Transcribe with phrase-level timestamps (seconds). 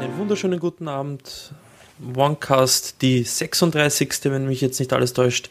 [0.00, 1.52] Einen wunderschönen guten Abend.
[2.14, 4.10] OneCast, die 36.
[4.24, 5.48] wenn mich jetzt nicht alles täuscht.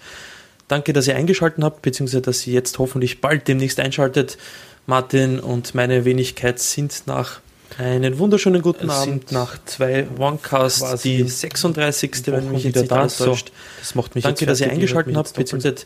[0.67, 4.37] Danke, dass ihr eingeschaltet habt, beziehungsweise dass ihr jetzt hoffentlich bald demnächst einschaltet.
[4.85, 7.39] Martin und meine Wenigkeit sind nach
[7.77, 12.27] einen wunderschönen guten Abend nach zwei OneCasts, die 36.
[12.27, 13.51] wenn mich jetzt nicht alles täuscht.
[13.79, 15.85] Das macht mich Danke, dass ihr eingeschaltet habt, beziehungsweise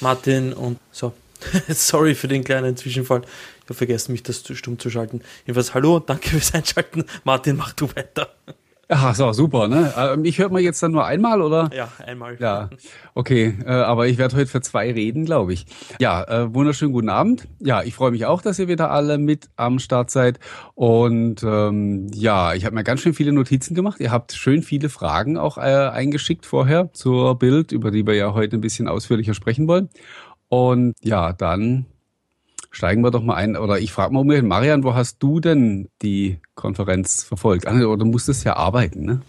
[0.00, 1.12] Martin und so.
[1.68, 3.22] Sorry für den kleinen Zwischenfall.
[3.22, 5.22] Ich habe vergessen, mich das stumm zu schalten.
[5.46, 7.04] Jedenfalls hallo und danke fürs Einschalten.
[7.24, 8.34] Martin, mach du weiter.
[8.90, 9.92] Ach so, super, ne?
[9.98, 11.68] Ähm, ich höre mal jetzt dann nur einmal, oder?
[11.74, 12.38] Ja, einmal.
[12.40, 12.70] Ja,
[13.14, 15.66] okay, äh, aber ich werde heute für zwei reden, glaube ich.
[16.00, 17.46] Ja, äh, wunderschönen guten Abend.
[17.60, 20.40] Ja, ich freue mich auch, dass ihr wieder alle mit am Start seid.
[20.74, 24.00] Und ähm, ja, ich habe mir ganz schön viele Notizen gemacht.
[24.00, 28.32] Ihr habt schön viele Fragen auch äh, eingeschickt vorher zur Bild, über die wir ja
[28.32, 29.90] heute ein bisschen ausführlicher sprechen wollen.
[30.48, 31.86] Und ja, dann
[32.70, 33.56] steigen wir doch mal ein.
[33.56, 37.66] Oder ich frage mal umgekehrt, Marian, wo hast du denn die Konferenz verfolgt?
[37.66, 39.20] Also, du musstest ja arbeiten, ne?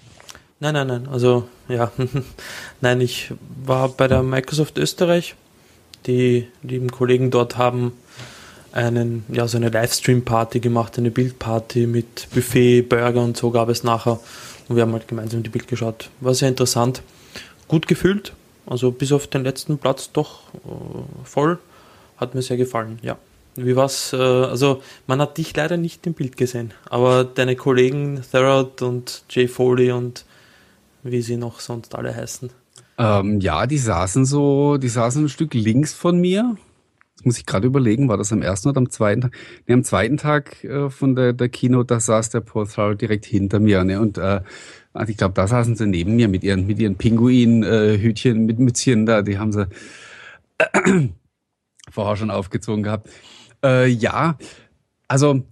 [0.60, 1.08] Nein, nein, nein.
[1.08, 1.92] Also, ja.
[2.82, 3.34] nein, ich
[3.66, 5.36] war bei der Microsoft Österreich.
[6.06, 7.94] Die lieben Kollegen dort haben
[8.72, 13.84] einen, ja, so eine Livestream-Party gemacht, eine Bildparty mit Buffet, Burger und so gab es
[13.84, 14.20] nachher.
[14.68, 16.10] Und wir haben halt gemeinsam die Bild geschaut.
[16.20, 17.02] War sehr interessant.
[17.68, 18.34] Gut gefühlt.
[18.70, 21.58] Also bis auf den letzten Platz doch äh, voll.
[22.18, 23.18] Hat mir sehr gefallen, ja.
[23.56, 24.14] Wie war's?
[24.14, 29.24] Äh, also, man hat dich leider nicht im Bild gesehen, aber deine Kollegen Therod und
[29.30, 30.24] Jay Foley und
[31.02, 32.52] wie sie noch sonst alle heißen.
[33.00, 36.56] Ähm, ja, die saßen so, die saßen ein Stück links von mir.
[37.16, 39.32] Das muss ich gerade überlegen, war das am ersten oder am zweiten Tag?
[39.68, 43.26] Nee, am zweiten Tag äh, von der, der Keynote, da saß der Paul Tharrell direkt
[43.26, 43.84] hinter mir.
[43.84, 44.00] Ne?
[44.00, 44.42] Und äh,
[45.08, 49.06] ich glaube, da saßen sie neben mir mit ihren, mit ihren Pinguin-Hütchen, äh, mit Mützchen
[49.06, 49.68] da, die haben sie
[51.92, 53.10] vorher schon aufgezogen gehabt.
[53.64, 54.38] Äh, ja,
[55.08, 55.44] also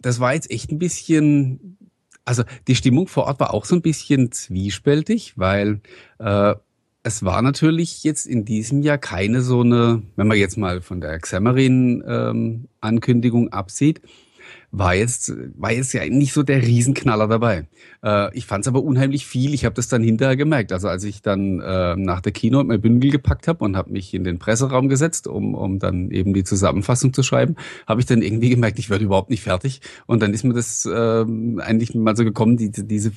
[0.00, 1.78] das war jetzt echt ein bisschen,
[2.24, 5.80] also die Stimmung vor Ort war auch so ein bisschen zwiespältig, weil
[6.18, 6.54] äh,
[7.02, 11.00] es war natürlich jetzt in diesem Jahr keine so eine, wenn man jetzt mal von
[11.00, 14.00] der Xamarin-Ankündigung ähm, absieht,
[14.76, 17.68] war jetzt, war jetzt ja nicht so der Riesenknaller dabei.
[18.02, 19.54] Äh, ich fand es aber unheimlich viel.
[19.54, 20.72] Ich habe das dann hinterher gemerkt.
[20.72, 24.12] Also als ich dann äh, nach der Keynote mein Bündel gepackt habe und habe mich
[24.14, 27.54] in den Presseraum gesetzt, um, um dann eben die Zusammenfassung zu schreiben,
[27.86, 29.80] habe ich dann irgendwie gemerkt, ich werde überhaupt nicht fertig.
[30.06, 31.24] Und dann ist mir das äh,
[31.60, 33.12] eigentlich mal so gekommen, die, diese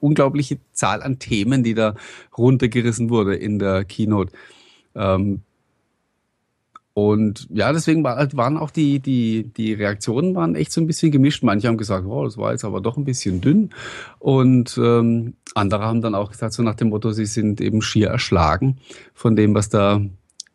[0.00, 1.94] unglaubliche Zahl an Themen, die da
[2.38, 4.32] runtergerissen wurde in der Keynote.
[4.94, 5.42] Ähm,
[7.08, 11.10] und ja, deswegen war, waren auch die, die, die Reaktionen waren echt so ein bisschen
[11.10, 11.42] gemischt.
[11.42, 13.70] Manche haben gesagt, oh, das war jetzt aber doch ein bisschen dünn.
[14.18, 18.08] Und ähm, andere haben dann auch gesagt, so nach dem Motto, sie sind eben schier
[18.08, 18.76] erschlagen
[19.14, 20.02] von dem, was da,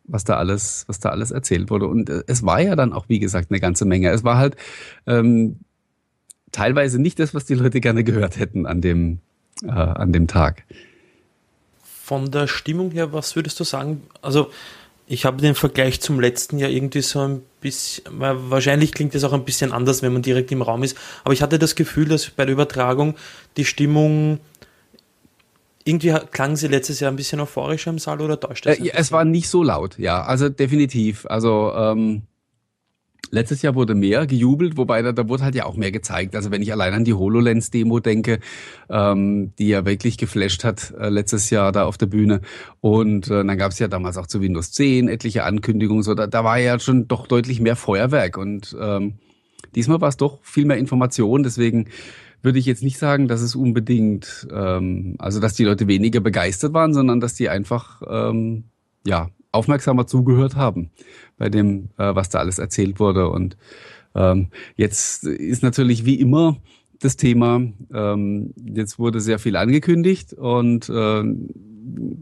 [0.04, 1.88] was da alles, was da alles erzählt wurde.
[1.88, 4.10] Und äh, es war ja dann auch, wie gesagt, eine ganze Menge.
[4.10, 4.56] Es war halt
[5.08, 5.56] ähm,
[6.52, 9.18] teilweise nicht das, was die Leute gerne gehört hätten an dem,
[9.64, 10.62] äh, an dem Tag.
[11.82, 14.02] Von der Stimmung her, was würdest du sagen?
[14.22, 14.50] Also
[15.06, 19.32] ich habe den Vergleich zum letzten Jahr irgendwie so ein bisschen, wahrscheinlich klingt es auch
[19.32, 22.28] ein bisschen anders, wenn man direkt im Raum ist, aber ich hatte das Gefühl, dass
[22.30, 23.14] bei der Übertragung
[23.56, 24.40] die Stimmung
[25.84, 28.78] irgendwie klang sie letztes Jahr ein bisschen euphorischer im Saal oder täuscht das?
[28.78, 31.26] Äh, es war nicht so laut, ja, also definitiv.
[31.26, 32.22] Also ähm,
[33.30, 36.36] Letztes Jahr wurde mehr gejubelt, wobei da, da wurde halt ja auch mehr gezeigt.
[36.36, 38.38] Also wenn ich allein an die HoloLens-Demo denke,
[38.88, 42.40] ähm, die ja wirklich geflasht hat äh, letztes Jahr da auf der Bühne.
[42.80, 46.04] Und äh, dann gab es ja damals auch zu Windows 10 etliche Ankündigungen.
[46.04, 48.38] So, da, da war ja schon doch deutlich mehr Feuerwerk.
[48.38, 49.14] Und ähm,
[49.74, 51.42] diesmal war es doch viel mehr Information.
[51.42, 51.88] Deswegen
[52.42, 56.74] würde ich jetzt nicht sagen, dass es unbedingt, ähm, also dass die Leute weniger begeistert
[56.74, 58.64] waren, sondern dass die einfach ähm,
[59.04, 60.90] ja aufmerksamer zugehört haben
[61.36, 63.28] bei dem, äh, was da alles erzählt wurde.
[63.28, 63.56] Und
[64.14, 66.56] ähm, jetzt ist natürlich wie immer
[67.00, 67.60] das Thema,
[67.92, 71.22] ähm, jetzt wurde sehr viel angekündigt und äh,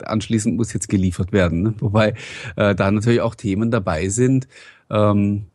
[0.05, 1.63] anschließend muss jetzt geliefert werden.
[1.63, 1.75] Ne?
[1.79, 2.15] Wobei
[2.57, 4.49] äh, da natürlich auch Themen dabei sind,
[4.91, 5.47] ähm,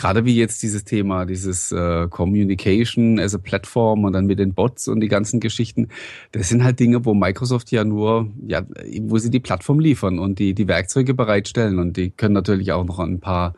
[0.00, 4.54] gerade wie jetzt dieses Thema, dieses äh, Communication as a Platform und dann mit den
[4.54, 5.88] Bots und die ganzen Geschichten,
[6.32, 8.62] das sind halt Dinge, wo Microsoft ja nur, ja,
[9.02, 12.86] wo sie die Plattform liefern und die, die Werkzeuge bereitstellen und die können natürlich auch
[12.86, 13.54] noch ein paar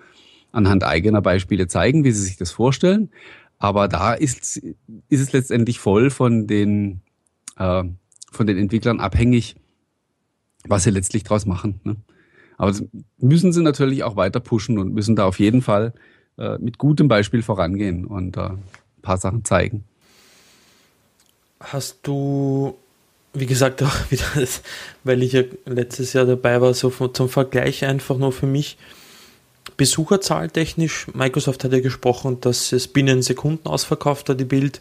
[0.50, 3.10] anhand eigener Beispiele zeigen, wie sie sich das vorstellen.
[3.60, 7.02] Aber da ist, ist es letztendlich voll von den,
[7.56, 7.84] äh,
[8.32, 9.54] von den Entwicklern abhängig,
[10.66, 11.78] was sie letztlich draus machen.
[11.84, 11.94] Ne?
[12.58, 12.72] Aber
[13.18, 15.94] müssen sie natürlich auch weiter pushen und müssen da auf jeden Fall
[16.38, 18.62] äh, mit gutem Beispiel vorangehen und äh, ein
[19.02, 19.84] paar Sachen zeigen.
[21.60, 22.76] Hast du,
[23.34, 24.24] wie gesagt, auch wieder,
[25.04, 28.78] weil ich ja letztes Jahr dabei war, so zum Vergleich einfach nur für mich,
[29.76, 34.80] Besucherzahl technisch, Microsoft hat ja gesprochen, dass es binnen Sekunden ausverkauft hat, die Bild.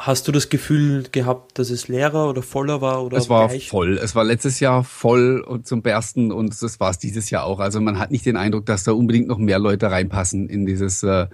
[0.00, 3.04] Hast du das Gefühl gehabt, dass es leerer oder voller war?
[3.04, 3.68] Oder es war gleich?
[3.68, 3.98] voll.
[3.98, 7.58] Es war letztes Jahr voll und zum Bersten und das war es dieses Jahr auch.
[7.58, 11.02] Also man hat nicht den Eindruck, dass da unbedingt noch mehr Leute reinpassen in dieses
[11.02, 11.26] äh,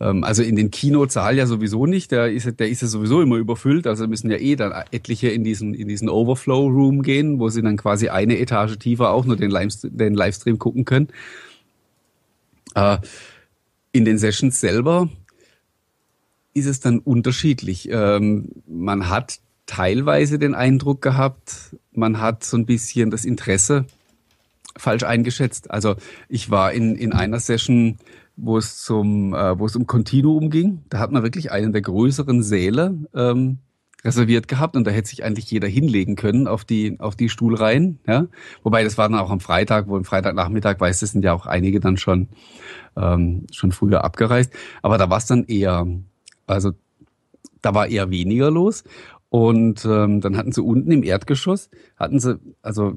[0.00, 3.36] ähm, also in den Kinosaal ja sowieso nicht, der ist, der ist ja sowieso immer
[3.36, 7.62] überfüllt, also müssen ja eh dann etliche in diesen, in diesen Overflow-Room gehen, wo sie
[7.62, 11.08] dann quasi eine Etage tiefer auch nur den, Livestream, den Livestream gucken können.
[12.74, 12.98] Äh,
[13.92, 15.08] in den Sessions selber
[16.58, 17.88] ist es dann unterschiedlich.
[17.90, 23.84] Ähm, man hat teilweise den Eindruck gehabt, man hat so ein bisschen das Interesse
[24.76, 25.70] falsch eingeschätzt.
[25.70, 25.96] Also
[26.28, 27.98] ich war in, in einer Session
[28.38, 30.84] wo es zum, äh, wo es um Continuum ging.
[30.88, 33.58] Da hat man wirklich einen der größeren Säle ähm,
[34.04, 37.98] reserviert gehabt und da hätte sich eigentlich jeder hinlegen können auf die auf die Stuhlreihen.
[38.06, 38.28] Ja,
[38.62, 41.46] wobei das war dann auch am Freitag, wo am Freitagnachmittag weiß, das sind ja auch
[41.46, 42.28] einige dann schon
[42.96, 44.52] ähm, schon früher abgereist.
[44.82, 45.86] Aber da war es dann eher,
[46.48, 46.72] also
[47.62, 48.84] da war eher weniger los
[49.28, 52.96] und ähm, dann hatten sie unten im Erdgeschoss hatten sie also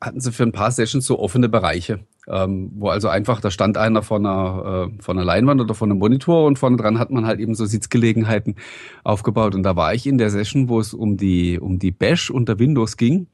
[0.00, 3.78] hatten sie für ein paar Sessions so offene Bereiche ähm, wo also einfach, da stand
[3.78, 7.10] einer von einer, äh, von einer Leinwand oder von einem Monitor und vorne dran hat
[7.10, 8.56] man halt eben so Sitzgelegenheiten
[9.04, 9.54] aufgebaut.
[9.54, 12.58] Und da war ich in der Session, wo es um die, um die Bash unter
[12.58, 13.28] Windows ging.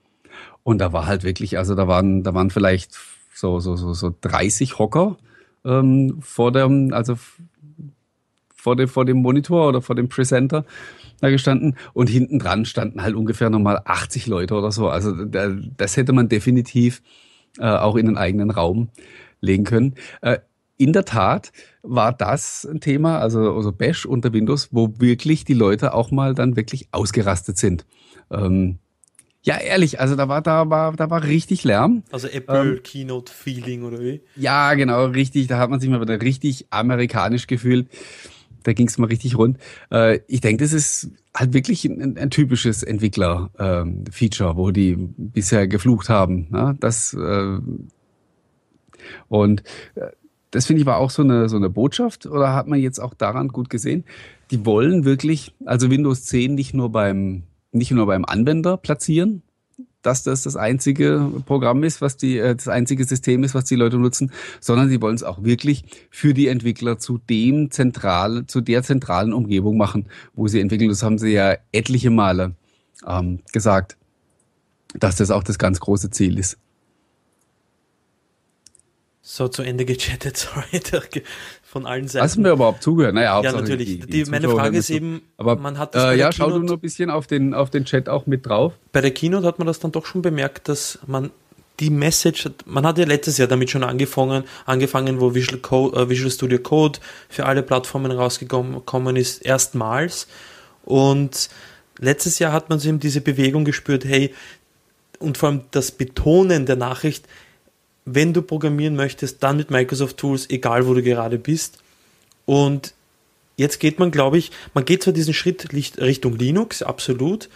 [0.62, 2.98] Und da war halt wirklich, also da waren, da waren vielleicht
[3.34, 5.16] so, so, so, so 30 Hocker
[5.64, 7.16] ähm, vor dem, also
[8.62, 10.64] vor dem, vor dem Monitor oder vor dem Presenter
[11.20, 14.88] da gestanden und hinten dran standen halt ungefähr nochmal 80 Leute oder so.
[14.88, 17.02] Also das hätte man definitiv
[17.58, 18.88] äh, auch in den eigenen Raum
[19.40, 19.96] legen können.
[20.20, 20.38] Äh,
[20.76, 21.50] in der Tat
[21.82, 26.32] war das ein Thema, also, also Bash unter Windows, wo wirklich die Leute auch mal
[26.34, 27.84] dann wirklich ausgerastet sind.
[28.30, 28.78] Ähm,
[29.42, 32.04] ja, ehrlich, also da war, da war, da war richtig Lärm.
[32.12, 34.22] Also Apple ähm, Keynote Feeling oder wie?
[34.36, 35.48] Ja, genau, richtig.
[35.48, 37.88] Da hat man sich mal wieder richtig amerikanisch gefühlt
[38.62, 39.58] da ging es mal richtig rund.
[39.90, 45.66] Äh, ich denke, das ist halt wirklich ein, ein typisches Entwickler-Feature, ähm, wo die bisher
[45.68, 46.48] geflucht haben.
[46.50, 46.76] Ne?
[46.80, 47.58] Das äh,
[49.28, 49.62] und
[49.94, 50.08] äh,
[50.50, 53.14] das finde ich war auch so eine, so eine Botschaft oder hat man jetzt auch
[53.14, 54.04] daran gut gesehen?
[54.50, 59.42] Die wollen wirklich, also Windows 10 nicht nur beim, nicht nur beim Anwender platzieren,
[60.02, 63.76] dass das das einzige Programm ist, was die, äh, das einzige System ist, was die
[63.76, 68.60] Leute nutzen, sondern sie wollen es auch wirklich für die Entwickler zu dem zentral, zu
[68.60, 70.90] der zentralen Umgebung machen, wo sie entwickeln.
[70.90, 72.54] Das haben sie ja etliche Male
[73.06, 73.96] ähm, gesagt,
[74.94, 76.58] dass das auch das ganz große Ziel ist.
[79.24, 80.36] So zu Ende gechattet,
[80.80, 80.80] sorry,
[81.72, 82.22] von allen Seiten.
[82.22, 83.14] Hast du mir überhaupt zugehört?
[83.14, 83.88] Naja, ja, natürlich.
[83.88, 86.58] Die, die, die meine Frage ist eben, aber man hat das äh, Ja, schau du
[86.58, 88.74] nur ein bisschen auf den, auf den Chat auch mit drauf.
[88.92, 91.30] Bei der Keynote hat man das dann doch schon bemerkt, dass man
[91.80, 96.10] die Message, man hat ja letztes Jahr damit schon angefangen, angefangen, wo Visual, Code, äh,
[96.10, 96.98] Visual Studio Code
[97.30, 100.28] für alle Plattformen rausgekommen ist, erstmals.
[100.84, 101.48] Und
[101.98, 104.34] letztes Jahr hat man so eben diese Bewegung gespürt, hey,
[105.18, 107.26] und vor allem das Betonen der Nachricht,
[108.04, 111.78] wenn du programmieren möchtest, dann mit Microsoft Tools, egal wo du gerade bist.
[112.46, 112.94] Und
[113.56, 117.48] jetzt geht man, glaube ich, man geht zwar diesen Schritt Richtung Linux, absolut,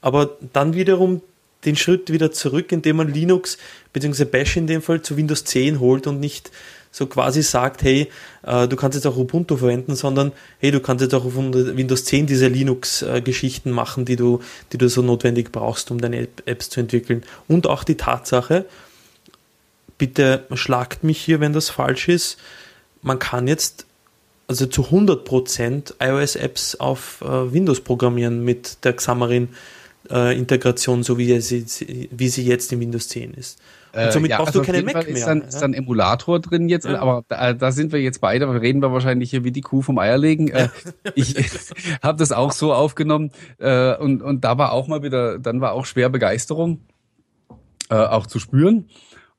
[0.00, 1.22] aber dann wiederum
[1.64, 3.58] den Schritt wieder zurück, indem man Linux
[3.92, 4.24] bzw.
[4.24, 6.50] Bash in dem Fall zu Windows 10 holt und nicht
[6.92, 8.08] so quasi sagt, hey,
[8.42, 12.04] äh, du kannst jetzt auch Ubuntu verwenden, sondern hey, du kannst jetzt auch auf Windows
[12.04, 14.40] 10 diese Linux-Geschichten machen, die du,
[14.72, 17.22] die du so notwendig brauchst, um deine Apps zu entwickeln.
[17.46, 18.64] Und auch die Tatsache,
[20.00, 22.38] bitte schlagt mich hier, wenn das falsch ist.
[23.02, 23.84] Man kann jetzt
[24.48, 32.08] also zu 100% iOS-Apps auf äh, Windows programmieren mit der Xamarin-Integration, äh, so wie sie,
[32.10, 33.60] wie sie jetzt in Windows 10 ist.
[33.92, 35.08] Und äh, somit äh, ja, brauchst also du keinen Mac mehr.
[35.08, 35.46] Ist dann, ja?
[35.46, 36.98] ist dann Emulator drin jetzt, ja.
[36.98, 39.98] aber da, da, sind wir jetzt beide, reden wir wahrscheinlich hier wie die Kuh vom
[39.98, 40.48] Eierlegen.
[40.48, 40.70] Äh,
[41.14, 41.36] ich
[42.02, 45.72] habe das auch so aufgenommen äh, und, und da war auch mal wieder, dann war
[45.72, 46.80] auch schwer Begeisterung
[47.90, 48.88] äh, auch zu spüren.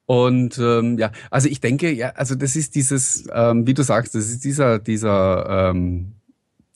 [0.06, 4.16] Und ähm, ja, also ich denke, ja, also das ist dieses, ähm, wie du sagst,
[4.16, 6.14] das ist dieser, dieser, ähm,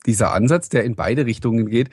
[0.05, 1.89] dieser Ansatz, der in beide Richtungen geht.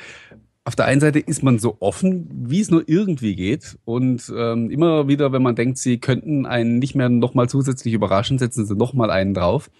[0.64, 3.76] Auf der einen Seite ist man so offen, wie es nur irgendwie geht.
[3.84, 8.38] Und ähm, immer wieder, wenn man denkt, sie könnten einen nicht mehr nochmal zusätzlich überraschen,
[8.38, 9.70] setzen sie nochmal einen drauf.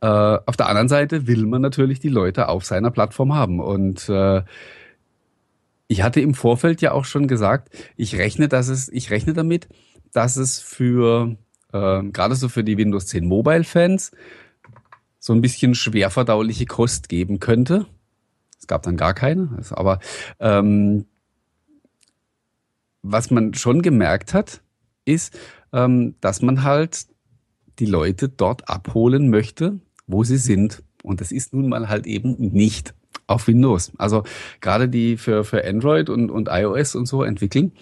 [0.00, 3.60] Äh, auf der anderen Seite will man natürlich die Leute auf seiner Plattform haben.
[3.60, 4.42] Und äh,
[5.86, 9.68] ich hatte im Vorfeld ja auch schon gesagt, ich rechne, dass es, ich rechne damit,
[10.12, 11.36] dass es für
[11.72, 14.12] äh, gerade so für die Windows 10 Mobile Fans
[15.18, 17.86] so ein bisschen schwer verdauliche Kost geben könnte.
[18.58, 20.00] Es gab dann gar keine, also, aber
[20.38, 21.06] ähm,
[23.02, 24.62] was man schon gemerkt hat,
[25.04, 25.38] ist,
[25.72, 27.06] ähm, dass man halt
[27.78, 30.82] die Leute dort abholen möchte, wo sie sind.
[31.02, 32.94] Und das ist nun mal halt eben nicht
[33.26, 33.92] auf Windows.
[33.96, 34.24] Also
[34.60, 37.72] gerade die für, für Android und, und iOS und so entwickeln,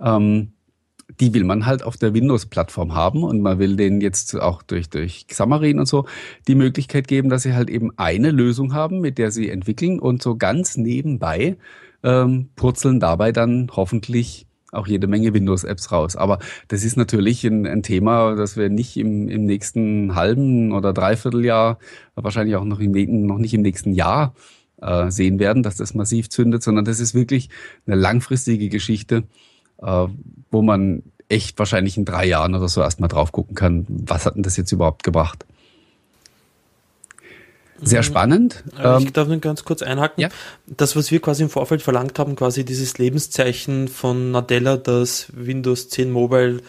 [0.00, 0.52] ähm,
[1.20, 4.88] die will man halt auf der Windows-Plattform haben und man will denen jetzt auch durch,
[4.88, 6.06] durch Xamarin und so
[6.48, 10.22] die Möglichkeit geben, dass sie halt eben eine Lösung haben, mit der sie entwickeln und
[10.22, 11.56] so ganz nebenbei
[12.02, 16.16] ähm, purzeln dabei dann hoffentlich auch jede Menge Windows-Apps raus.
[16.16, 20.92] Aber das ist natürlich ein, ein, Thema, das wir nicht im, im nächsten halben oder
[20.92, 21.78] Dreivierteljahr,
[22.14, 24.34] wahrscheinlich auch noch, im, noch nicht im nächsten Jahr
[24.80, 27.48] äh, sehen werden, dass das massiv zündet, sondern das ist wirklich
[27.86, 29.24] eine langfristige Geschichte,
[29.82, 30.06] äh,
[30.50, 34.36] wo man echt wahrscheinlich in drei Jahren oder so erstmal drauf gucken kann, was hat
[34.36, 35.44] denn das jetzt überhaupt gebracht.
[37.82, 38.04] Sehr mhm.
[38.04, 38.64] spannend.
[38.72, 40.22] Ich ähm, darf nur ganz kurz einhaken.
[40.22, 40.28] Ja?
[40.66, 45.88] Das, was wir quasi im Vorfeld verlangt haben, quasi dieses Lebenszeichen von Nadella, dass Windows
[45.90, 46.62] 10 Mobile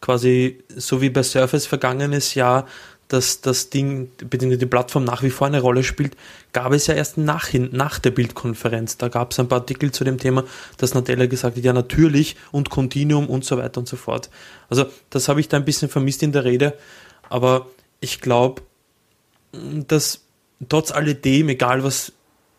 [0.00, 2.66] quasi so wie bei Surface vergangenes Jahr,
[3.08, 6.16] dass das Ding, beziehungsweise die Plattform nach wie vor eine Rolle spielt,
[6.52, 8.96] gab es ja erst nach, nach der Bildkonferenz.
[8.96, 10.44] Da gab es ein paar Artikel zu dem Thema,
[10.78, 14.30] dass Nadella gesagt hat, ja natürlich und Continuum und so weiter und so fort.
[14.70, 16.74] Also das habe ich da ein bisschen vermisst in der Rede,
[17.28, 17.66] aber
[18.00, 18.62] ich glaube,
[19.52, 20.20] dass
[20.68, 22.12] trotz alledem, egal was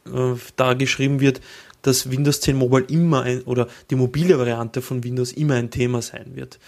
[0.05, 1.41] äh, da geschrieben wird,
[1.81, 6.01] dass Windows 10 Mobile immer ein, oder die mobile Variante von Windows immer ein Thema
[6.01, 6.59] sein wird.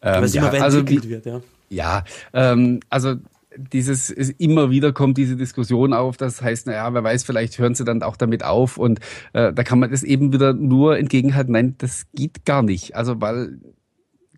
[0.00, 1.40] Ähm, weil es ja, immer weiterentwickelt also wird, ja.
[1.68, 3.16] Ja, ähm, also
[3.56, 7.84] dieses immer wieder kommt diese Diskussion auf, das heißt, naja, wer weiß, vielleicht hören sie
[7.84, 9.00] dann auch damit auf und
[9.32, 12.96] äh, da kann man das eben wieder nur entgegenhalten, nein, das geht gar nicht.
[12.96, 13.58] Also weil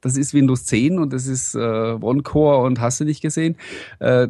[0.00, 1.59] das ist Windows 10 und das ist äh,
[2.00, 3.56] OneCore und hast du nicht gesehen.
[3.99, 4.28] Äh,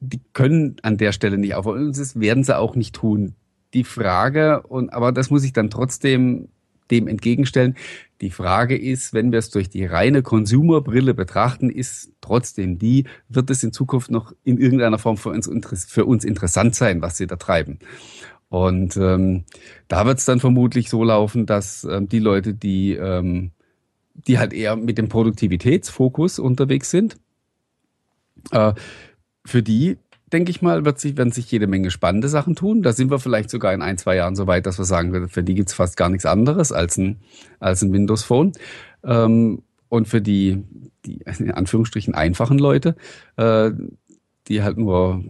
[0.00, 1.86] die können an der Stelle nicht aufhören.
[1.86, 3.34] Und das werden sie auch nicht tun.
[3.74, 6.48] Die Frage, und aber das muss ich dann trotzdem
[6.90, 7.76] dem entgegenstellen.
[8.20, 13.48] Die Frage ist, wenn wir es durch die reine Consumer-Brille betrachten, ist trotzdem die, wird
[13.50, 15.48] es in Zukunft noch in irgendeiner Form für uns,
[15.88, 17.78] für uns interessant sein, was sie da treiben.
[18.50, 19.44] Und ähm,
[19.88, 23.52] da wird es dann vermutlich so laufen, dass ähm, die Leute, die, ähm,
[24.14, 27.16] die halt eher mit dem Produktivitätsfokus unterwegs sind,
[28.50, 28.74] äh,
[29.46, 29.98] für die,
[30.32, 32.82] denke ich mal, wird sich, werden sich jede Menge spannende Sachen tun.
[32.82, 35.42] Da sind wir vielleicht sogar in ein, zwei Jahren so weit, dass wir sagen, für
[35.42, 37.20] die gibt's fast gar nichts anderes als ein,
[37.58, 38.52] als ein Windows Phone.
[39.04, 40.64] Ähm, und für die,
[41.04, 42.96] die in Anführungsstrichen einfachen Leute,
[43.36, 43.70] äh,
[44.48, 45.24] die halt nur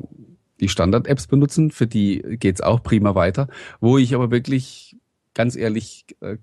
[0.60, 3.48] die Standard-Apps benutzen, für die geht's auch prima weiter.
[3.80, 4.96] Wo ich aber wirklich
[5.34, 6.36] ganz ehrlich äh,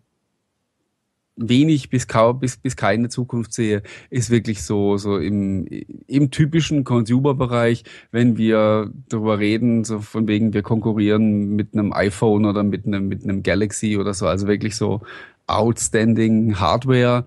[1.38, 5.67] wenig bis kaum bis, bis keine Zukunft sehe, ist wirklich so so im
[6.08, 12.46] im typischen Consumer-Bereich, wenn wir darüber reden, so von wegen wir konkurrieren mit einem iPhone
[12.46, 15.01] oder mit einem mit einem Galaxy oder so, also wirklich so
[15.46, 17.25] outstanding Hardware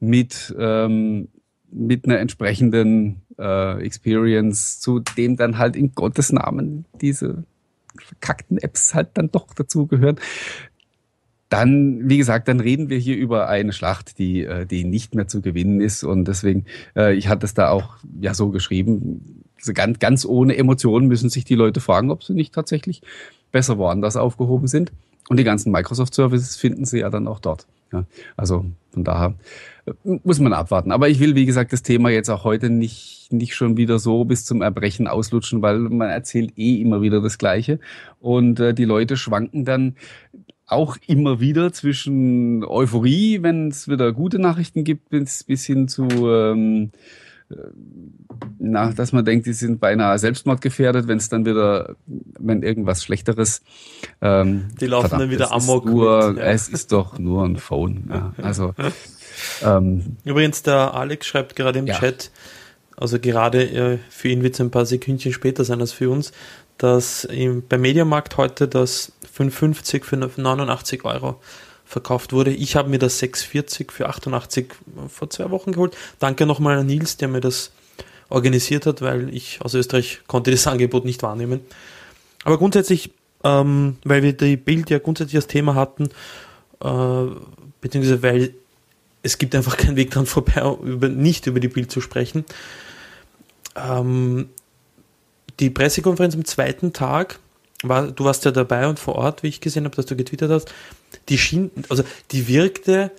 [0.00, 1.28] mit ähm,
[1.70, 7.44] mit einer entsprechenden äh, Experience, zu dem dann halt in Gottes Namen diese
[7.96, 10.18] verkackten Apps halt dann doch dazugehören
[11.50, 15.28] dann, wie gesagt, dann reden wir hier über eine Schlacht, die, äh, die nicht mehr
[15.28, 16.04] zu gewinnen ist.
[16.04, 16.64] Und deswegen,
[16.96, 19.42] äh, ich hatte es da auch ja so geschrieben,
[19.74, 23.02] ganz, ganz ohne Emotionen müssen sich die Leute fragen, ob sie nicht tatsächlich
[23.50, 24.92] besser woanders aufgehoben sind.
[25.28, 27.66] Und die ganzen Microsoft-Services finden sie ja dann auch dort.
[27.92, 28.04] Ja,
[28.36, 29.34] also von daher
[29.86, 29.92] äh,
[30.22, 30.92] muss man abwarten.
[30.92, 34.24] Aber ich will, wie gesagt, das Thema jetzt auch heute nicht, nicht schon wieder so
[34.24, 37.80] bis zum Erbrechen auslutschen, weil man erzählt eh immer wieder das Gleiche.
[38.20, 39.96] Und äh, die Leute schwanken dann
[40.70, 46.06] auch immer wieder zwischen Euphorie, wenn es wieder gute Nachrichten gibt, bis, bis hin zu,
[46.08, 46.90] ähm,
[47.50, 47.54] äh,
[48.58, 53.62] na, dass man denkt, die sind beinahe selbstmordgefährdet, wenn es dann wieder, wenn irgendwas Schlechteres.
[54.20, 55.86] Ähm, die laufen verdammt, dann wieder amok.
[55.86, 56.44] Nur, ja.
[56.44, 58.08] Es ist doch nur ein Phone.
[58.08, 58.74] Ja, also.
[59.64, 61.98] ähm, Übrigens, der Alex schreibt gerade im ja.
[61.98, 62.30] Chat,
[62.96, 66.32] also gerade äh, für ihn wird es ein paar Sekündchen später sein als für uns,
[66.76, 71.40] dass im, beim Mediamarkt heute das 5,50 für 89 Euro
[71.84, 72.52] verkauft wurde.
[72.52, 74.66] Ich habe mir das 6,40 für 88
[75.08, 75.96] vor zwei Wochen geholt.
[76.18, 77.72] Danke nochmal an Nils, der mir das
[78.28, 81.60] organisiert hat, weil ich aus Österreich konnte das Angebot nicht wahrnehmen.
[82.44, 83.10] Aber grundsätzlich,
[83.44, 86.10] ähm, weil wir die Bild ja grundsätzlich als Thema hatten,
[86.80, 87.26] äh,
[87.80, 88.54] beziehungsweise weil
[89.22, 92.44] es gibt einfach keinen Weg dran vorbei, über, nicht über die Bild zu sprechen.
[93.76, 94.48] Ähm,
[95.58, 97.38] die Pressekonferenz am zweiten Tag,
[97.82, 100.50] war, du warst ja dabei und vor Ort, wie ich gesehen habe, dass du getwittert
[100.50, 100.72] hast,
[101.28, 103.10] die schien, also die wirkte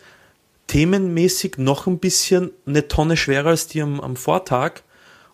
[0.68, 4.82] themenmäßig noch ein bisschen eine Tonne schwerer als die am, am Vortag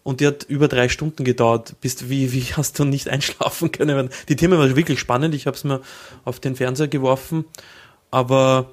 [0.03, 1.75] und die hat über drei Stunden gedauert.
[1.81, 4.09] Bist, wie, wie hast du nicht einschlafen können?
[4.29, 5.81] Die Themen waren wirklich spannend, ich habe es mir
[6.25, 7.45] auf den Fernseher geworfen,
[8.09, 8.71] aber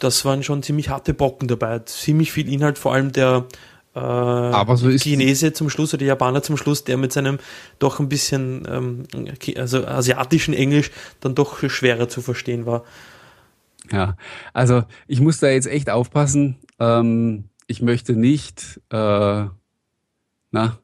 [0.00, 1.80] das waren schon ziemlich harte Brocken dabei.
[1.80, 3.46] Ziemlich viel Inhalt, vor allem der
[3.94, 7.38] äh, Aber so ist Chinese zum Schluss oder Japaner zum Schluss, der mit seinem
[7.78, 9.04] doch ein bisschen ähm,
[9.56, 12.84] also asiatischen Englisch dann doch schwerer zu verstehen war.
[13.92, 14.16] Ja,
[14.52, 16.56] also ich muss da jetzt echt aufpassen.
[16.80, 19.44] Ähm, ich möchte nicht, äh,
[20.50, 20.78] na,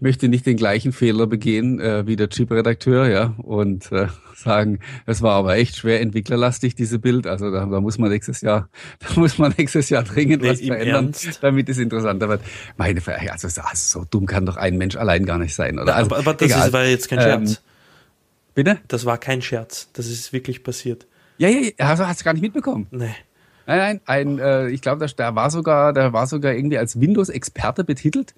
[0.00, 5.22] möchte nicht den gleichen Fehler begehen äh, wie der Chip-Redakteur, ja, und äh, sagen, es
[5.22, 7.26] war aber echt schwer entwicklerlastig, diese Bild.
[7.26, 10.60] Also da, da muss man nächstes Jahr, da muss man nächstes Jahr dringend nee, was
[10.60, 11.42] verändern, Ernst?
[11.42, 12.40] damit es interessanter wird.
[12.76, 15.94] Meine Frage, also so dumm kann doch ein Mensch allein gar nicht sein, oder?
[15.94, 17.50] Also, aber, aber das ist, war jetzt kein Scherz.
[17.50, 17.56] Ähm,
[18.54, 18.78] bitte?
[18.88, 19.88] Das war kein Scherz.
[19.92, 21.06] Das ist wirklich passiert.
[21.38, 22.86] Ja, ja, ja also hast du gar nicht mitbekommen.
[22.90, 23.14] Nee.
[23.66, 27.84] Nein, nein, ein, äh, ich glaube, der war sogar, der war sogar irgendwie als Windows-Experte
[27.84, 28.34] betitelt.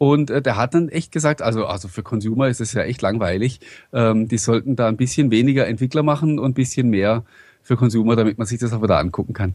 [0.00, 3.02] Und äh, der hat dann echt gesagt, also, also für Consumer ist es ja echt
[3.02, 3.60] langweilig.
[3.92, 7.22] Ähm, die sollten da ein bisschen weniger Entwickler machen und ein bisschen mehr
[7.62, 9.52] für Consumer, damit man sich das auch wieder angucken kann.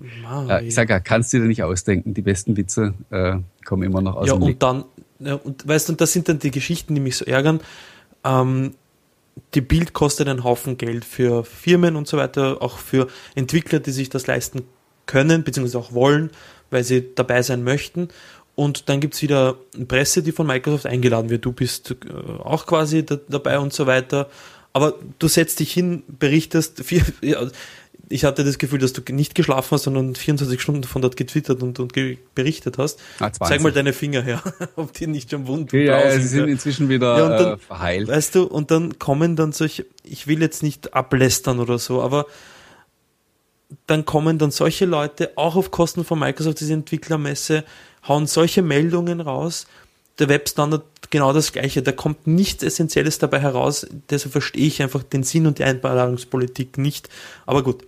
[0.48, 2.14] Äh, ich sage ja, kannst du dir nicht ausdenken.
[2.14, 4.86] Die besten Witze äh, kommen immer noch aus ja, dem und dann,
[5.18, 7.60] ja, und weißt du, das sind dann die Geschichten, die mich so ärgern.
[8.24, 8.76] Ähm,
[9.56, 13.92] die Bild kostet einen Haufen Geld für Firmen und so weiter, auch für Entwickler, die
[13.92, 14.62] sich das leisten
[15.08, 16.30] können, beziehungsweise auch wollen,
[16.70, 18.10] weil sie dabei sein möchten.
[18.56, 19.58] Und dann gibt es wieder
[19.88, 21.44] Presse, die von Microsoft eingeladen wird.
[21.44, 21.96] Du bist äh,
[22.44, 24.30] auch quasi da, dabei und so weiter.
[24.72, 26.84] Aber du setzt dich hin, berichtest.
[26.84, 27.48] Vier, ja,
[28.10, 31.62] ich hatte das Gefühl, dass du nicht geschlafen hast, sondern 24 Stunden von dort getwittert
[31.64, 31.94] und, und
[32.36, 33.00] berichtet hast.
[33.20, 34.42] Ah, Zeig mal deine Finger her,
[34.76, 38.08] ob die nicht schon wund ja, ja, sie sind inzwischen wieder ja, dann, äh, verheilt.
[38.08, 42.26] Weißt du, und dann kommen dann solche, ich will jetzt nicht ablästern oder so, aber
[43.88, 47.64] dann kommen dann solche Leute auch auf Kosten von Microsoft, diese Entwicklermesse,
[48.08, 49.68] hauen solche Meldungen raus.
[50.20, 51.82] Der Webstandard genau das gleiche.
[51.82, 53.88] Da kommt nichts Essentielles dabei heraus.
[54.10, 57.10] Deshalb verstehe ich einfach den Sinn und die Einladungspolitik nicht.
[57.46, 57.84] Aber gut.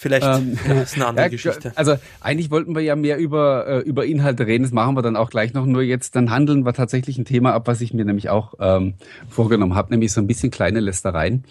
[0.00, 1.72] Vielleicht ähm, ja, ist eine andere ja, Geschichte.
[1.74, 4.62] Also eigentlich wollten wir ja mehr über, äh, über Inhalte reden.
[4.62, 5.66] Das machen wir dann auch gleich noch.
[5.66, 8.94] Nur jetzt dann handeln wir tatsächlich ein Thema ab, was ich mir nämlich auch ähm,
[9.28, 11.44] vorgenommen habe, nämlich so ein bisschen kleine Lästereien.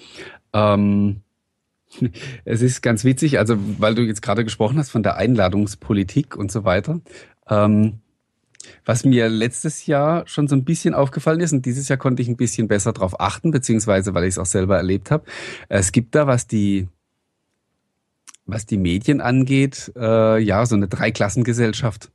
[0.54, 1.24] Ähm,
[2.46, 6.52] es ist ganz witzig, also weil du jetzt gerade gesprochen hast von der Einladungspolitik und
[6.52, 7.02] so weiter.
[7.50, 8.00] Ähm,
[8.86, 12.28] was mir letztes Jahr schon so ein bisschen aufgefallen ist, und dieses Jahr konnte ich
[12.28, 15.26] ein bisschen besser darauf achten, beziehungsweise weil ich es auch selber erlebt habe.
[15.70, 16.88] Es gibt da, was die,
[18.46, 22.12] was die Medien angeht, äh, ja, so eine Dreiklassengesellschaft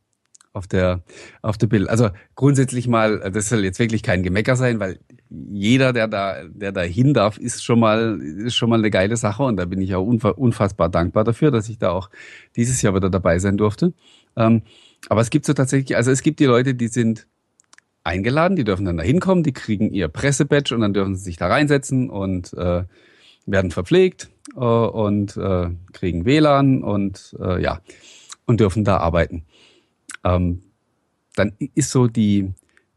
[0.53, 1.03] auf der,
[1.41, 1.89] auf der Bild.
[1.89, 4.99] Also grundsätzlich mal, das soll jetzt wirklich kein Gemecker sein, weil
[5.51, 9.17] jeder, der da, der da hin darf, ist schon mal, ist schon mal eine geile
[9.17, 12.11] Sache und da bin ich auch unfassbar dankbar dafür, dass ich da auch
[12.57, 13.93] dieses Jahr wieder dabei sein durfte.
[14.37, 14.63] Ähm,
[15.09, 17.27] aber es gibt so tatsächlich, also es gibt die Leute, die sind
[18.05, 21.37] eingeladen, die dürfen dann da hinkommen, die kriegen ihr Pressebadge und dann dürfen sie sich
[21.37, 22.85] da reinsetzen und äh,
[23.47, 27.81] werden verpflegt äh, und äh, kriegen WLAN und äh, ja
[28.45, 29.45] und dürfen da arbeiten.
[30.25, 30.63] Ähm,
[31.35, 32.53] dann ist so die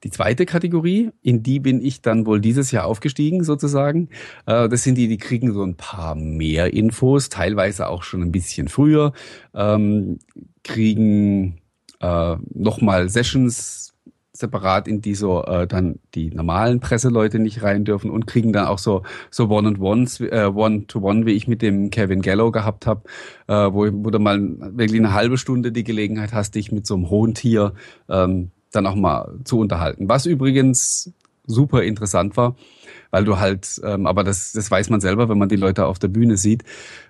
[0.05, 4.09] die zweite Kategorie, in die bin ich dann wohl dieses Jahr aufgestiegen sozusagen.
[4.45, 8.31] Äh, das sind die, die kriegen so ein paar mehr Infos, teilweise auch schon ein
[8.31, 9.13] bisschen früher,
[9.55, 10.19] ähm,
[10.63, 11.59] kriegen
[12.01, 13.95] äh, nochmal Sessions
[14.31, 18.67] separat, in die so äh, dann die normalen Presseleute nicht rein dürfen und kriegen dann
[18.67, 22.21] auch so so One and Ones, äh, One to One, wie ich mit dem Kevin
[22.21, 23.03] Gallo gehabt habe,
[23.47, 24.39] äh, wo, wo du mal
[24.77, 27.73] wirklich eine halbe Stunde die Gelegenheit hast, dich mit so einem hohen Tier
[28.07, 30.09] ähm, dann auch mal zu unterhalten.
[30.09, 31.11] Was übrigens
[31.47, 32.55] super interessant war,
[33.11, 35.99] weil du halt, ähm, aber das, das weiß man selber, wenn man die Leute auf
[35.99, 36.63] der Bühne sieht,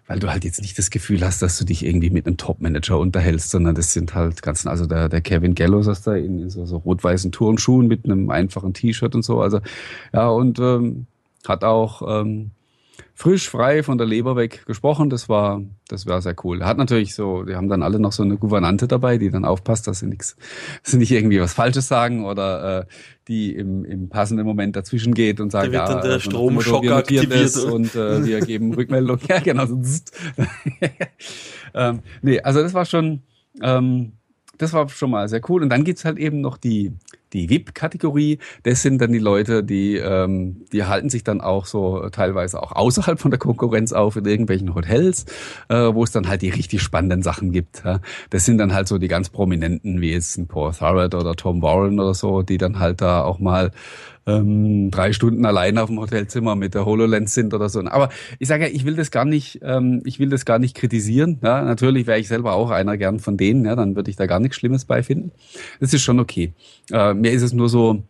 [0.07, 2.99] weil du halt jetzt nicht das Gefühl hast, dass du dich irgendwie mit einem Top-Manager
[2.99, 6.49] unterhältst, sondern das sind halt ganz, also der, der Kevin Gallows ist da in, in
[6.49, 9.61] so, so rot-weißen Turnschuhen mit einem einfachen T-Shirt und so, also
[10.13, 11.07] ja, und ähm,
[11.47, 12.51] hat auch ähm,
[13.15, 15.09] frisch, frei von der Leber weg gesprochen.
[15.09, 16.63] Das war, das war sehr cool.
[16.63, 19.87] Hat natürlich so, die haben dann alle noch so eine Gouvernante dabei, die dann aufpasst,
[19.87, 20.35] dass sie nichts,
[20.83, 22.85] dass sie nicht irgendwie was Falsches sagen oder äh,
[23.29, 27.95] die im, im passenden Moment dazwischen geht und sagt, ja, der also Stromschock aktiviert und
[27.95, 29.19] äh, wir geben Rückmeldung.
[29.29, 29.65] ja, genau.
[29.65, 29.81] So,
[31.73, 33.23] ähm, nee, also das war schon,
[33.61, 34.11] ähm,
[34.57, 35.63] das war schon mal sehr cool.
[35.63, 36.91] Und dann gibt's halt eben noch die,
[37.35, 38.39] die VIP-Kategorie.
[38.63, 42.71] Das sind dann die Leute, die, ähm, die halten sich dann auch so teilweise auch
[42.71, 45.25] außerhalb von der Konkurrenz auf in irgendwelchen Hotels,
[45.69, 47.83] äh, wo es dann halt die richtig spannenden Sachen gibt.
[47.85, 47.99] Ja.
[48.29, 51.61] Das sind dann halt so die ganz prominenten, wie jetzt ein Paul Thurrott oder Tom
[51.61, 53.71] Warren oder so, die dann halt da auch mal
[54.27, 57.79] ähm, drei Stunden allein auf dem Hotelzimmer mit der HoloLens sind oder so.
[57.85, 58.09] Aber
[58.39, 61.39] ich sage ja, ich will das gar nicht, ähm, ich will das gar nicht kritisieren.
[61.43, 64.25] Ja, natürlich wäre ich selber auch einer gern von denen, ja, dann würde ich da
[64.25, 65.31] gar nichts Schlimmes beifinden.
[65.79, 66.53] Das ist schon okay.
[66.91, 68.03] Äh, mir ist es nur so,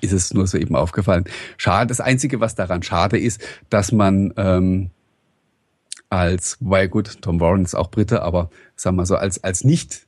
[0.00, 1.24] ist es nur so eben aufgefallen.
[1.56, 4.90] Schade, das Einzige, was daran schade ist, dass man ähm,
[6.08, 10.05] als, weil gut, Tom Warren ist auch Brite, aber sagen wir so, als, als nicht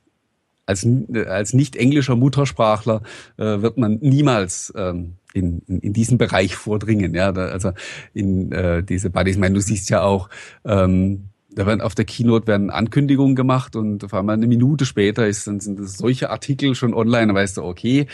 [0.69, 0.87] als,
[1.27, 3.01] als nicht englischer Muttersprachler
[3.37, 7.15] äh, wird man niemals ähm, in, in, in diesen Bereich vordringen.
[7.15, 7.71] Ja, da, also
[8.13, 9.35] in äh, diese Buddies.
[9.35, 10.29] Ich meine, du siehst ja auch,
[10.63, 15.27] ähm, da werden auf der Keynote werden Ankündigungen gemacht und auf einmal eine Minute später
[15.27, 18.05] ist, dann sind solche Artikel schon online, da weißt du, okay,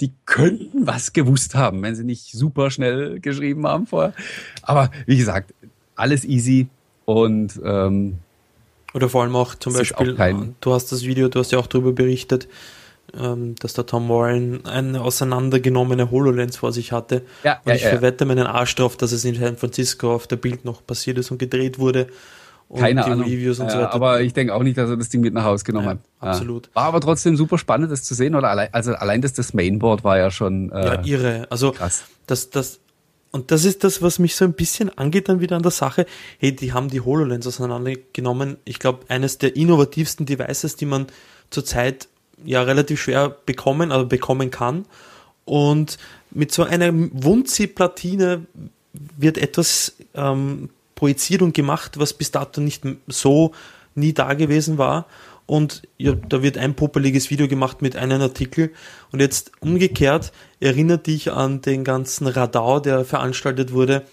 [0.00, 4.14] die könnten was gewusst haben, wenn sie nicht super schnell geschrieben haben vorher.
[4.62, 5.52] Aber wie gesagt,
[5.96, 6.68] alles easy
[7.04, 8.18] und ähm,
[8.94, 11.66] oder vor allem auch zum Beispiel, auch du hast das Video, du hast ja auch
[11.66, 12.48] darüber berichtet,
[13.18, 17.22] ähm, dass der Tom Warren eine auseinandergenommene HoloLens vor sich hatte.
[17.42, 17.90] Ja, und ja, ich ja.
[17.90, 21.30] verwette meinen Arsch drauf, dass es in San Francisco auf der Bild noch passiert ist
[21.30, 22.08] und gedreht wurde.
[22.68, 23.22] Und Keine Ahnung.
[23.22, 23.92] Reviews und so weiter.
[23.92, 25.98] aber ich denke auch nicht, dass er das Ding mit nach Hause genommen hat.
[26.18, 26.70] Absolut.
[26.72, 28.34] War aber trotzdem super spannend, das zu sehen.
[28.34, 30.72] Oder allein, also allein das, das Mainboard war ja schon.
[30.72, 31.46] Äh, ja, irre.
[31.50, 32.04] Also krass.
[32.26, 32.80] Das, das,
[33.34, 36.06] und das ist das, was mich so ein bisschen angeht dann wieder an der Sache.
[36.38, 38.58] Hey, die haben die HoloLens auseinandergenommen.
[38.64, 41.08] Ich glaube, eines der innovativsten Devices, die man
[41.50, 42.06] zurzeit
[42.44, 44.84] ja relativ schwer bekommen, aber bekommen kann.
[45.44, 45.98] Und
[46.30, 48.46] mit so einer Wunzi-Platine
[48.92, 53.50] wird etwas ähm, projiziert und gemacht, was bis dato nicht so
[53.96, 55.06] nie da gewesen war.
[55.46, 58.72] Und ja, da wird ein popeliges Video gemacht mit einem Artikel.
[59.12, 64.04] Und jetzt umgekehrt erinnert dich an den ganzen Radau, der veranstaltet wurde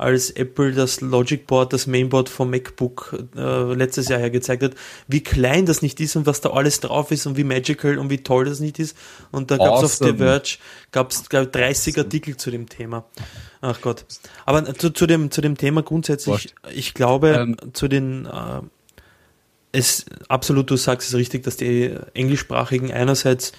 [0.00, 4.72] als Apple das Logic Board, das Mainboard vom MacBook äh, letztes Jahr her gezeigt hat,
[5.08, 8.08] wie klein das nicht ist und was da alles drauf ist und wie magical und
[8.08, 8.96] wie toll das nicht ist.
[9.30, 10.56] Und da gab es auf The Verge
[10.90, 12.06] gab's, glaub, 30 awesome.
[12.06, 13.04] Artikel zu dem Thema.
[13.60, 14.06] Ach Gott.
[14.46, 16.54] Aber zu, zu, dem, zu dem Thema grundsätzlich, Wurscht.
[16.74, 18.62] ich glaube, ähm, zu den äh,
[19.72, 23.52] es absolut, du sagst es richtig, dass die englischsprachigen einerseits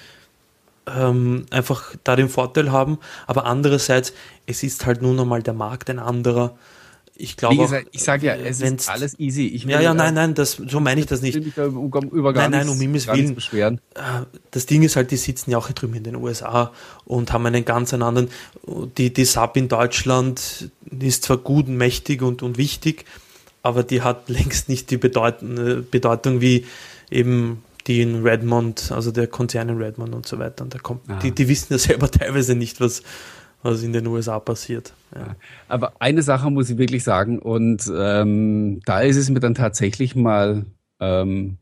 [0.87, 2.97] ähm, einfach da den Vorteil haben,
[3.27, 4.13] aber andererseits,
[4.45, 6.57] es ist halt nun einmal der Markt ein anderer.
[7.15, 9.45] Ich glaube, gesagt, ich sage ja, es ist alles easy.
[9.45, 11.35] Ich ja, ja, nein, nein, das, so meine ich das nicht.
[11.35, 13.35] Ich um, um, nein, nein, um Himmels Willen.
[13.35, 13.79] Beschweren.
[13.93, 16.71] Äh, das Ding ist halt, die sitzen ja auch drüben in den USA
[17.05, 18.29] und haben einen ganz anderen,
[18.97, 23.05] die, die SAP in Deutschland ist zwar gut mächtig und, und wichtig,
[23.63, 26.65] aber die hat längst nicht die Bedeutung, Bedeutung wie
[27.09, 30.63] eben die in Redmond, also der Konzern in Redmond und so weiter.
[30.63, 33.01] Und da kommt, die, die wissen ja selber teilweise nicht, was,
[33.63, 34.93] was in den USA passiert.
[35.15, 35.35] Ja.
[35.67, 40.15] Aber eine Sache muss ich wirklich sagen, und ähm, da ist es mir dann tatsächlich
[40.15, 40.65] mal
[40.99, 41.57] ähm,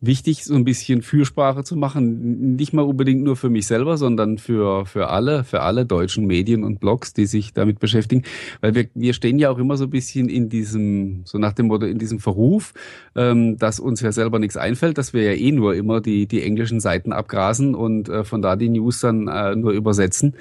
[0.00, 2.54] wichtig, so ein bisschen Fürsprache zu machen.
[2.56, 6.64] Nicht mal unbedingt nur für mich selber, sondern für, für alle, für alle deutschen Medien
[6.64, 8.22] und Blogs, die sich damit beschäftigen.
[8.60, 11.68] Weil wir, wir stehen ja auch immer so ein bisschen in diesem, so nach dem
[11.68, 12.74] Motto, in diesem Verruf,
[13.14, 16.42] ähm, dass uns ja selber nichts einfällt, dass wir ja eh nur immer die, die
[16.42, 20.34] englischen Seiten abgrasen und äh, von da die News dann äh, nur übersetzen.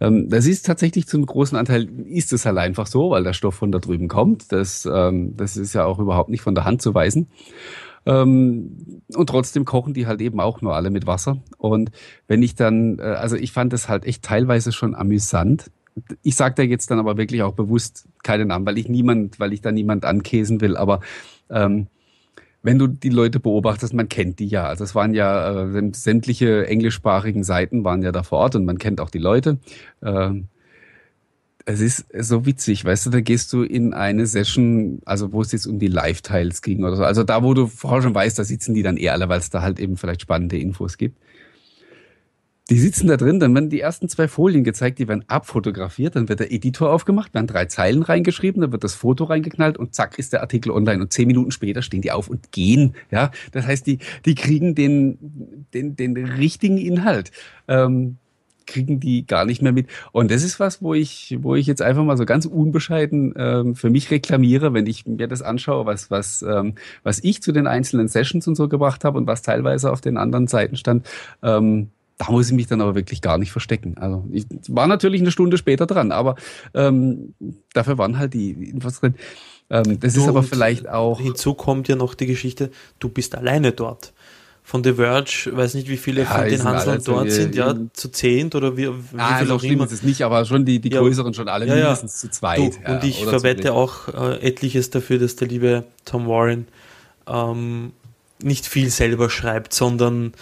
[0.00, 3.56] Ähm, das ist tatsächlich zum großen Anteil, ist es halt einfach so, weil der Stoff
[3.56, 4.52] von da drüben kommt.
[4.52, 7.28] Das, ähm, das ist ja auch überhaupt nicht von der Hand zu weisen.
[8.04, 11.38] Ähm, und trotzdem kochen die halt eben auch nur alle mit Wasser.
[11.58, 11.90] Und
[12.26, 15.70] wenn ich dann, äh, also ich fand das halt echt teilweise schon amüsant.
[16.22, 19.52] Ich sage da jetzt dann aber wirklich auch bewusst keinen Namen, weil ich niemand, weil
[19.52, 20.76] ich da niemand ankäsen will.
[20.76, 21.00] Aber
[21.50, 21.86] ähm,
[22.62, 24.64] wenn du die Leute beobachtest, man kennt die ja.
[24.64, 28.78] Also es waren ja äh, sämtliche englischsprachigen Seiten waren ja da vor Ort und man
[28.78, 29.58] kennt auch die Leute.
[30.00, 30.30] Äh,
[31.64, 35.52] es ist so witzig, weißt du, da gehst du in eine Session, also wo es
[35.52, 37.04] jetzt um die Live-Tiles ging oder so.
[37.04, 39.50] Also da, wo du vorher schon weißt, da sitzen die dann eher alle, weil es
[39.50, 41.18] da halt eben vielleicht spannende Infos gibt.
[42.70, 46.28] Die sitzen da drin, dann werden die ersten zwei Folien gezeigt, die werden abfotografiert, dann
[46.28, 50.18] wird der Editor aufgemacht, werden drei Zeilen reingeschrieben, dann wird das Foto reingeknallt und zack
[50.18, 52.94] ist der Artikel online und zehn Minuten später stehen die auf und gehen.
[53.10, 57.32] Ja, das heißt, die die kriegen den den den richtigen Inhalt.
[57.66, 58.18] Ähm,
[58.66, 59.88] kriegen die gar nicht mehr mit.
[60.12, 63.74] Und das ist was, wo ich, wo ich jetzt einfach mal so ganz unbescheiden ähm,
[63.74, 67.66] für mich reklamiere, wenn ich mir das anschaue, was, was, ähm, was ich zu den
[67.66, 71.06] einzelnen Sessions und so gebracht habe und was teilweise auf den anderen Seiten stand.
[71.42, 73.96] Ähm, da muss ich mich dann aber wirklich gar nicht verstecken.
[73.98, 76.36] Also ich war natürlich eine Stunde später dran, aber
[76.74, 77.34] ähm,
[77.72, 79.14] dafür waren halt die Infos drin.
[79.70, 81.20] Ähm, das du, ist aber vielleicht auch.
[81.20, 84.12] Hinzu kommt ja noch die Geschichte, du bist alleine dort
[84.62, 88.08] von The Verge, weiß nicht, wie viele ja, von den Hanseln dort sind, ja, zu
[88.10, 89.84] zehnt oder wie, wie ah, viel so auch immer.
[89.84, 92.58] ist es nicht, aber schon die, die ja, größeren schon alle ja, mindestens zu zweit.
[92.58, 96.68] Du, und ich verwette auch äh, etliches dafür, dass der liebe Tom Warren
[97.26, 97.92] ähm,
[98.40, 100.32] nicht viel selber schreibt, sondern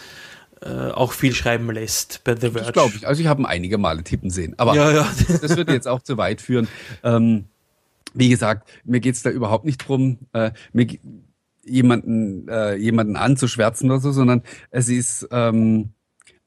[0.62, 2.60] äh, auch viel schreiben lässt bei The Verge.
[2.60, 3.06] Das glaube ich.
[3.06, 4.54] Also ich habe ihn einige Male tippen sehen.
[4.58, 5.08] Aber ja, ja.
[5.40, 6.68] das würde jetzt auch zu weit führen.
[7.02, 7.46] Ähm,
[8.12, 10.18] wie gesagt, mir geht's da überhaupt nicht drum.
[10.32, 10.86] Äh, mir,
[11.64, 15.90] jemanden, äh, jemanden anzuschwärzen oder so, sondern es ist, ähm,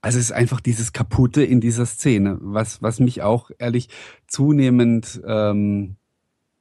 [0.01, 3.89] also es ist einfach dieses Kaputte in dieser Szene, was, was mich auch ehrlich
[4.27, 5.95] zunehmend, ähm,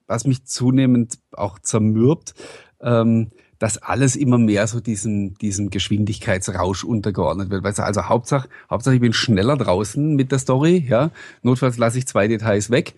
[0.07, 2.35] was mich zunehmend auch zermürbt,
[2.81, 7.63] ähm, dass alles immer mehr so diesem, diesem Geschwindigkeitsrausch untergeordnet wird.
[7.63, 11.11] Weißt du, also Hauptsache, Hauptsache ich bin schneller draußen mit der Story, ja.
[11.43, 12.95] Notfalls lasse ich zwei Details weg.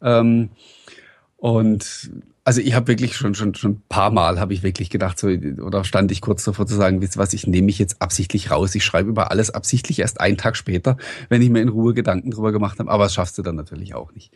[0.00, 0.50] Ähm,
[1.36, 2.12] und
[2.44, 5.28] also ich habe wirklich schon schon schon ein paar Mal habe ich wirklich gedacht so
[5.28, 8.74] oder stand ich kurz davor zu sagen, wisst was, ich nehme mich jetzt absichtlich raus.
[8.74, 10.98] Ich schreibe über alles absichtlich erst einen Tag später,
[11.30, 12.90] wenn ich mir in Ruhe Gedanken drüber gemacht habe.
[12.90, 14.30] Aber das schaffst du dann natürlich auch nicht.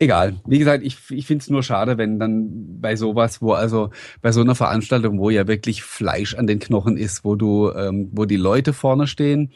[0.00, 0.40] Egal.
[0.46, 3.90] Wie gesagt, ich, ich finde es nur schade, wenn dann bei sowas, wo also
[4.22, 8.08] bei so einer Veranstaltung, wo ja wirklich Fleisch an den Knochen ist, wo du, ähm,
[8.12, 9.52] wo die Leute vorne stehen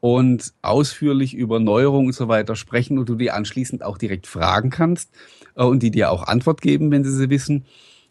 [0.00, 4.70] und ausführlich über Neuerungen und so weiter sprechen und du die anschließend auch direkt fragen
[4.70, 5.10] kannst
[5.56, 7.64] äh, und die dir auch Antwort geben, wenn sie sie wissen.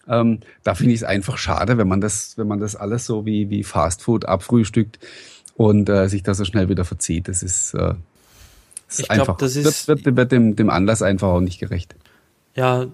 [0.08, 3.26] Ähm, da finde ich es einfach schade, wenn man das, wenn man das alles so
[3.26, 5.00] wie, wie Fast Food abfrühstückt
[5.56, 7.28] und äh, sich da so schnell wieder verzieht.
[7.28, 7.94] Das ist, äh,
[8.98, 9.88] ich glaube, das ist.
[9.88, 11.96] Wird, wird, wird dem, dem Anlass einfach auch nicht gerecht.
[12.56, 12.88] Ja,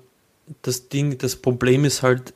[0.61, 2.33] das Ding, das Problem ist halt,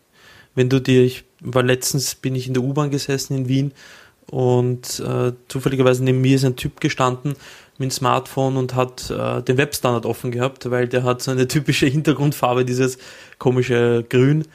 [0.55, 3.71] wenn du dir, ich war letztens, bin ich in der U-Bahn gesessen in Wien
[4.27, 7.35] und äh, zufälligerweise neben mir ist ein Typ gestanden
[7.77, 11.47] mit dem Smartphone und hat äh, den Webstandard offen gehabt, weil der hat so eine
[11.47, 12.97] typische Hintergrundfarbe, dieses
[13.39, 14.45] komische Grün.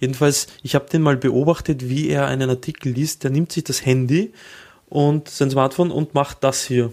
[0.00, 3.24] Jedenfalls, ich habe den mal beobachtet, wie er einen Artikel liest.
[3.24, 4.32] Der nimmt sich das Handy
[4.88, 6.92] und sein Smartphone und macht das hier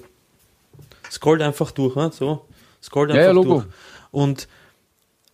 [1.12, 2.12] scrollt einfach durch, ne?
[2.14, 2.46] so,
[2.82, 3.66] scrollt einfach ja, ja, durch.
[4.12, 4.48] Und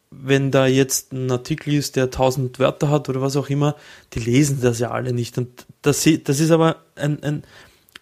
[0.09, 3.75] wenn da jetzt ein Artikel ist, der 1000 Wörter hat oder was auch immer,
[4.13, 5.37] die lesen das ja alle nicht.
[5.37, 7.43] Und das, das ist aber ein, ein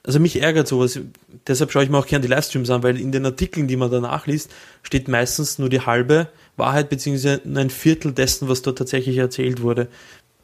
[0.06, 1.00] also mich ärgert sowas.
[1.48, 3.90] Deshalb schaue ich mir auch gerne die Livestreams an, weil in den Artikeln, die man
[3.90, 4.52] danach liest,
[4.84, 9.62] steht meistens nur die halbe Wahrheit, beziehungsweise nur ein Viertel dessen, was dort tatsächlich erzählt
[9.62, 9.88] wurde.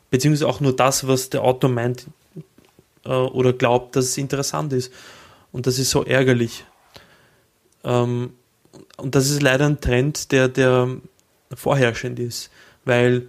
[0.09, 2.07] Beziehungsweise auch nur das, was der Autor meint
[3.05, 4.91] äh, oder glaubt, dass es interessant ist.
[5.51, 6.65] Und das ist so ärgerlich.
[7.83, 8.33] Ähm,
[8.97, 10.89] und das ist leider ein Trend, der, der
[11.53, 12.49] vorherrschend ist,
[12.83, 13.27] weil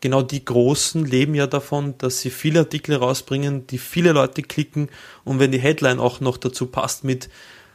[0.00, 4.88] genau die Großen leben ja davon, dass sie viele Artikel rausbringen, die viele Leute klicken
[5.24, 7.28] und wenn die Headline auch noch dazu passt mit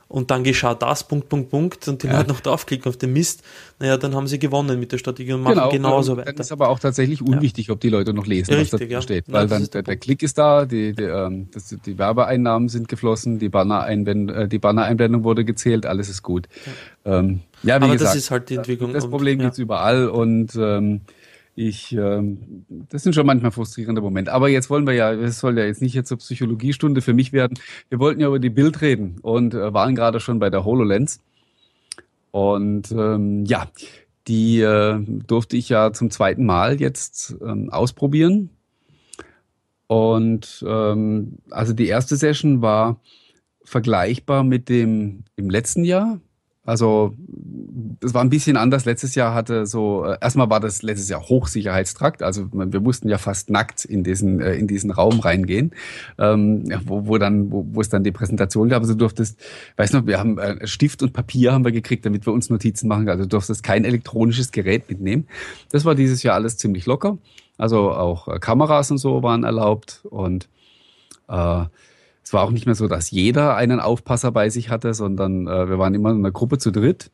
[0.08, 2.18] und dann geschah das, Punkt, Punkt, Punkt, und die ja.
[2.18, 3.44] Leute noch draufklicken auf den Mist,
[3.80, 6.32] naja, dann haben sie gewonnen mit der Strategie und machen genau, genauso weiter.
[6.32, 7.74] Dann ist aber auch tatsächlich unwichtig, ja.
[7.74, 9.02] ob die Leute noch lesen, Richtig, was da ja.
[9.02, 9.26] steht.
[9.28, 13.40] Weil dann der, der, Klick ist da, die, die, ähm, das, die Werbeeinnahmen sind geflossen,
[13.40, 16.48] die Banner-Einblendung äh, die Banner wurde gezählt, alles ist gut.
[17.04, 18.94] Ja, ähm, ja wie aber gesagt, das ist halt die Entwicklung.
[18.94, 21.02] Das Problem und, gibt's überall und ähm,
[21.56, 24.34] ich, ähm, das sind schon manchmal frustrierende Momente.
[24.34, 27.32] Aber jetzt wollen wir ja, es soll ja jetzt nicht jetzt zur Psychologiestunde für mich
[27.32, 27.58] werden.
[27.90, 31.22] Wir wollten ja über die Bild reden und äh, waren gerade schon bei der HoloLens.
[32.32, 33.68] Und ähm, ja,
[34.28, 38.50] die äh, durfte ich ja zum zweiten Mal jetzt ähm, ausprobieren.
[39.88, 43.00] Und ähm, also die erste Session war
[43.64, 46.20] vergleichbar mit dem im letzten Jahr.
[46.66, 47.14] Also
[48.00, 48.86] das war ein bisschen anders.
[48.86, 52.24] Letztes Jahr hatte so, äh, erstmal war das letztes Jahr Hochsicherheitstrakt.
[52.24, 55.72] Also wir mussten ja fast nackt in diesen, äh, in diesen Raum reingehen,
[56.18, 58.82] ähm, wo, wo dann, wo, wo es dann die Präsentation gab.
[58.82, 59.40] Also du durftest,
[59.78, 62.88] weiß noch, wir haben äh, Stift und Papier haben wir gekriegt, damit wir uns Notizen
[62.88, 63.08] machen.
[63.10, 65.28] Also du durftest kein elektronisches Gerät mitnehmen.
[65.72, 67.20] Das war dieses Jahr alles ziemlich locker.
[67.58, 70.50] Also auch Kameras und so waren erlaubt und
[71.30, 71.66] äh,
[72.26, 75.70] es war auch nicht mehr so, dass jeder einen Aufpasser bei sich hatte, sondern äh,
[75.70, 77.12] wir waren immer in einer Gruppe zu dritt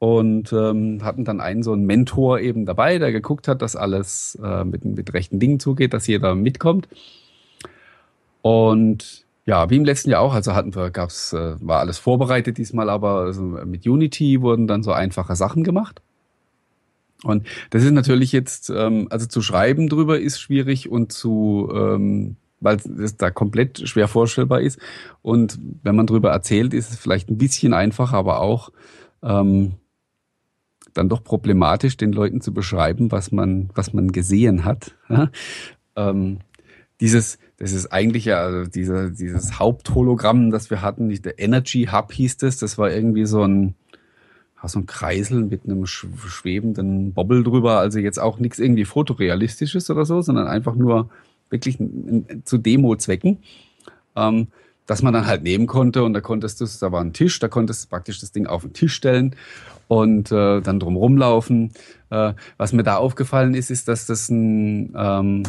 [0.00, 4.36] und ähm, hatten dann einen so einen Mentor eben dabei, der geguckt hat, dass alles
[4.42, 6.88] äh, mit, mit rechten Dingen zugeht, dass jeder mitkommt.
[8.42, 12.58] Und ja, wie im letzten Jahr auch, also hatten wir, gab's, äh, war alles vorbereitet
[12.58, 16.02] diesmal, aber also mit Unity wurden dann so einfache Sachen gemacht.
[17.22, 22.36] Und das ist natürlich jetzt, ähm, also zu schreiben drüber ist schwierig und zu ähm,
[22.60, 24.78] weil es da komplett schwer vorstellbar ist.
[25.22, 28.70] Und wenn man drüber erzählt, ist es vielleicht ein bisschen einfacher, aber auch
[29.22, 29.74] ähm,
[30.94, 34.94] dann doch problematisch, den Leuten zu beschreiben, was man, was man gesehen hat.
[35.96, 36.38] Ähm,
[37.00, 42.12] dieses, das ist eigentlich ja also dieser, dieses Haupthologramm, das wir hatten, der Energy Hub
[42.12, 43.74] hieß das, das war irgendwie so ein,
[44.64, 50.04] so ein Kreisel mit einem schwebenden Bobbel drüber, also jetzt auch nichts irgendwie fotorealistisches oder
[50.04, 51.10] so, sondern einfach nur
[51.50, 51.78] wirklich
[52.44, 53.38] zu Demo-Zwecken,
[54.16, 54.48] ähm,
[54.86, 57.48] dass man dann halt nehmen konnte und da konntest du, da war ein Tisch, da
[57.48, 59.36] konntest du praktisch das Ding auf den Tisch stellen
[59.86, 61.72] und äh, dann drum rumlaufen.
[62.10, 65.42] Äh, was mir da aufgefallen ist, ist, dass das ein ähm,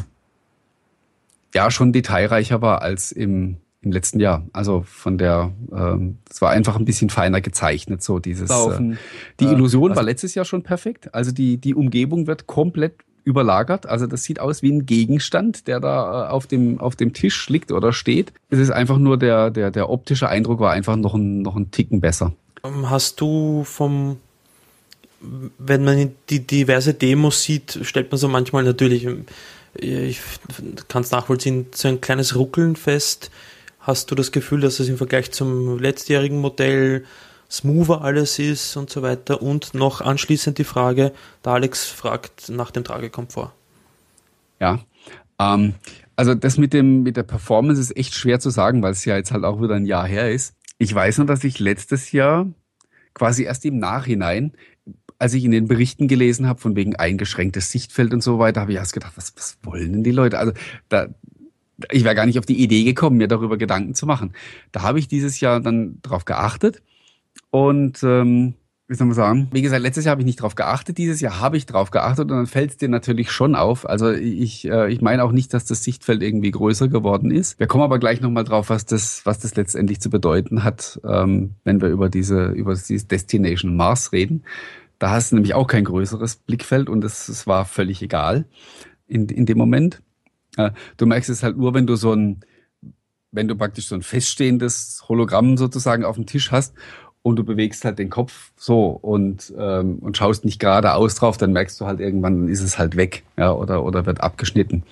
[1.53, 4.45] ja schon detailreicher war als im im letzten Jahr.
[4.51, 8.49] Also von der, ähm, es war einfach ein bisschen feiner gezeichnet, so dieses.
[8.49, 8.95] Äh,
[9.39, 11.13] die Illusion äh, war letztes Jahr schon perfekt.
[11.13, 12.95] Also die, die Umgebung wird komplett
[13.29, 13.85] überlagert.
[13.85, 17.47] Also das sieht aus wie ein Gegenstand, der da äh, auf dem, auf dem Tisch
[17.49, 18.33] liegt oder steht.
[18.49, 21.71] Es ist einfach nur der, der, der optische Eindruck war einfach noch ein, noch ein
[21.71, 22.33] Ticken besser.
[22.63, 24.17] Ähm, hast du vom,
[25.57, 29.07] wenn man die diverse Demos sieht, stellt man so manchmal natürlich,
[29.75, 30.19] ich
[30.87, 33.29] kann es nachvollziehen, so ein kleines Ruckeln fest.
[33.79, 37.05] Hast du das Gefühl, dass es im Vergleich zum letztjährigen Modell
[37.49, 39.41] smoother alles ist und so weiter?
[39.41, 41.11] Und noch anschließend die Frage,
[41.43, 43.53] der Alex fragt nach dem Tragekomfort.
[44.59, 44.79] Ja,
[45.39, 45.75] ähm,
[46.15, 49.15] also das mit dem mit der Performance ist echt schwer zu sagen, weil es ja
[49.15, 50.53] jetzt halt auch wieder ein Jahr her ist.
[50.77, 52.47] Ich weiß nur, dass ich letztes Jahr
[53.13, 54.53] quasi erst im Nachhinein,
[55.17, 58.71] als ich in den Berichten gelesen habe, von wegen eingeschränktes Sichtfeld und so weiter, habe
[58.71, 60.39] ich erst gedacht, was, was wollen denn die Leute?
[60.39, 60.53] Also
[60.87, 61.07] da,
[61.91, 64.33] ich wäre gar nicht auf die Idee gekommen, mir darüber Gedanken zu machen.
[64.71, 66.81] Da habe ich dieses Jahr dann drauf geachtet
[67.51, 68.55] und ähm,
[68.89, 69.47] wie soll man sagen?
[69.51, 72.31] Wie gesagt, letztes Jahr habe ich nicht drauf geachtet, dieses Jahr habe ich drauf geachtet
[72.31, 73.87] und dann fällt es dir natürlich schon auf.
[73.87, 77.59] Also ich, äh, ich meine auch nicht, dass das Sichtfeld irgendwie größer geworden ist.
[77.59, 81.51] Wir kommen aber gleich nochmal drauf, was das, was das letztendlich zu bedeuten hat, ähm,
[81.63, 84.43] wenn wir über diese, über dieses Destination Mars reden.
[84.97, 88.45] Da hast du nämlich auch kein größeres Blickfeld und es, war völlig egal
[89.05, 90.01] in, in dem Moment.
[90.57, 92.39] Äh, du merkst es halt nur, wenn du so ein,
[93.31, 96.73] wenn du praktisch so ein feststehendes Hologramm sozusagen auf dem Tisch hast
[97.29, 101.53] und du bewegst halt den Kopf so und, ähm, und schaust nicht geradeaus drauf, dann
[101.53, 104.83] merkst du halt irgendwann, ist es halt weg ja, oder, oder wird abgeschnitten.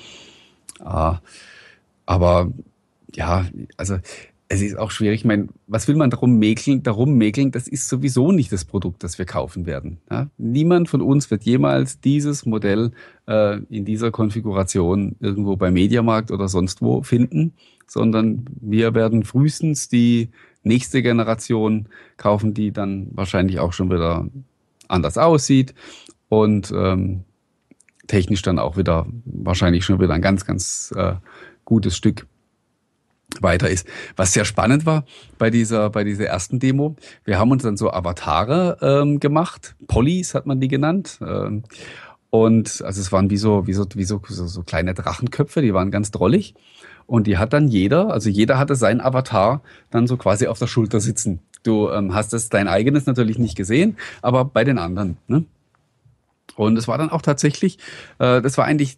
[0.80, 1.14] Äh,
[2.06, 2.52] aber
[3.14, 3.46] ja,
[3.76, 3.98] also
[4.50, 5.22] es ist auch schwierig.
[5.22, 6.82] Ich meine, was will man darum mäkeln?
[6.84, 9.98] Darum mäkeln, das ist sowieso nicht das Produkt, das wir kaufen werden.
[10.10, 10.30] Ja?
[10.38, 12.92] Niemand von uns wird jemals dieses Modell
[13.28, 17.54] äh, in dieser Konfiguration irgendwo bei Mediamarkt oder sonst wo finden,
[17.88, 20.30] sondern wir werden frühestens die
[20.68, 24.28] nächste Generation kaufen, die dann wahrscheinlich auch schon wieder
[24.88, 25.74] anders aussieht
[26.30, 27.24] und ähm,
[28.08, 31.16] technisch dann auch wieder wahrscheinlich schon wieder ein ganz, ganz äh,
[31.66, 32.26] gutes Stück
[33.42, 33.88] weiter ist.
[34.16, 35.06] Was sehr spannend war
[35.38, 40.34] bei dieser, bei dieser ersten Demo, wir haben uns dann so Avatare ähm, gemacht, Pollys
[40.34, 41.20] hat man die genannt.
[41.22, 41.64] Ähm,
[42.30, 45.74] und also es waren wie so, wie so, wie so, so, so kleine Drachenköpfe, die
[45.74, 46.56] waren ganz drollig.
[47.08, 50.68] Und die hat dann jeder, also jeder hatte seinen Avatar dann so quasi auf der
[50.68, 51.40] Schulter sitzen.
[51.64, 55.18] Du ähm, hast es dein eigenes natürlich nicht gesehen, aber bei den anderen.
[55.28, 55.46] Ne?
[56.56, 57.78] Und es war dann auch tatsächlich,
[58.20, 58.98] äh, das war eigentlich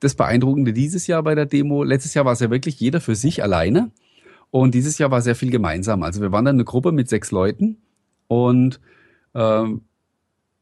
[0.00, 1.82] das Beeindruckende dieses Jahr bei der Demo.
[1.82, 3.90] Letztes Jahr war es ja wirklich jeder für sich alleine.
[4.50, 6.02] Und dieses Jahr war sehr viel gemeinsam.
[6.02, 7.78] Also wir waren dann eine Gruppe mit sechs Leuten
[8.28, 8.80] und
[9.34, 9.82] ähm,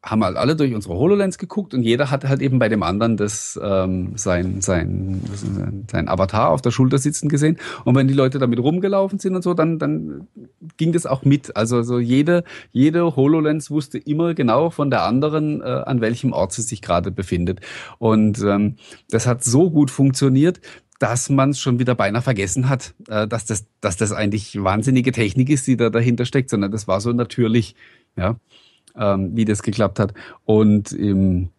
[0.05, 3.17] haben halt alle durch unsere HoloLens geguckt und jeder hat halt eben bei dem anderen
[3.17, 5.23] das, ähm, sein, sein,
[5.91, 7.59] sein Avatar auf der Schulter sitzen gesehen.
[7.85, 10.29] Und wenn die Leute damit rumgelaufen sind und so, dann, dann
[10.77, 11.57] ging das auch mit.
[11.57, 16.53] Also so jede, jede HoloLens wusste immer genau von der anderen, äh, an welchem Ort
[16.53, 17.61] sie sich gerade befindet.
[17.99, 18.77] Und ähm,
[19.09, 20.61] das hat so gut funktioniert,
[20.99, 25.13] dass man es schon wieder beinahe vergessen hat, äh, dass, das, dass das eigentlich wahnsinnige
[25.13, 27.75] Technik ist, die da dahinter steckt, sondern das war so natürlich.
[28.17, 28.37] Ja
[28.97, 30.15] ähm, wie das geklappt hat.
[30.45, 31.51] Und im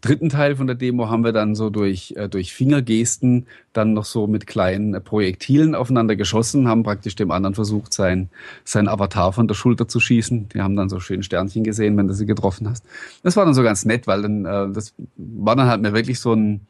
[0.00, 4.04] dritten Teil von der Demo haben wir dann so durch, äh, durch Fingergesten dann noch
[4.04, 8.28] so mit kleinen äh, Projektilen aufeinander geschossen, haben praktisch dem anderen versucht, sein,
[8.64, 10.48] sein Avatar von der Schulter zu schießen.
[10.50, 12.84] Die haben dann so schön Sternchen gesehen, wenn du sie getroffen hast.
[13.22, 16.20] Das war dann so ganz nett, weil dann, äh, das war dann halt mir wirklich
[16.20, 16.66] so ein,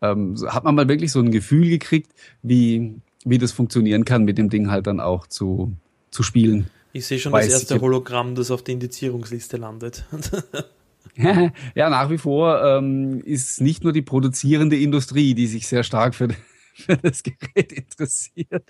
[0.00, 2.94] ähm, hat man mal wirklich so ein Gefühl gekriegt, wie,
[3.24, 5.72] wie das funktionieren kann, mit dem Ding halt dann auch zu,
[6.10, 6.68] zu spielen.
[6.92, 10.04] Ich sehe schon Weiß das erste Hologramm, das auf der Indizierungsliste landet.
[11.74, 16.14] ja, nach wie vor ähm, ist nicht nur die produzierende Industrie, die sich sehr stark
[16.14, 16.28] für,
[16.74, 18.64] für das Gerät interessiert.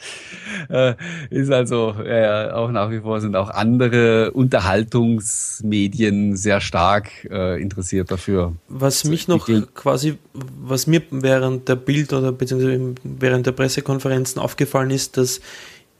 [0.69, 0.95] Äh,
[1.31, 8.11] ist also äh, auch nach wie vor sind auch andere Unterhaltungsmedien sehr stark äh, interessiert
[8.11, 8.55] dafür.
[8.69, 14.91] Was mich noch quasi, was mir während der Bild- oder beziehungsweise während der Pressekonferenzen aufgefallen
[14.91, 15.41] ist, dass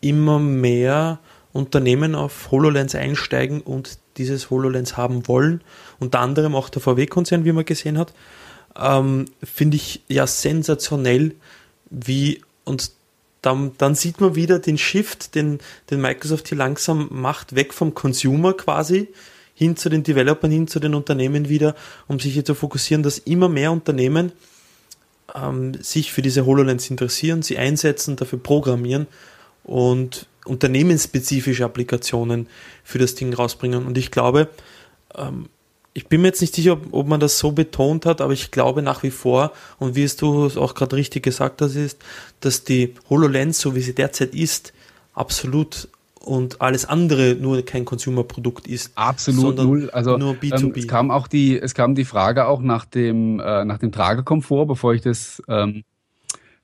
[0.01, 1.19] immer mehr
[1.53, 5.63] Unternehmen auf HoloLens einsteigen und dieses HoloLens haben wollen.
[5.99, 8.13] Unter anderem auch der VW-Konzern, wie man gesehen hat.
[8.77, 11.35] Ähm, Finde ich ja sensationell,
[11.91, 12.93] wie und
[13.43, 17.95] dann, dann, sieht man wieder den Shift, den, den Microsoft hier langsam macht, weg vom
[17.95, 19.09] Consumer quasi,
[19.55, 21.75] hin zu den Developern, hin zu den Unternehmen wieder,
[22.09, 24.33] um sich hier zu fokussieren, dass immer mehr Unternehmen
[25.35, 29.07] ähm, sich für diese HoloLens interessieren, sie einsetzen, dafür programmieren
[29.65, 32.49] und unternehmensspezifische Applikationen
[32.83, 33.87] für das Ding rausbringen.
[33.87, 34.49] Und ich glaube,
[35.17, 35.47] ähm,
[35.95, 38.51] ich bin mir jetzt nicht sicher, ob, ob, man das so betont hat, aber ich
[38.51, 41.99] glaube nach wie vor, und wie es du auch gerade richtig gesagt hast, ist,
[42.41, 44.73] dass die HoloLens, so wie sie derzeit ist,
[45.15, 45.89] absolut
[46.21, 48.93] und alles andere nur kein Consumer-Produkt ist.
[48.95, 49.91] Absolut null.
[49.91, 50.61] Also nur B2B.
[50.61, 53.93] Ähm, es kam auch die, es kam die Frage auch nach dem, äh, nach dem
[53.93, 55.85] Tragekomfort, bevor ich das, ähm,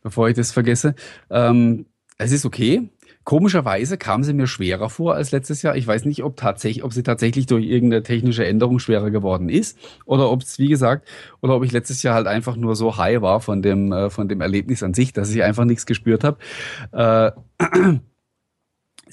[0.03, 0.95] bevor ich das vergesse.
[1.31, 1.87] Ähm,
[2.19, 2.89] es ist okay
[3.25, 5.77] Komischerweise kam sie mir schwerer vor als letztes Jahr.
[5.77, 9.79] Ich weiß nicht, ob tatsächlich, ob sie tatsächlich durch irgendeine technische Änderung schwerer geworden ist
[10.05, 11.09] oder ob es, wie gesagt,
[11.41, 14.29] oder ob ich letztes Jahr halt einfach nur so high war von dem, äh, von
[14.29, 16.39] dem Erlebnis an sich, dass ich einfach nichts gespürt habe.
[16.93, 17.33] Äh,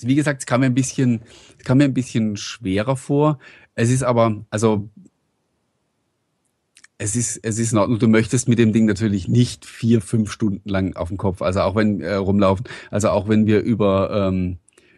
[0.02, 1.22] wie gesagt, es kam mir ein bisschen,
[1.58, 3.40] es kam mir ein bisschen schwerer vor.
[3.76, 4.90] Es ist aber, also
[7.02, 7.98] es ist, es ist in Ordnung.
[7.98, 11.62] Du möchtest mit dem Ding natürlich nicht vier, fünf Stunden lang auf dem Kopf, also
[11.62, 14.58] auch wenn äh, rumlaufen, also auch wenn wir über ähm,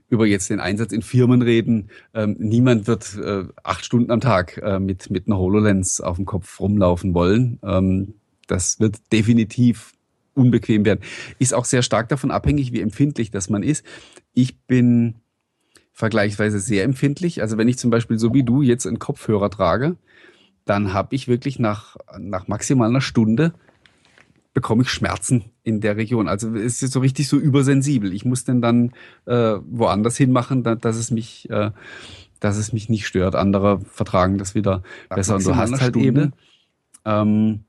[0.09, 4.57] über jetzt den Einsatz in Firmen reden, ähm, niemand wird äh, acht Stunden am Tag
[4.57, 7.59] äh, mit mit einer Hololens auf dem Kopf rumlaufen wollen.
[7.63, 8.15] Ähm,
[8.47, 9.93] das wird definitiv
[10.33, 10.99] unbequem werden.
[11.39, 13.85] Ist auch sehr stark davon abhängig, wie empfindlich das man ist.
[14.33, 15.15] Ich bin
[15.93, 17.41] vergleichsweise sehr empfindlich.
[17.41, 19.95] Also wenn ich zum Beispiel so wie du jetzt einen Kopfhörer trage,
[20.66, 23.53] dann habe ich wirklich nach, nach maximal einer Stunde
[24.53, 26.28] bekomme ich Schmerzen in der Region.
[26.28, 28.14] Also es ist so richtig so übersensibel.
[28.14, 28.91] Ich muss den dann
[29.26, 31.72] äh, woanders hinmachen, dass es mich, äh,
[32.39, 33.36] dass es mich nicht stört.
[33.36, 35.36] Andere vertragen das wieder nach besser.
[35.36, 36.07] Und du hast halt Stunde.
[36.07, 36.34] eben,
[37.05, 37.64] ähm,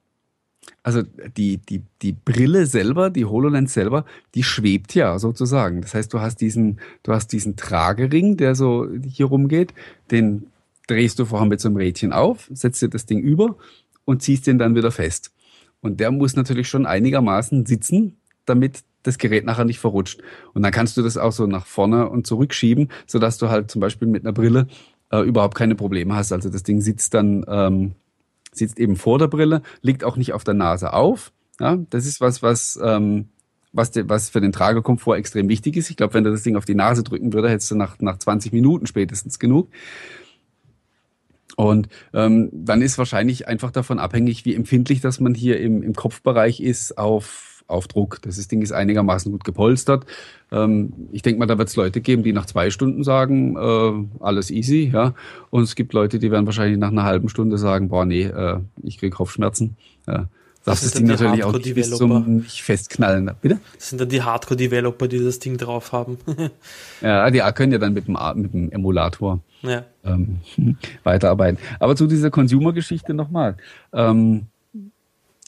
[0.83, 1.03] also
[1.37, 5.81] die, die, die Brille selber, die HoloLens selber, die schwebt ja sozusagen.
[5.81, 9.73] Das heißt, du hast diesen, du hast diesen Tragering, der so hier rumgeht,
[10.11, 10.47] den
[10.87, 13.57] drehst du vorher mit so einem Rädchen auf, setzt dir das Ding über
[14.05, 15.33] und ziehst den dann wieder fest.
[15.81, 20.23] Und der muss natürlich schon einigermaßen sitzen, damit das Gerät nachher nicht verrutscht.
[20.55, 23.81] Und dann kannst du das auch so nach vorne und zurückschieben, sodass du halt zum
[23.81, 24.67] Beispiel mit einer Brille
[25.11, 26.33] äh, überhaupt keine Probleme hast.
[26.33, 27.93] Also das Ding sitzt dann, ähm,
[28.53, 31.33] sitzt eben vor der Brille, liegt auch nicht auf der Nase auf.
[31.61, 33.29] Ja, das ist was, was, ähm,
[33.73, 35.91] was, de, was für den Tragekomfort extrem wichtig ist.
[35.91, 38.19] Ich glaube, wenn du das Ding auf die Nase drücken würde, hättest du nach, nach
[38.19, 39.69] 20 Minuten spätestens genug.
[41.57, 45.95] Und ähm, dann ist wahrscheinlich einfach davon abhängig, wie empfindlich dass man hier im, im
[45.95, 48.21] Kopfbereich ist auf, auf Druck.
[48.23, 50.07] Das Ding ist einigermaßen gut gepolstert.
[50.51, 54.23] Ähm, ich denke mal, da wird es Leute geben, die nach zwei Stunden sagen, äh,
[54.25, 55.15] alles easy, ja.
[55.51, 58.61] Und es gibt Leute, die werden wahrscheinlich nach einer halben Stunde sagen, boah, nee, äh,
[58.83, 59.77] ich kriege Kopfschmerzen.
[60.07, 60.29] Ja.
[60.65, 63.31] Das, das Ding natürlich auch nicht bis zum nicht festknallen.
[63.43, 63.61] Bitte?
[63.77, 66.17] Das sind dann die Hardcore-Developer, die das Ding drauf haben.
[67.03, 69.85] ja, die können ja dann mit dem, mit dem Emulator ja.
[70.05, 70.41] ähm,
[71.03, 71.59] weiterarbeiten.
[71.81, 73.57] Aber zu dieser Consumer-Geschichte nochmal.
[73.93, 74.47] Ähm,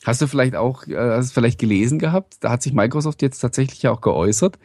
[0.04, 2.34] hast du vielleicht auch, äh, hast du vielleicht gelesen gehabt?
[2.40, 4.58] Da hat sich Microsoft jetzt tatsächlich auch geäußert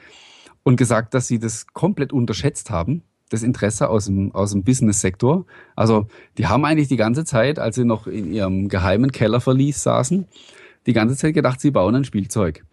[0.64, 5.46] und gesagt, dass sie das komplett unterschätzt haben das Interesse aus dem, aus dem Business-Sektor.
[5.76, 6.08] Also
[6.38, 10.28] die haben eigentlich die ganze Zeit, als sie noch in ihrem geheimen Kellerverlies saßen,
[10.86, 12.66] die ganze Zeit gedacht, sie bauen ein Spielzeug.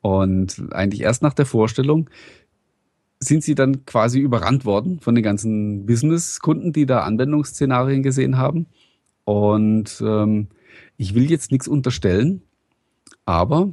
[0.00, 2.08] Und eigentlich erst nach der Vorstellung
[3.18, 8.66] sind sie dann quasi überrannt worden von den ganzen Business-Kunden, die da Anwendungsszenarien gesehen haben.
[9.24, 10.46] Und ähm,
[10.96, 12.42] ich will jetzt nichts unterstellen,
[13.24, 13.72] aber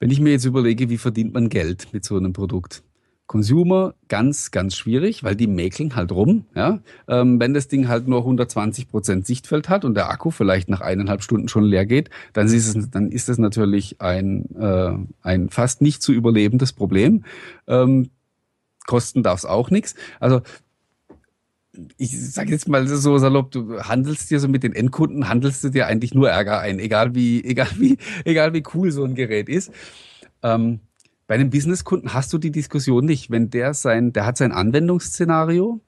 [0.00, 2.82] wenn ich mir jetzt überlege, wie verdient man Geld mit so einem Produkt?
[3.26, 6.44] Consumer ganz, ganz schwierig, weil die mäkeln halt rum.
[6.54, 6.80] Ja?
[7.08, 10.80] Ähm, wenn das Ding halt nur 120 Prozent Sichtfeld hat und der Akku vielleicht nach
[10.80, 14.92] eineinhalb Stunden schon leer geht, dann ist es, dann ist es natürlich ein, äh,
[15.22, 17.24] ein fast nicht zu überlebendes Problem.
[17.66, 18.10] Ähm,
[18.86, 19.94] kosten darf es auch nichts.
[20.20, 20.42] Also
[21.96, 25.70] ich sage jetzt mal so salopp, du handelst dir so mit den Endkunden, handelst du
[25.70, 29.48] dir eigentlich nur Ärger ein, egal wie, egal wie, egal wie cool so ein Gerät
[29.48, 29.72] ist.
[30.42, 30.80] Ähm,
[31.26, 35.80] bei einem Businesskunden hast du die Diskussion nicht, wenn der sein, der hat sein Anwendungsszenario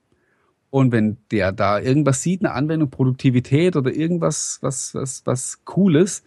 [0.70, 6.24] und wenn der da irgendwas sieht, eine Anwendung, Produktivität oder irgendwas, was, was, was Cooles,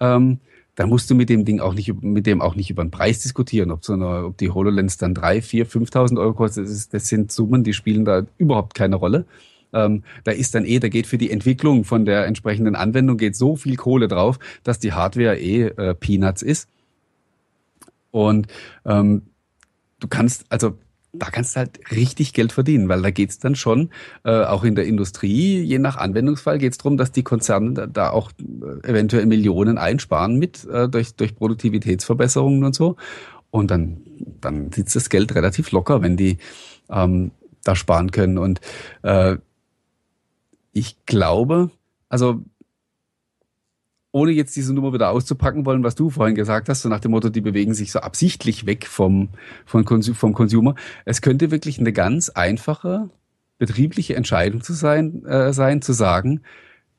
[0.00, 0.38] ähm,
[0.76, 3.20] dann musst du mit dem Ding auch nicht, mit dem auch nicht über den Preis
[3.20, 6.66] diskutieren, ob so eine, ob die HoloLens dann drei, vier, 5.000 Euro kostet.
[6.66, 9.24] Das, ist, das sind Summen, die spielen da überhaupt keine Rolle.
[9.72, 13.34] Ähm, da ist dann eh, da geht für die Entwicklung von der entsprechenden Anwendung geht
[13.34, 16.68] so viel Kohle drauf, dass die Hardware eh äh, Peanuts ist.
[18.10, 18.46] Und
[18.84, 19.22] ähm,
[20.00, 20.78] du kannst, also
[21.12, 23.90] da kannst du halt richtig Geld verdienen, weil da geht's dann schon,
[24.24, 28.10] äh, auch in der Industrie, je nach Anwendungsfall geht's darum, dass die Konzerne da, da
[28.10, 32.96] auch äh, eventuell Millionen einsparen mit äh, durch, durch Produktivitätsverbesserungen und so.
[33.50, 34.02] Und dann,
[34.40, 36.36] dann sitzt das Geld relativ locker, wenn die
[36.90, 37.30] ähm,
[37.64, 38.36] da sparen können.
[38.36, 38.60] Und
[39.02, 39.36] äh,
[40.72, 41.70] ich glaube,
[42.10, 42.42] also
[44.12, 47.10] ohne jetzt diese Nummer wieder auszupacken wollen, was du vorhin gesagt hast, so nach dem
[47.10, 49.28] Motto, die bewegen sich so absichtlich weg vom,
[49.66, 50.74] vom, vom Consumer.
[51.04, 53.10] Es könnte wirklich eine ganz einfache
[53.58, 56.42] betriebliche Entscheidung zu sein, äh, sein, zu sagen,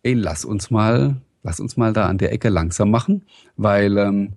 [0.03, 3.23] ey, lass uns mal, lass uns mal da an der Ecke langsam machen,
[3.55, 4.33] weil, ähm,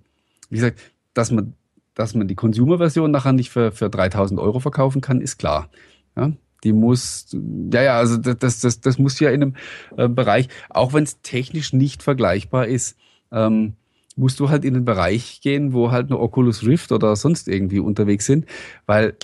[0.49, 0.79] wie gesagt,
[1.13, 1.53] dass man,
[1.93, 5.69] dass man die Consumer-Version nachher nicht für, für 3000 Euro verkaufen kann, ist klar.
[6.15, 6.31] Ja?
[6.63, 7.27] Die muss,
[7.73, 9.55] ja, ja, also das, das, das muss ja in einem
[9.97, 12.97] äh, Bereich, auch wenn es technisch nicht vergleichbar ist,
[13.31, 13.73] ähm,
[14.15, 17.79] musst du halt in den Bereich gehen, wo halt eine Oculus Rift oder sonst irgendwie
[17.79, 18.45] unterwegs sind,
[18.85, 19.15] weil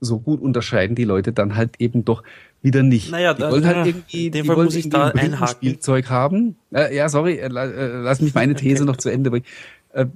[0.00, 2.22] so gut unterscheiden die Leute dann halt eben doch
[2.62, 3.10] wieder nicht.
[3.10, 6.56] Naja, die wollen halt irgendwie, die wollen muss ich da ein Spielzeug haben.
[6.72, 8.84] Äh, ja, sorry, äh, äh lass mich meine These okay.
[8.84, 9.46] noch zu Ende bringen.
[9.92, 10.06] Äh,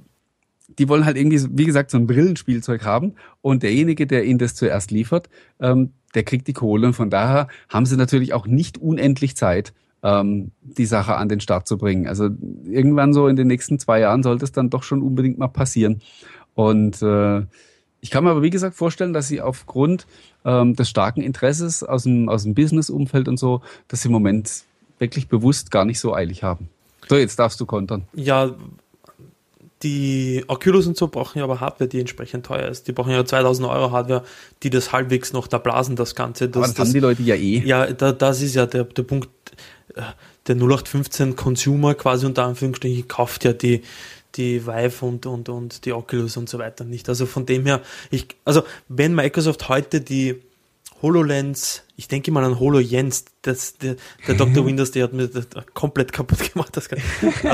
[0.77, 4.55] die wollen halt irgendwie, wie gesagt, so ein Brillenspielzeug haben und derjenige, der ihnen das
[4.55, 5.29] zuerst liefert,
[5.59, 9.73] ähm, der kriegt die Kohle und von daher haben sie natürlich auch nicht unendlich Zeit,
[10.03, 12.07] ähm, die Sache an den Start zu bringen.
[12.07, 12.29] Also
[12.65, 16.01] irgendwann so in den nächsten zwei Jahren sollte es dann doch schon unbedingt mal passieren.
[16.53, 17.43] Und äh,
[18.01, 20.07] ich kann mir aber wie gesagt vorstellen, dass sie aufgrund
[20.43, 24.63] ähm, des starken Interesses aus dem, aus dem Business-Umfeld und so, dass sie im Moment
[24.97, 26.69] wirklich bewusst gar nicht so eilig haben.
[27.07, 28.03] So, jetzt darfst du kontern.
[28.13, 28.51] Ja,
[29.83, 32.87] die Oculus und so brauchen ja aber Hardware, die entsprechend teuer ist.
[32.87, 34.23] Die brauchen ja 2000 Euro Hardware,
[34.63, 36.47] die das halbwegs noch da blasen, das Ganze.
[36.47, 37.59] Das, aber das, das haben die Leute ja eh.
[37.59, 39.29] Ja, da, das ist ja der, der Punkt.
[40.47, 43.81] Der 0815 Consumer quasi unter Anführungsstrichen kauft ja die,
[44.35, 47.09] die Vive und, und, und die Oculus und so weiter nicht.
[47.09, 50.41] Also von dem her, ich, also wenn Microsoft heute die
[51.01, 53.95] HoloLens, ich denke mal an HoloJens, das, der,
[54.27, 54.65] der Dr.
[54.65, 56.75] Windows, der hat mir das komplett kaputt gemacht.
[56.75, 56.89] Das
[57.43, 57.51] ähm,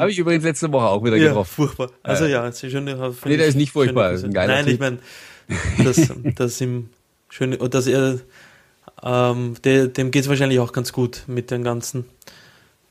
[0.00, 1.52] Habe ich übrigens letzte Woche auch wieder ja, getroffen.
[1.54, 1.90] furchtbar.
[2.02, 2.84] Also ja, ist schön.
[2.84, 4.72] Nee, der ist nicht furchtbar, ist ein geiler Nein, typ.
[4.74, 4.98] ich meine,
[5.84, 6.88] dass, dass ihm
[7.28, 8.20] schön, dass er,
[9.02, 12.06] ähm, der, dem geht es wahrscheinlich auch ganz gut mit den ganzen,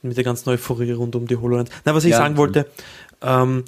[0.04, 1.72] mit der ganzen Euphorie rund um die HoloLens.
[1.86, 2.68] Na, was ich ja, sagen wollte,
[3.24, 3.64] ähm,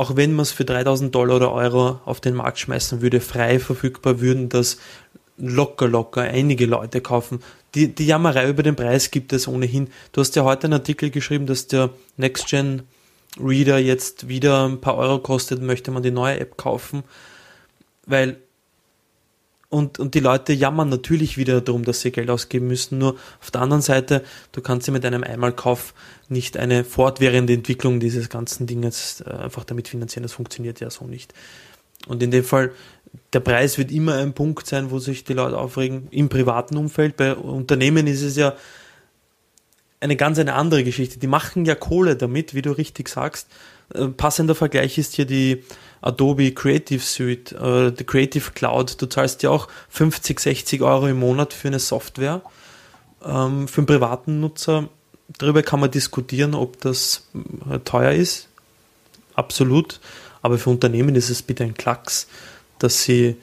[0.00, 3.58] auch wenn man es für 3000 Dollar oder Euro auf den Markt schmeißen würde, frei
[3.58, 4.78] verfügbar, würden das
[5.40, 7.42] locker, locker einige Leute kaufen.
[7.74, 9.88] Die, die Jammerei über den Preis gibt es ohnehin.
[10.12, 12.82] Du hast ja heute einen Artikel geschrieben, dass der Next-Gen
[13.40, 17.04] Reader jetzt wieder ein paar Euro kostet, möchte man die neue App kaufen,
[18.06, 18.38] weil
[19.68, 22.98] und, und die Leute jammern natürlich wieder darum, dass sie Geld ausgeben müssen.
[22.98, 25.94] Nur auf der anderen Seite, du kannst sie mit einem Einmalkauf
[26.28, 30.24] nicht eine fortwährende Entwicklung dieses ganzen Dinges äh, einfach damit finanzieren.
[30.24, 31.32] Das funktioniert ja so nicht.
[32.08, 32.72] Und in dem Fall,
[33.32, 36.08] der Preis wird immer ein Punkt sein, wo sich die Leute aufregen.
[36.10, 38.54] Im privaten Umfeld, bei Unternehmen ist es ja
[40.00, 41.18] eine ganz eine andere Geschichte.
[41.18, 43.48] Die machen ja Kohle damit, wie du richtig sagst.
[43.94, 45.62] Äh, passender Vergleich ist hier die
[46.00, 49.00] Adobe Creative Suite, äh, die Creative Cloud.
[49.00, 52.40] Du zahlst ja auch 50, 60 Euro im Monat für eine Software.
[53.24, 54.88] Ähm, für einen privaten Nutzer,
[55.38, 57.28] darüber kann man diskutieren, ob das
[57.70, 58.48] äh, teuer ist.
[59.34, 60.00] Absolut.
[60.42, 62.26] Aber für Unternehmen ist es bitte ein Klacks,
[62.82, 63.36] dass sie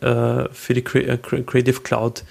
[0.00, 2.24] äh, für die äh, Creative Cloud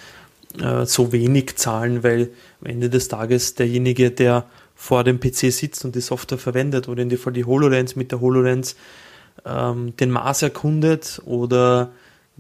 [0.60, 2.30] äh, so wenig zahlen, weil
[2.62, 4.46] am Ende des Tages derjenige, der
[4.76, 8.12] vor dem PC sitzt und die Software verwendet oder in dem Fall die HoloLens mit
[8.12, 8.76] der HoloLens
[9.46, 11.92] ähm, den Mars erkundet oder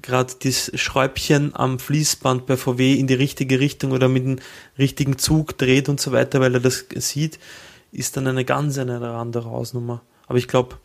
[0.02, 4.40] gerade das Schräubchen am Fließband bei VW in die richtige Richtung oder mit dem
[4.78, 7.40] richtigen Zug dreht und so weiter, weil er das sieht,
[7.92, 10.02] ist dann eine ganz eine andere Hausnummer.
[10.28, 10.78] Aber ich glaube,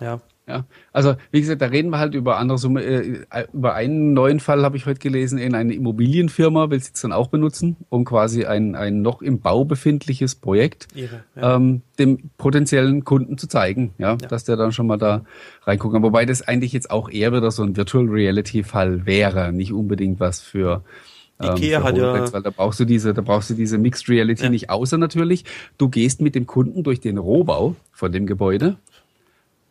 [0.00, 2.84] ja, ja, also wie gesagt, da reden wir halt über andere Summe.
[2.84, 7.00] Äh, über einen neuen Fall habe ich heute gelesen, in eine Immobilienfirma will sie es
[7.00, 11.56] dann auch benutzen, um quasi ein, ein noch im Bau befindliches Projekt Ihre, ja.
[11.56, 15.24] ähm, dem potenziellen Kunden zu zeigen, ja, ja, dass der dann schon mal da
[15.64, 16.04] reingucken.
[16.04, 20.20] Wobei das eigentlich jetzt auch eher wieder so ein Virtual Reality Fall wäre, nicht unbedingt
[20.20, 20.84] was für
[21.40, 22.32] ähm, Ikea hat ja.
[22.32, 24.50] Weil da brauchst du diese, da brauchst du diese Mixed Reality ja.
[24.50, 25.44] nicht, außer natürlich,
[25.76, 28.76] du gehst mit dem Kunden durch den Rohbau von dem Gebäude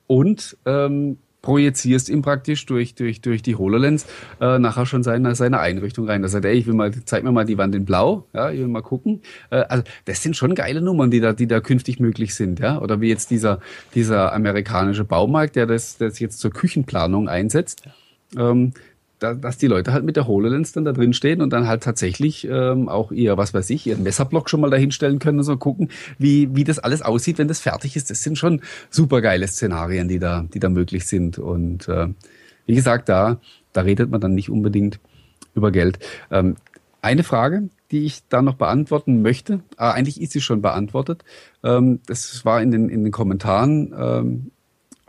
[0.08, 4.06] und ähm, projizierst ihm praktisch durch, durch, durch die HoloLens
[4.42, 6.24] äh, nachher schon seine, seine Einrichtung rein.
[6.24, 8.50] Da sagt er, ey, ich will mal, zeig mir mal die Wand in Blau, ja,
[8.52, 9.22] ich will mal gucken.
[9.52, 12.82] Äh, also das sind schon geile Nummern, die da, die da künftig möglich sind, ja.
[12.82, 13.60] Oder wie jetzt dieser,
[13.94, 17.84] dieser amerikanische Baumarkt, der das, das jetzt zur Küchenplanung einsetzt.
[18.36, 18.74] Ähm,
[19.20, 21.84] da, dass die Leute halt mit der HoloLens dann da drin stehen und dann halt
[21.84, 25.58] tatsächlich ähm, auch ihr, was weiß ich, ihren Messerblock schon mal dahinstellen können und so
[25.58, 28.10] gucken, wie, wie das alles aussieht, wenn das fertig ist.
[28.10, 31.40] Das sind schon super geile Szenarien, die da, die da möglich sind.
[31.40, 32.08] Und äh,
[32.66, 33.40] wie gesagt, da,
[33.74, 35.00] da redet man dann nicht unbedingt
[35.54, 36.00] über Geld.
[36.32, 36.56] Ähm,
[37.02, 41.24] eine Frage, die ich da noch beantworten möchte, äh, eigentlich ist sie schon beantwortet.
[41.64, 44.52] Ähm, das war in den, in den Kommentaren ähm,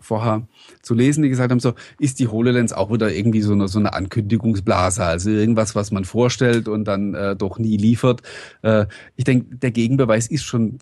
[0.06, 0.46] vorher
[0.82, 3.78] zu lesen, die gesagt haben, so ist die HoloLens auch wieder irgendwie so eine, so
[3.78, 8.22] eine Ankündigungsblase, also irgendwas, was man vorstellt und dann äh, doch nie liefert.
[8.62, 8.86] Äh,
[9.16, 10.78] ich denke, der Gegenbeweis ist schon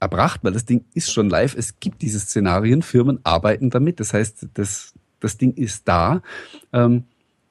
[0.00, 1.54] erbracht, weil das Ding ist schon live.
[1.56, 4.00] Es gibt diese Szenarien, Firmen arbeiten damit.
[4.00, 6.22] Das heißt, das, das Ding ist da.
[6.72, 7.04] Ähm,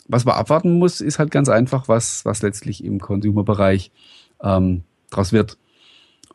[0.07, 3.91] was man abwarten muss, ist halt ganz einfach, was, was letztlich im Consumer-Bereich
[4.43, 5.57] ähm, draus wird.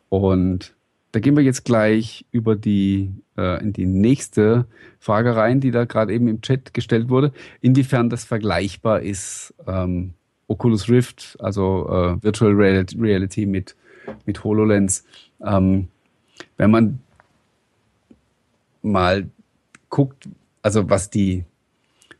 [0.08, 0.74] Und
[1.12, 4.66] da gehen wir jetzt gleich über die äh, in die nächste
[4.98, 10.14] Frage rein, die da gerade eben im Chat gestellt wurde, inwiefern das vergleichbar ist ähm,
[10.48, 13.76] Oculus Rift, also äh, Virtual Reality mit
[14.24, 15.04] mit HoloLens.
[15.44, 15.88] Ähm,
[16.56, 17.00] wenn man
[18.82, 19.28] mal
[19.88, 20.28] guckt,
[20.62, 21.44] also was die,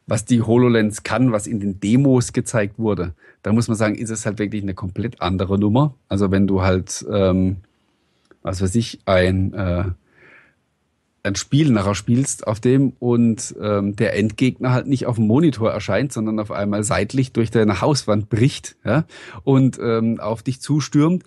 [0.06, 4.10] was die HoloLens kann, was in den Demos gezeigt wurde, dann muss man sagen, ist
[4.10, 5.94] es halt wirklich eine komplett andere Nummer.
[6.08, 7.56] Also wenn du halt, ähm,
[8.42, 9.84] was weiß ich, ein, äh,
[11.26, 15.70] ein Spiel nachher spielst auf dem und ähm, der Endgegner halt nicht auf dem Monitor
[15.70, 19.04] erscheint, sondern auf einmal seitlich durch deine Hauswand bricht ja,
[19.44, 21.24] und ähm, auf dich zustürmt.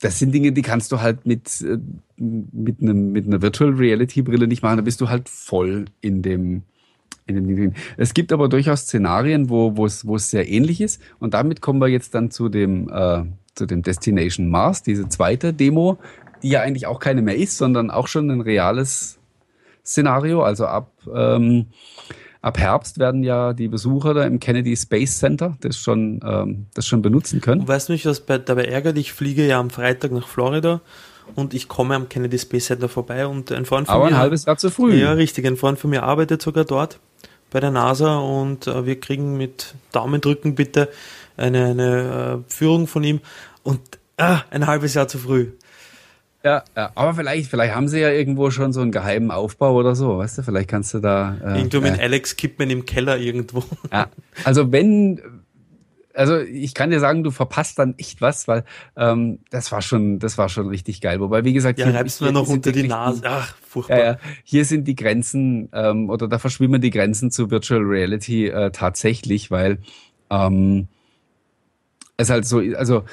[0.00, 1.78] Das sind Dinge, die kannst du halt mit, äh,
[2.16, 4.76] mit, einem, mit einer Virtual Reality Brille nicht machen.
[4.76, 6.62] Da bist du halt voll in dem,
[7.96, 11.00] Es gibt aber durchaus Szenarien, wo, wo, es, wo es sehr ähnlich ist.
[11.20, 13.22] Und damit kommen wir jetzt dann zu dem, äh,
[13.54, 15.98] zu dem Destination Mars, diese zweite Demo,
[16.44, 19.18] die ja eigentlich auch keine mehr ist, sondern auch schon ein reales
[19.84, 20.42] Szenario.
[20.42, 21.66] Also ab, ähm,
[22.42, 26.86] ab Herbst werden ja die Besucher da im Kennedy Space Center das schon, ähm, das
[26.86, 27.62] schon benutzen können.
[27.62, 28.98] Und weißt du nicht, was bei, dabei ärgert?
[28.98, 30.82] Ich fliege ja am Freitag nach Florida
[31.34, 34.10] und ich komme am Kennedy Space Center vorbei und ein Freund von Aber mir.
[34.10, 34.94] Aber ein halbes Jahr zu früh.
[35.00, 35.46] Ja, richtig.
[35.46, 37.00] Ein Freund von mir arbeitet sogar dort
[37.50, 40.90] bei der NASA und äh, wir kriegen mit Daumendrücken bitte
[41.38, 43.20] eine, eine äh, Führung von ihm
[43.62, 43.80] und
[44.18, 45.52] ah, ein halbes Jahr zu früh.
[46.44, 49.94] Ja, ja, aber vielleicht, vielleicht haben sie ja irgendwo schon so einen geheimen Aufbau oder
[49.94, 50.42] so, weißt du?
[50.42, 51.38] Vielleicht kannst du da.
[51.42, 53.64] Äh, irgendwo mit äh, Alex Kipman im Keller irgendwo.
[53.90, 54.08] Ja,
[54.44, 55.22] also wenn,
[56.12, 58.64] also ich kann dir sagen, du verpasst dann echt was, weil
[58.94, 61.18] ähm, das war schon, das war schon richtig geil.
[61.20, 63.22] Wobei, wie gesagt, ja, hier reibst du mir noch unter die Nase.
[63.24, 63.98] Ach, furchtbar.
[63.98, 68.48] Ja, ja, hier sind die Grenzen ähm, oder da verschwimmen die Grenzen zu Virtual Reality
[68.48, 69.78] äh, tatsächlich, weil
[70.28, 70.88] ähm,
[72.18, 73.04] es halt so, also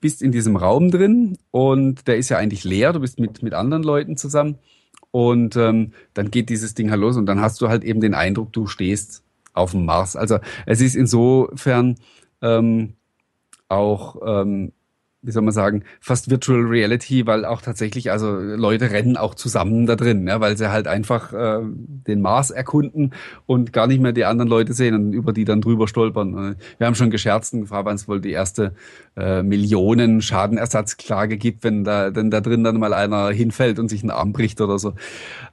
[0.00, 3.54] bist in diesem Raum drin und der ist ja eigentlich leer, du bist mit, mit
[3.54, 4.58] anderen Leuten zusammen
[5.10, 8.14] und ähm, dann geht dieses Ding halt los und dann hast du halt eben den
[8.14, 9.22] Eindruck, du stehst
[9.54, 10.16] auf dem Mars.
[10.16, 11.96] Also es ist insofern
[12.42, 12.94] ähm,
[13.68, 14.72] auch ähm,
[15.26, 19.84] wie soll man sagen, fast Virtual Reality, weil auch tatsächlich, also Leute rennen auch zusammen
[19.86, 23.12] da drin, ja, weil sie halt einfach äh, den Mars erkunden
[23.44, 26.52] und gar nicht mehr die anderen Leute sehen und über die dann drüber stolpern.
[26.52, 28.74] Äh, wir haben schon gescherzt und gefragt, wann es wohl die erste
[29.16, 34.02] äh, Millionen Schadenersatzklage gibt, wenn da, denn da drin dann mal einer hinfällt und sich
[34.02, 34.94] einen Arm bricht oder so.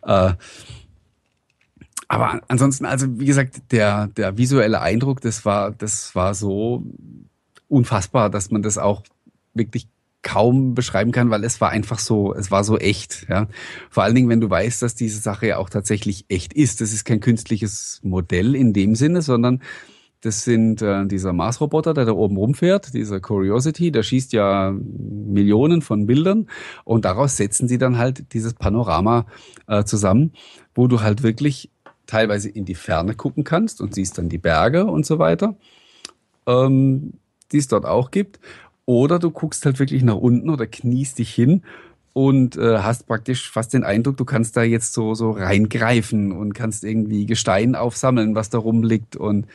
[0.05, 0.33] Äh,
[2.07, 6.83] aber ansonsten, also wie gesagt, der, der visuelle Eindruck, das war, das war so
[7.67, 9.01] unfassbar, dass man das auch
[9.53, 9.87] wirklich
[10.21, 13.47] kaum beschreiben kann, weil es war einfach so, es war so echt, ja.
[13.89, 16.79] Vor allen Dingen, wenn du weißt, dass diese Sache ja auch tatsächlich echt ist.
[16.79, 19.61] Das ist kein künstliches Modell in dem Sinne, sondern
[20.23, 25.81] das sind äh, dieser Mars-Roboter, der da oben rumfährt, dieser Curiosity, der schießt ja Millionen
[25.81, 26.47] von Bildern
[26.85, 29.25] und daraus setzen sie dann halt dieses Panorama
[29.67, 30.31] äh, zusammen,
[30.73, 31.71] wo du halt wirklich
[32.05, 35.57] teilweise in die Ferne gucken kannst und siehst dann die Berge und so weiter,
[36.47, 37.13] ähm,
[37.51, 38.39] die es dort auch gibt.
[38.85, 41.63] Oder du guckst halt wirklich nach unten oder kniest dich hin
[42.13, 46.53] und äh, hast praktisch fast den Eindruck, du kannst da jetzt so, so reingreifen und
[46.53, 49.15] kannst irgendwie Gestein aufsammeln, was da rumliegt.
[49.15, 49.47] Und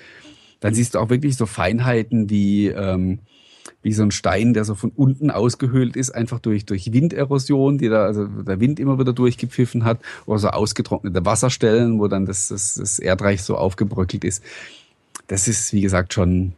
[0.61, 3.21] dann siehst du auch wirklich so Feinheiten wie, ähm,
[3.83, 7.89] wie so ein Stein, der so von unten ausgehöhlt ist, einfach durch, durch Winderosion, die
[7.89, 12.49] da, also der Wind immer wieder durchgepfiffen hat, oder so ausgetrocknete Wasserstellen, wo dann das,
[12.49, 14.43] das, das Erdreich so aufgebröckelt ist.
[15.29, 16.55] Das ist, wie gesagt, schon,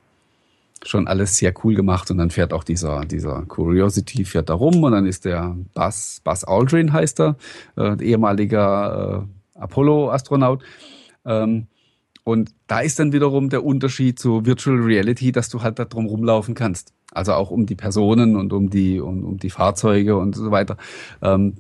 [0.85, 4.83] schon alles sehr cool gemacht und dann fährt auch dieser, dieser Curiosity fährt da rum
[4.83, 7.37] und dann ist der Buzz, Buzz Aldrin heißt er,
[7.77, 9.27] äh, ehemaliger
[9.57, 10.63] äh, Apollo-Astronaut.
[11.25, 11.67] Ähm,
[12.25, 16.07] und da ist dann wiederum der Unterschied zu Virtual Reality, dass du halt da drum
[16.07, 16.93] rumlaufen kannst.
[17.13, 20.77] Also auch um die Personen und um die, um, um die Fahrzeuge und so weiter.
[21.23, 21.57] Ähm,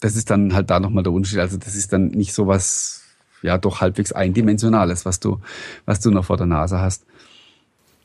[0.00, 1.38] das ist dann halt da nochmal der Unterschied.
[1.38, 3.04] Also das ist dann nicht so was,
[3.42, 5.40] ja, doch halbwegs eindimensionales, was du,
[5.84, 7.04] was du noch vor der Nase hast.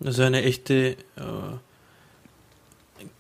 [0.04, 1.56] Also eine echte äh,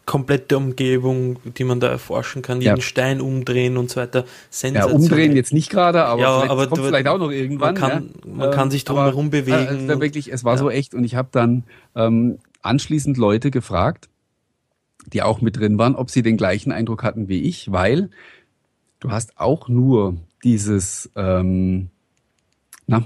[0.05, 2.81] komplette Umgebung, die man da erforschen kann, jeden ja.
[2.81, 4.25] Stein umdrehen und so weiter.
[4.61, 7.73] Ja, umdrehen jetzt nicht gerade, aber, ja, vielleicht aber kommt du, vielleicht auch noch irgendwann.
[7.73, 8.33] Man kann, ja.
[8.33, 9.89] man kann sich drum herum bewegen.
[9.89, 11.63] Äh, wirklich, es war so echt und ich habe dann
[11.95, 14.09] ähm, anschließend Leute gefragt,
[15.11, 18.09] die auch mit drin waren, ob sie den gleichen Eindruck hatten wie ich, weil
[18.99, 21.89] du hast auch nur dieses, ähm,
[22.87, 23.05] na,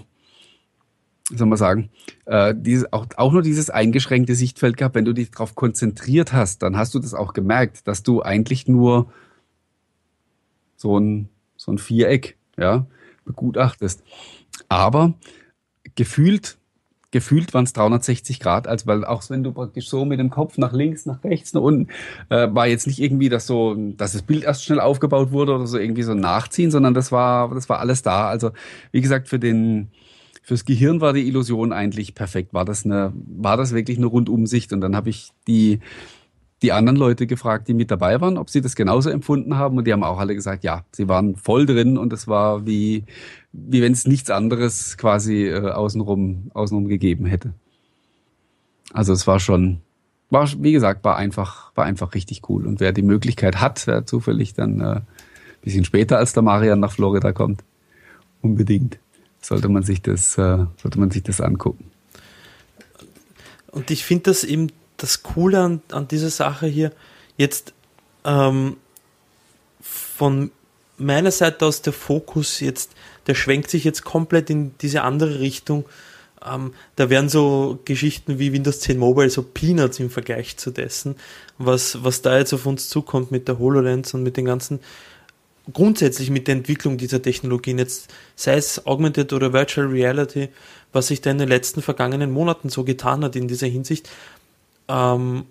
[1.30, 1.90] soll man sagen,
[2.26, 4.96] äh, diese, auch, auch nur dieses eingeschränkte Sichtfeld gehabt.
[4.96, 8.68] Wenn du dich darauf konzentriert hast, dann hast du das auch gemerkt, dass du eigentlich
[8.68, 9.12] nur
[10.76, 12.88] so ein, so ein Viereck ja,
[13.26, 14.04] begutachtest.
[14.70, 15.14] Aber
[15.96, 16.58] gefühlt,
[17.12, 20.58] gefühlt waren es 360 Grad, als weil auch wenn du praktisch so mit dem Kopf
[20.58, 21.92] nach links, nach rechts, nach unten,
[22.30, 25.68] äh, war jetzt nicht irgendwie, dass so, dass das Bild erst schnell aufgebaut wurde oder
[25.68, 28.30] so irgendwie so nachziehen, sondern das war, das war alles da.
[28.30, 28.52] Also
[28.92, 29.92] wie gesagt, für den
[30.42, 32.54] fürs Gehirn war die Illusion eigentlich perfekt.
[32.54, 34.74] War das eine, war das wirklich eine Rundumsicht?
[34.74, 35.80] Und dann habe ich die,
[36.62, 39.78] die anderen Leute gefragt, die mit dabei waren, ob sie das genauso empfunden haben.
[39.78, 43.04] Und die haben auch alle gesagt, ja, sie waren voll drin und es war wie,
[43.52, 47.54] wie wenn es nichts anderes quasi äh, außenrum, außenrum gegeben hätte.
[48.94, 49.82] Also es war schon,
[50.30, 52.66] war, wie gesagt, war einfach, war einfach richtig cool.
[52.66, 55.02] Und wer die Möglichkeit hat, wer zufällig dann äh,
[55.62, 57.64] bisschen später als der Marian nach Florida kommt,
[58.42, 59.00] unbedingt
[59.42, 61.92] sollte man sich das, äh, sollte man sich das angucken.
[63.72, 66.92] Und ich finde das eben das Coole an, an dieser Sache hier,
[67.38, 67.74] jetzt
[68.26, 68.78] ähm,
[69.82, 70.52] von
[70.98, 72.92] meiner Seite aus der Fokus jetzt,
[73.28, 75.86] der schwenkt sich jetzt komplett in diese andere Richtung.
[76.46, 81.16] Ähm, da werden so Geschichten wie Windows 10 Mobile so Peanuts im Vergleich zu dessen,
[81.58, 84.80] was, was da jetzt auf uns zukommt mit der HoloLens und mit den ganzen,
[85.74, 90.50] grundsätzlich mit der Entwicklung dieser Technologien, jetzt sei es Augmented oder Virtual Reality,
[90.92, 94.10] was sich da in den letzten vergangenen Monaten so getan hat in dieser Hinsicht,
[94.88, 95.46] ähm,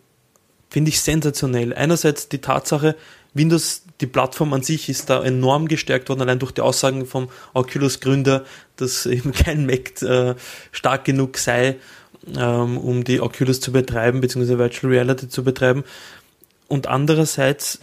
[0.70, 1.74] finde ich sensationell.
[1.74, 2.96] Einerseits die Tatsache,
[3.34, 7.28] Windows, die Plattform an sich ist da enorm gestärkt worden, allein durch die Aussagen vom
[7.54, 8.44] Oculus-Gründer,
[8.76, 10.34] dass eben kein Mac äh,
[10.72, 11.76] stark genug sei,
[12.36, 15.84] ähm, um die Oculus zu betreiben, beziehungsweise Virtual Reality zu betreiben.
[16.66, 17.80] Und andererseits,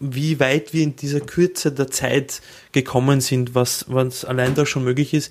[0.00, 2.40] wie weit wir in dieser Kürze der Zeit
[2.72, 5.30] gekommen sind, was, was allein da schon möglich ist,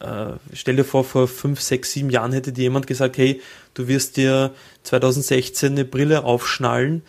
[0.00, 3.40] äh, stell dir vor, vor fünf, sechs, sieben Jahren hätte dir jemand gesagt, hey,
[3.74, 4.52] du wirst dir
[4.82, 7.02] 2016 eine Brille aufschnallen,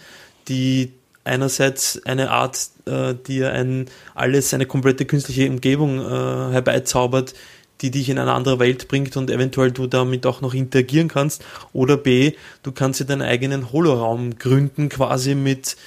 [0.47, 0.93] die
[1.23, 7.33] einerseits eine Art, äh, dir ein alles, eine komplette künstliche Umgebung äh, herbeizaubert,
[7.81, 11.43] die dich in eine andere Welt bringt und eventuell du damit auch noch interagieren kannst.
[11.73, 15.77] Oder B, du kannst dir deinen eigenen Holoraum gründen, quasi mit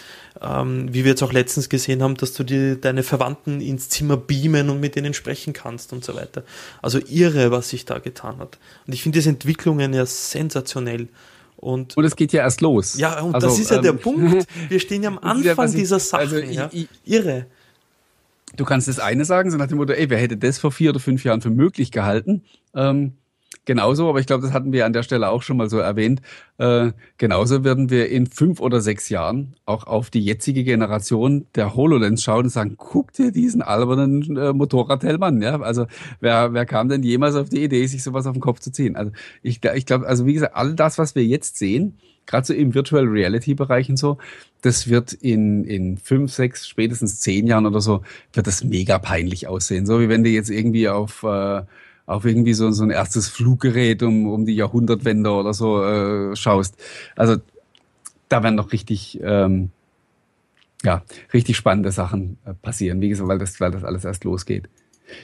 [0.40, 4.16] ähm, wie wir jetzt auch letztens gesehen haben, dass du dir deine Verwandten ins Zimmer
[4.16, 6.42] beamen und mit denen sprechen kannst und so weiter.
[6.82, 8.58] Also irre, was sich da getan hat.
[8.86, 11.08] Und ich finde diese Entwicklungen ja sensationell.
[11.56, 12.98] Und, und es geht ja erst los.
[12.98, 14.46] Ja, und also, das ist ja ähm, der Punkt.
[14.68, 16.20] Wir stehen ja am Anfang ja, dieser Sache.
[16.22, 16.68] Also, ja?
[17.04, 17.46] irre.
[18.56, 20.90] Du kannst das eine sagen, so nach dem Motto, ey, wer hätte das vor vier
[20.90, 22.44] oder fünf Jahren für möglich gehalten?
[22.74, 23.14] Ähm,
[23.64, 26.20] genauso, aber ich glaube, das hatten wir an der Stelle auch schon mal so erwähnt,
[26.58, 31.74] äh, genauso werden wir in fünf oder sechs Jahren auch auf die jetzige Generation der
[31.74, 35.42] HoloLens schauen und sagen, guck dir diesen albernen äh, Motorradhelm an.
[35.42, 35.60] Ja?
[35.60, 35.86] Also
[36.20, 38.96] wer, wer kam denn jemals auf die Idee, sich sowas auf den Kopf zu ziehen?
[38.96, 39.12] Also
[39.42, 42.74] ich, ich glaube, also wie gesagt, all das, was wir jetzt sehen, gerade so im
[42.74, 44.18] Virtual Reality Bereich und so,
[44.62, 48.02] das wird in, in fünf, sechs, spätestens zehn Jahren oder so,
[48.32, 49.84] wird das mega peinlich aussehen.
[49.84, 51.62] So wie wenn du jetzt irgendwie auf äh,
[52.06, 56.76] auf irgendwie so, so ein erstes Fluggerät um, um die Jahrhundertwende oder so äh, schaust.
[57.16, 57.36] Also
[58.28, 59.70] da werden noch richtig, ähm,
[60.82, 61.02] ja,
[61.32, 64.68] richtig spannende Sachen äh, passieren, wie gesagt, weil das, weil das alles erst losgeht.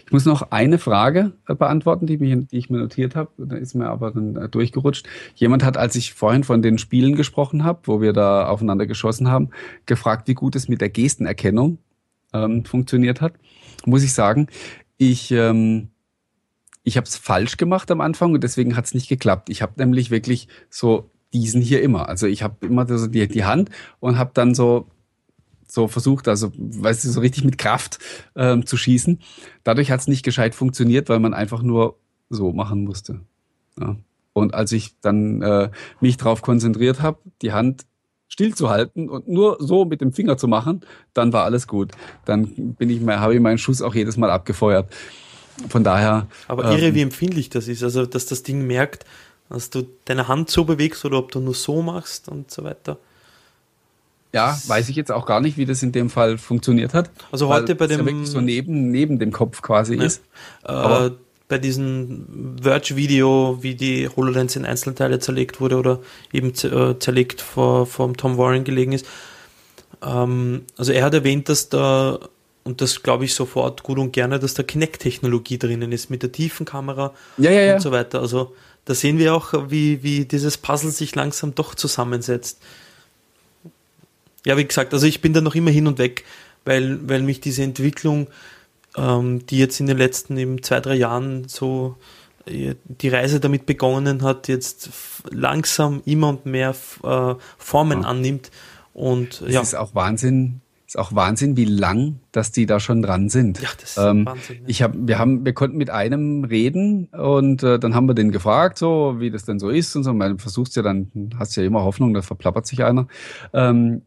[0.06, 3.30] Ich muss noch eine Frage äh, beantworten, die, mich, die ich mir notiert habe.
[3.38, 5.06] Da ist mir aber dann äh, durchgerutscht.
[5.34, 9.28] Jemand hat, als ich vorhin von den Spielen gesprochen habe, wo wir da aufeinander geschossen
[9.28, 9.50] haben,
[9.86, 11.78] gefragt, wie gut es mit der Gestenerkennung
[12.32, 13.34] ähm, funktioniert hat.
[13.86, 14.48] Muss ich sagen,
[14.98, 15.88] ich ähm,
[16.82, 19.50] ich habe es falsch gemacht am Anfang und deswegen hat es nicht geklappt.
[19.50, 22.08] Ich habe nämlich wirklich so diesen hier immer.
[22.08, 23.70] Also ich habe immer so die, die Hand
[24.00, 24.86] und habe dann so
[25.70, 28.00] so versucht, also weißt du, so richtig mit Kraft
[28.34, 29.20] ähm, zu schießen.
[29.62, 31.96] Dadurch hat es nicht gescheit funktioniert, weil man einfach nur
[32.28, 33.20] so machen musste.
[33.78, 33.96] Ja.
[34.32, 35.70] Und als ich dann äh,
[36.00, 37.86] mich darauf konzentriert habe, die Hand
[38.28, 40.82] stillzuhalten und nur so mit dem Finger zu machen,
[41.14, 41.92] dann war alles gut.
[42.24, 44.92] Dann bin ich habe ich meinen Schuss auch jedes Mal abgefeuert.
[45.68, 46.26] Von daher.
[46.48, 47.82] Aber irre, ähm, wie empfindlich das ist.
[47.82, 49.04] Also, dass das Ding merkt,
[49.48, 52.98] dass du deine Hand so bewegst oder ob du nur so machst und so weiter.
[54.32, 57.10] Ja, weiß ich jetzt auch gar nicht, wie das in dem Fall funktioniert hat.
[57.32, 58.06] Also heute bei dem.
[58.06, 60.22] Ja so neben, neben dem Kopf quasi ne, ist.
[60.64, 61.10] Äh,
[61.48, 65.98] bei diesem Verge-Video, wie die HoloLens in Einzelteile zerlegt wurde oder
[66.32, 69.04] eben äh, zerlegt vor, vor Tom Warren gelegen ist.
[70.00, 72.20] Ähm, also er hat erwähnt, dass da
[72.64, 76.32] und das glaube ich sofort gut und gerne, dass da Kinect-Technologie drinnen ist mit der
[76.32, 77.74] Tiefenkamera ja, ja, ja.
[77.74, 78.20] und so weiter.
[78.20, 78.54] Also
[78.84, 82.60] da sehen wir auch, wie, wie dieses Puzzle sich langsam doch zusammensetzt.
[84.44, 86.24] Ja, wie gesagt, also ich bin da noch immer hin und weg,
[86.64, 88.28] weil, weil mich diese Entwicklung,
[88.96, 91.96] ähm, die jetzt in den letzten eben zwei, drei Jahren so
[92.46, 94.90] äh, die Reise damit begonnen hat, jetzt
[95.30, 98.50] langsam immer und mehr äh, Formen annimmt.
[98.92, 99.60] Und es ja.
[99.60, 103.60] ist auch Wahnsinn, ist auch Wahnsinn, wie lang, dass die da schon dran sind.
[103.62, 104.56] Ja, das ist ähm, Wahnsinn.
[104.56, 104.64] Ne?
[104.66, 108.32] Ich hab, wir haben, wir konnten mit einem reden und äh, dann haben wir den
[108.32, 110.12] gefragt, so wie das denn so ist und so.
[110.12, 113.06] Man versucht ja dann, hast ja immer Hoffnung, da verplappert sich einer.
[113.52, 114.02] Ähm,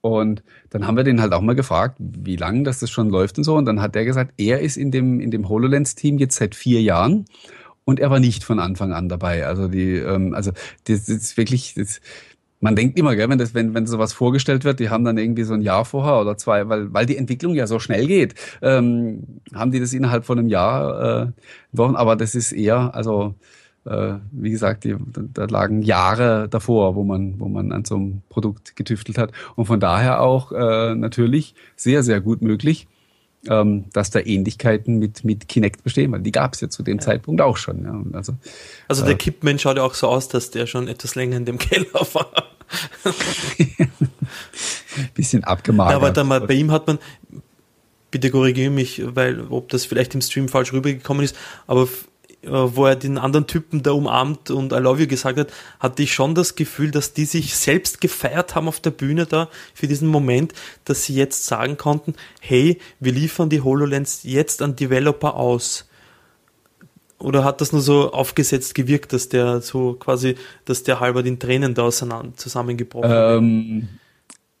[0.00, 3.38] und dann haben wir den halt auch mal gefragt, wie lang das, das schon läuft
[3.38, 3.54] und so.
[3.54, 6.82] Und dann hat der gesagt, er ist in dem, in dem HoloLens-Team jetzt seit vier
[6.82, 7.26] Jahren
[7.84, 9.46] und er war nicht von Anfang an dabei.
[9.46, 10.50] Also die, ähm, also
[10.86, 12.00] das, das ist wirklich, das,
[12.60, 15.44] man denkt immer, gell, wenn, das, wenn, wenn sowas vorgestellt wird, die haben dann irgendwie
[15.44, 19.40] so ein Jahr vorher oder zwei, weil, weil die Entwicklung ja so schnell geht, ähm,
[19.54, 21.26] haben die das innerhalb von einem Jahr äh,
[21.72, 23.34] Wochen, aber das ist eher, also
[23.86, 24.96] äh, wie gesagt, die,
[25.32, 29.32] da lagen Jahre davor, wo man, wo man an so einem Produkt getüftelt hat.
[29.54, 32.88] Und von daher auch äh, natürlich sehr, sehr gut möglich,
[33.48, 36.98] ähm, dass da Ähnlichkeiten mit, mit Kinect bestehen, weil die gab es ja zu dem
[36.98, 37.04] ja.
[37.04, 37.84] Zeitpunkt auch schon.
[37.84, 38.02] Ja.
[38.16, 38.34] Also,
[38.88, 41.44] also der äh, Kippman schaut ja auch so aus, dass der schon etwas länger in
[41.44, 42.30] dem Keller war.
[45.14, 45.94] Bisschen abgemagert.
[45.94, 46.98] aber dann mal, bei ihm hat man,
[48.10, 51.36] bitte korrigiere mich, weil ob das vielleicht im Stream falsch rübergekommen ist,
[51.66, 51.86] aber
[52.46, 56.02] äh, wo er den anderen Typen da umarmt und I love you gesagt hat, hatte
[56.02, 59.88] ich schon das Gefühl, dass die sich selbst gefeiert haben auf der Bühne da für
[59.88, 60.54] diesen Moment,
[60.84, 65.88] dass sie jetzt sagen konnten, hey, wir liefern die HoloLens jetzt an Developer aus.
[67.18, 71.38] Oder hat das nur so aufgesetzt gewirkt, dass der so quasi, dass der halber den
[71.38, 73.88] Tränen da auseinander zusammengebrochen ähm,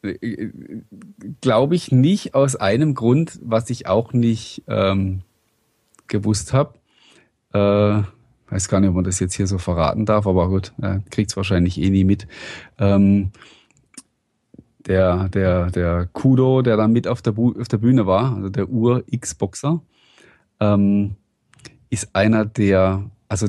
[0.02, 0.50] äh,
[1.40, 5.22] Glaube ich nicht aus einem Grund, was ich auch nicht ähm,
[6.06, 6.74] gewusst habe.
[7.52, 8.02] Äh,
[8.50, 11.30] weiß gar nicht, ob man das jetzt hier so verraten darf, aber gut, äh, kriegt
[11.30, 12.26] es wahrscheinlich eh nie mit.
[12.78, 13.32] Ähm,
[14.86, 18.68] der, der, der Kudo, der dann mit auf der, auf der Bühne war, also der
[18.68, 19.80] Ur-Xboxer,
[20.60, 21.16] ähm,
[21.90, 23.48] ist einer der, also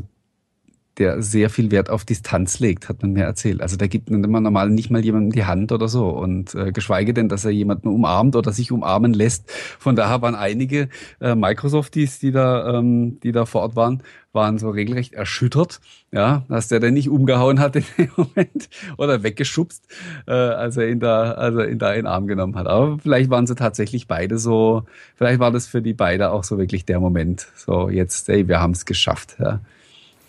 [0.98, 3.62] der sehr viel Wert auf Distanz legt, hat man mir erzählt.
[3.62, 7.14] Also da gibt man normal nicht mal jemandem die Hand oder so und äh, geschweige
[7.14, 9.52] denn, dass er jemanden umarmt oder sich umarmen lässt.
[9.52, 10.89] Von daher waren einige
[11.22, 14.02] äh, Microsofties, die da, ähm, die da vor Ort waren,
[14.34, 15.80] waren so regelrecht erschüttert,
[16.12, 19.86] ja, dass der denn nicht umgehauen hat in dem Moment oder weggeschubst,
[20.28, 22.68] äh, als er ihn da, als er ihn da in den Arm genommen hat.
[22.68, 24.84] Aber vielleicht waren sie tatsächlich beide so,
[25.16, 27.48] vielleicht war das für die beide auch so wirklich der Moment.
[27.56, 29.38] So, jetzt, ey, wir haben es geschafft.
[29.39, 29.62] Ja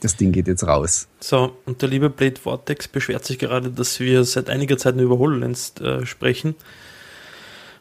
[0.00, 1.08] das Ding geht jetzt raus.
[1.20, 5.04] So, und der liebe Blade Vortex beschwert sich gerade, dass wir seit einiger Zeit nur
[5.06, 6.54] über HoloLens äh, sprechen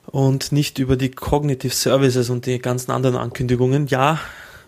[0.06, 3.88] und nicht über die Cognitive Services und die ganzen anderen Ankündigungen.
[3.88, 4.20] Ja,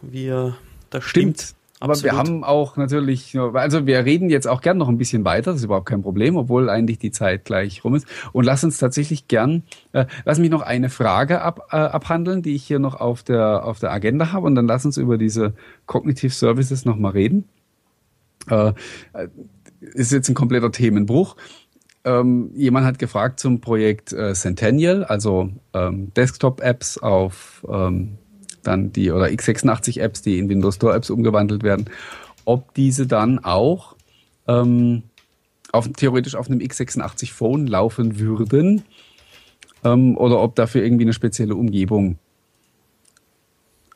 [0.02, 0.58] wir,
[0.90, 1.42] das stimmt.
[1.42, 1.59] stimmt.
[1.82, 2.12] Aber Absolut.
[2.12, 5.62] wir haben auch natürlich, also wir reden jetzt auch gern noch ein bisschen weiter, das
[5.62, 8.06] ist überhaupt kein Problem, obwohl eigentlich die Zeit gleich rum ist.
[8.34, 9.64] Und lass uns tatsächlich gern,
[9.94, 13.66] äh, lass mich noch eine Frage ab, äh, abhandeln, die ich hier noch auf der,
[13.66, 14.46] auf der Agenda habe.
[14.46, 15.54] Und dann lass uns über diese
[15.86, 17.46] Cognitive Services nochmal reden.
[18.50, 18.74] Äh,
[19.80, 21.38] ist jetzt ein kompletter Themenbruch.
[22.04, 28.18] Ähm, jemand hat gefragt zum Projekt äh, Centennial, also ähm, Desktop-Apps auf ähm,
[28.70, 31.90] dann die oder x86-Apps, die in Windows Store Apps umgewandelt werden,
[32.46, 33.96] ob diese dann auch
[34.48, 35.04] ähm,
[35.72, 38.84] auf, theoretisch auf einem x86 Phone laufen würden
[39.84, 42.18] ähm, oder ob dafür irgendwie eine spezielle Umgebung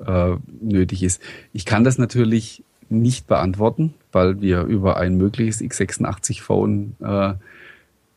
[0.05, 1.21] äh, nötig ist.
[1.53, 7.33] Ich kann das natürlich nicht beantworten, weil wir über ein mögliches x86 Phone äh,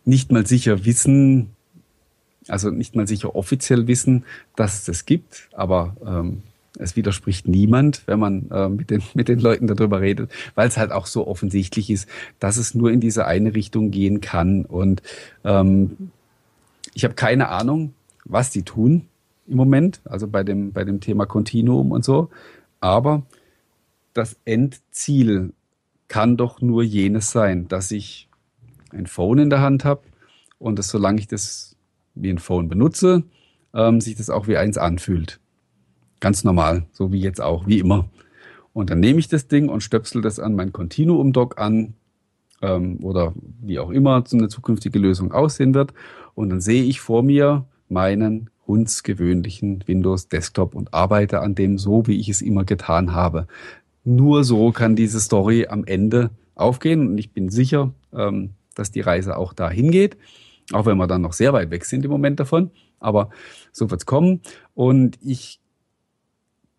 [0.05, 1.56] nicht mal sicher wissen,
[2.49, 4.25] also nicht mal sicher offiziell wissen,
[4.55, 6.43] dass es das gibt, aber ähm,
[6.79, 10.77] es widerspricht niemand, wenn man äh, mit, den, mit den Leuten darüber redet, weil es
[10.77, 14.65] halt auch so offensichtlich ist, dass es nur in diese eine Richtung gehen kann.
[14.65, 15.03] Und
[15.45, 16.11] ähm,
[16.95, 17.95] ich habe keine Ahnung,
[18.25, 19.07] was die tun
[19.47, 22.31] im Moment, also bei dem, bei dem Thema Continuum und so.
[22.81, 23.23] Aber
[24.13, 25.53] das Endziel
[26.09, 28.29] kann doch nur jenes sein, dass ich
[28.91, 30.03] ein Phone in der Hand habe
[30.59, 31.76] und das, solange ich das
[32.17, 33.23] wie ein Phone benutze,
[33.75, 35.39] ähm, sich das auch wie eins anfühlt.
[36.21, 38.09] Ganz normal, so wie jetzt auch, wie immer.
[38.73, 41.95] Und dann nehme ich das Ding und stöpsel das an mein Continuum-Dock an
[42.63, 45.95] ähm, oder wie auch immer so eine zukünftige Lösung aussehen wird.
[46.35, 52.07] Und dann sehe ich vor mir meinen hundsgewöhnlichen Windows Desktop und arbeite an dem so,
[52.07, 53.47] wie ich es immer getan habe.
[54.05, 59.01] Nur so kann diese Story am Ende aufgehen und ich bin sicher, ähm, dass die
[59.01, 60.17] Reise auch dahin geht.
[60.73, 62.71] Auch wenn wir dann noch sehr weit weg sind im Moment davon.
[62.99, 63.31] Aber
[63.73, 64.41] so wird es kommen.
[64.75, 65.61] Und ich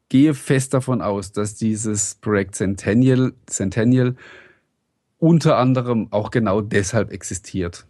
[0.09, 4.15] gehe fest davon aus, dass dieses Projekt Centennial, Centennial
[5.19, 7.85] unter anderem auch genau deshalb existiert.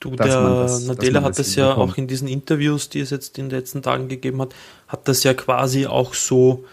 [0.00, 3.48] Du, der das, Nadella hat das ja auch in diesen Interviews, die es jetzt in
[3.48, 4.54] den letzten Tagen gegeben hat,
[4.86, 6.64] hat das ja quasi auch so,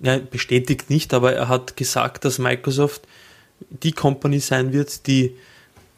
[0.00, 3.02] ja, bestätigt nicht, aber er hat gesagt, dass Microsoft
[3.68, 5.36] die Company sein wird, die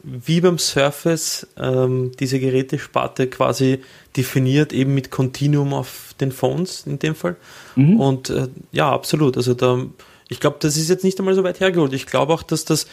[0.05, 3.81] wie beim Surface ähm, diese Gerätesparte quasi
[4.15, 7.35] definiert, eben mit Continuum auf den Phones in dem Fall.
[7.75, 7.99] Mhm.
[7.99, 9.35] Und äh, ja, absolut.
[9.35, 9.83] Also da,
[10.29, 11.93] ich glaube, das ist jetzt nicht einmal so weit hergeholt.
[11.93, 12.87] Ich glaube auch, dass das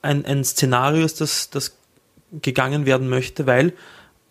[0.00, 1.76] ein, ein Szenario ist, das, das
[2.40, 3.74] gegangen werden möchte, weil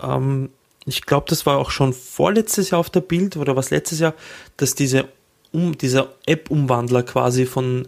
[0.01, 0.49] ähm,
[0.85, 4.15] ich glaube, das war auch schon vorletztes Jahr auf der Bild oder was letztes Jahr,
[4.57, 5.07] dass diese
[5.51, 7.87] um, dieser App-Umwandler quasi von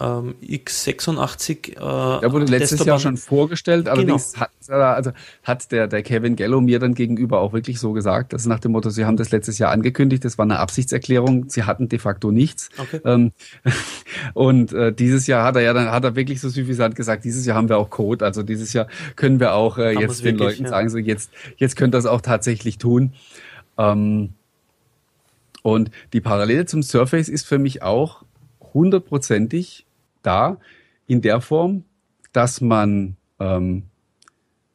[0.00, 1.72] ähm, x86.
[1.72, 4.46] Äh, der wurde letztes Jahr schon vorgestellt, allerdings genau.
[4.46, 8.46] hat, also hat der, der Kevin Gallo mir dann gegenüber auch wirklich so gesagt, dass
[8.46, 11.88] nach dem Motto, sie haben das letztes Jahr angekündigt, das war eine Absichtserklärung, sie hatten
[11.88, 12.70] de facto nichts.
[12.78, 13.00] Okay.
[13.04, 13.32] Ähm,
[14.34, 17.46] und äh, dieses Jahr hat er ja dann, hat er wirklich so süffisant gesagt, dieses
[17.46, 20.58] Jahr haben wir auch Code, also dieses Jahr können wir auch äh, jetzt den wirklich,
[20.58, 20.70] Leuten ja.
[20.70, 23.12] sagen, so jetzt, jetzt könnt ihr das auch tatsächlich tun.
[23.78, 24.30] Ähm,
[25.62, 28.24] und die Parallele zum Surface ist für mich auch
[28.74, 29.83] hundertprozentig
[30.26, 30.58] da
[31.06, 31.84] in der Form,
[32.32, 33.84] dass man, ähm,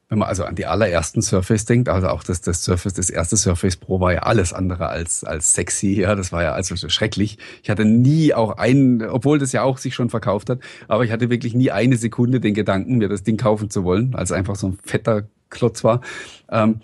[0.08, 3.38] wenn man also an die allerersten Surface denkt, also auch das, das Surface, das erste
[3.38, 7.38] Surface Pro war ja alles andere als, als sexy, ja, das war ja also schrecklich.
[7.62, 11.12] Ich hatte nie auch einen, obwohl das ja auch sich schon verkauft hat, aber ich
[11.12, 14.56] hatte wirklich nie eine Sekunde den Gedanken, mir das Ding kaufen zu wollen, als einfach
[14.56, 16.02] so ein fetter Klotz war.
[16.50, 16.82] Ähm,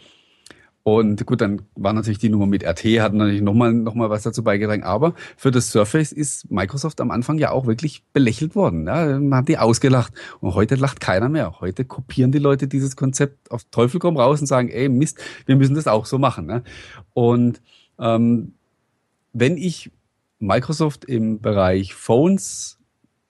[0.88, 4.22] und gut, dann war natürlich die Nummer mit RT, hat natürlich nochmal noch mal was
[4.22, 4.84] dazu beigetragen.
[4.84, 8.86] Aber für das Surface ist Microsoft am Anfang ja auch wirklich belächelt worden.
[8.86, 10.14] Ja, man hat die ausgelacht.
[10.42, 11.60] Und heute lacht keiner mehr.
[11.60, 15.56] Heute kopieren die Leute dieses Konzept auf Teufel komm raus und sagen, ey Mist, wir
[15.56, 16.46] müssen das auch so machen.
[16.46, 16.62] Ne?
[17.16, 17.64] Und
[17.98, 18.54] ähm,
[19.34, 19.92] wenn ich
[20.38, 22.78] Microsoft im Bereich Phones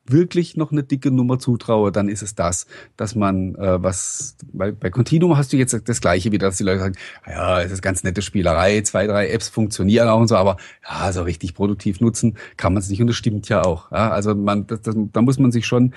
[0.08, 4.72] wirklich noch eine dicke Nummer zutraue, dann ist es das, dass man äh, was bei,
[4.72, 6.96] bei Continuum hast du jetzt das gleiche wieder, dass die Leute sagen,
[7.28, 11.12] ja, es ist ganz nette Spielerei, zwei, drei Apps funktionieren auch und so, aber ja,
[11.12, 13.92] so richtig produktiv nutzen kann man es nicht und das stimmt ja auch.
[13.92, 15.94] Ja, also man, das, das, da muss man sich schon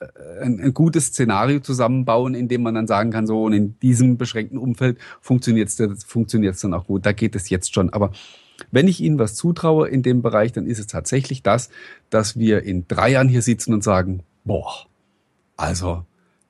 [0.00, 0.06] äh,
[0.42, 4.18] ein, ein gutes Szenario zusammenbauen, in dem man dann sagen kann, so und in diesem
[4.18, 7.06] beschränkten Umfeld funktioniert es funktioniert's dann auch gut.
[7.06, 8.10] Da geht es jetzt schon, aber
[8.70, 11.70] wenn ich Ihnen was zutraue in dem Bereich, dann ist es tatsächlich das,
[12.10, 14.86] dass wir in drei Jahren hier sitzen und sagen, boah,
[15.56, 16.04] also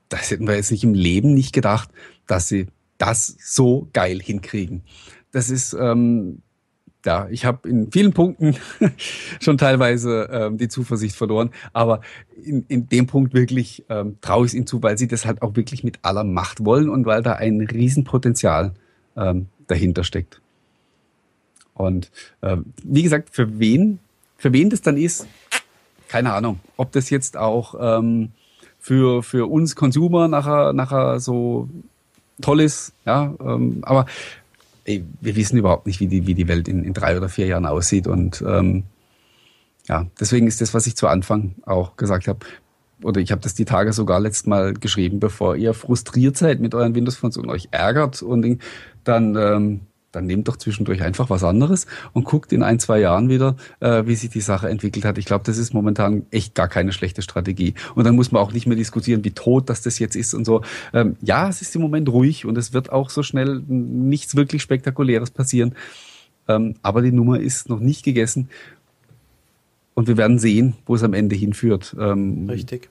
[0.09, 1.91] das hätten wir jetzt nicht im Leben nicht gedacht,
[2.27, 2.67] dass sie
[2.99, 4.83] das so geil hinkriegen.
[5.33, 6.43] Das ist, ähm,
[7.05, 8.57] ja, ich habe in vielen Punkten
[9.41, 12.01] schon teilweise ähm, die Zuversicht verloren, aber
[12.43, 15.43] in, in dem Punkt wirklich ähm, traue ich es ihnen zu, weil sie das halt
[15.43, 18.75] auch wirklich mit aller Macht wollen und weil da ein Riesenpotenzial
[19.17, 20.41] ähm, dahinter steckt.
[21.75, 22.11] Und
[22.41, 23.99] äh, wie gesagt, für wen,
[24.37, 25.27] für wen das dann ist,
[26.09, 26.61] keine Ahnung.
[26.77, 28.31] Ob das jetzt auch ähm,
[28.79, 31.68] für, für uns Consumer nachher, nachher so
[32.41, 34.07] toll ist, ja, ähm, aber
[34.85, 37.47] ey, wir wissen überhaupt nicht, wie die, wie die Welt in, in drei oder vier
[37.47, 38.07] Jahren aussieht.
[38.07, 38.85] Und ähm,
[39.89, 42.41] ja, deswegen ist das, was ich zu Anfang auch gesagt habe,
[43.03, 46.75] oder ich habe das die Tage sogar letztes Mal geschrieben, bevor ihr frustriert seid mit
[46.75, 48.61] euren Windows-Phones und euch ärgert und
[49.05, 49.81] dann ähm,
[50.15, 54.05] dann nehmt doch zwischendurch einfach was anderes und guckt in ein, zwei Jahren wieder, äh,
[54.07, 55.19] wie sich die Sache entwickelt hat.
[55.19, 57.75] Ich glaube, das ist momentan echt gar keine schlechte Strategie.
[57.95, 60.45] Und dann muss man auch nicht mehr diskutieren, wie tot das das jetzt ist und
[60.45, 60.62] so.
[60.93, 64.62] Ähm, ja, es ist im Moment ruhig und es wird auch so schnell nichts wirklich
[64.62, 65.75] Spektakuläres passieren.
[66.49, 68.49] Ähm, aber die Nummer ist noch nicht gegessen.
[69.95, 71.97] Und wir werden sehen, wo es am Ende hinführt.
[71.99, 72.89] Ähm, Richtig.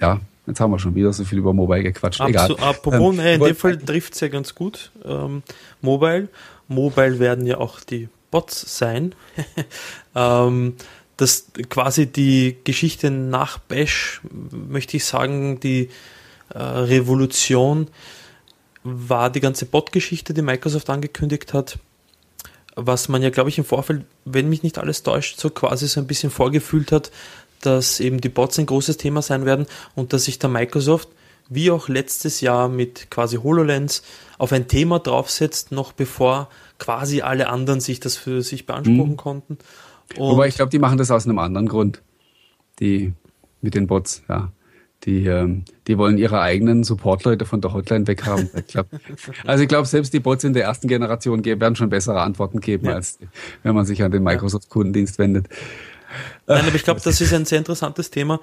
[0.00, 2.20] Ja, Jetzt haben wir schon wieder so viel über Mobile gequatscht.
[2.20, 2.56] Egal.
[2.60, 4.92] Apropos, ähm, in dem Fall trifft es ja ganz gut.
[5.04, 5.42] Ähm,
[5.80, 6.28] Mobile.
[6.68, 9.14] Mobile werden ja auch die Bots sein.
[10.14, 10.74] ähm,
[11.16, 14.20] das quasi die Geschichte nach Bash,
[14.50, 15.88] möchte ich sagen, die
[16.50, 17.88] äh, Revolution
[18.84, 21.78] war die ganze Bot-Geschichte, die Microsoft angekündigt hat.
[22.76, 25.98] Was man ja, glaube ich, im Vorfeld, wenn mich nicht alles täuscht, so quasi so
[25.98, 27.10] ein bisschen vorgefühlt hat,
[27.66, 31.08] dass eben die Bots ein großes Thema sein werden und dass sich der Microsoft
[31.48, 34.02] wie auch letztes Jahr mit quasi HoloLens
[34.38, 36.48] auf ein Thema draufsetzt, noch bevor
[36.78, 39.16] quasi alle anderen sich das für sich beanspruchen mhm.
[39.16, 39.58] konnten.
[40.16, 42.02] Und Wobei ich glaube, die machen das aus einem anderen Grund.
[42.80, 43.12] Die
[43.60, 44.52] mit den Bots, ja.
[45.04, 48.50] Die, ähm, die wollen ihre eigenen Support-Leute von der Hotline weghaben.
[48.56, 48.86] Ich glaub,
[49.44, 52.86] also ich glaube, selbst die Bots in der ersten Generation werden schon bessere Antworten geben,
[52.86, 52.94] ja.
[52.94, 53.18] als
[53.62, 55.48] wenn man sich an den Microsoft-Kundendienst wendet.
[56.46, 58.40] Nein, aber ich glaube, das ist ein sehr interessantes Thema.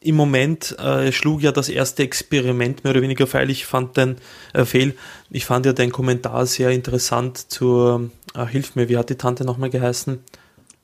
[0.00, 3.50] Im Moment äh, schlug ja das erste Experiment mehr oder weniger feil.
[3.50, 4.16] Ich fand den
[4.52, 4.94] äh, fehl.
[5.30, 9.44] Ich fand ja den Kommentar sehr interessant zur, äh, hilf mir, wie hat die Tante
[9.44, 10.18] nochmal geheißen?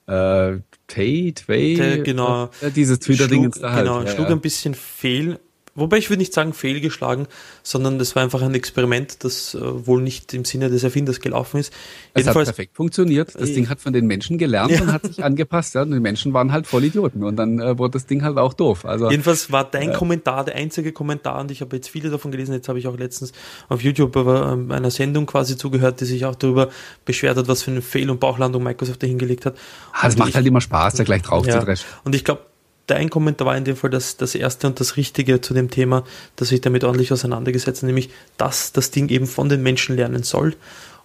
[0.06, 2.50] Äh, Tate, Way, genau.
[2.60, 3.52] Äh, dieses Twitter-Ding.
[3.60, 3.84] Halt.
[3.84, 4.34] Genau, ja, schlug ja.
[4.34, 5.38] ein bisschen fehl
[5.78, 7.26] Wobei ich würde nicht sagen fehlgeschlagen,
[7.62, 11.58] sondern das war einfach ein Experiment, das äh, wohl nicht im Sinne des Erfinders gelaufen
[11.58, 11.72] ist.
[12.14, 13.34] Es Jedenfalls, hat perfekt funktioniert.
[13.34, 14.82] Das äh, Ding hat von den Menschen gelernt ja.
[14.82, 15.74] und hat sich angepasst.
[15.74, 15.82] Ja?
[15.82, 18.54] Und die Menschen waren halt voll Idioten und dann äh, wurde das Ding halt auch
[18.54, 18.84] doof.
[18.84, 22.30] Also, Jedenfalls war dein äh, Kommentar der einzige Kommentar und ich habe jetzt viele davon
[22.30, 22.54] gelesen.
[22.54, 23.32] Jetzt habe ich auch letztens
[23.68, 26.68] auf YouTube ähm, einer Sendung quasi zugehört, die sich auch darüber
[27.04, 29.56] beschwert hat, was für eine Fehl- und Bauchlandung Microsoft dahingelegt hat.
[29.92, 31.58] Ah, es macht ich, halt immer Spaß, da gleich drauf ja.
[31.58, 31.86] zu dreschen.
[32.04, 32.42] Und ich glaube,
[32.88, 36.04] dein Kommentar war in dem Fall das, das erste und das Richtige zu dem Thema,
[36.36, 40.24] dass ich damit ordentlich auseinandergesetzt habe, nämlich, dass das Ding eben von den Menschen lernen
[40.24, 40.56] soll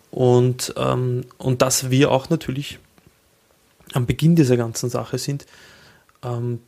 [0.09, 2.79] und, ähm, und dass wir auch natürlich
[3.93, 5.45] am Beginn dieser ganzen Sache sind.
[6.23, 6.59] Ähm,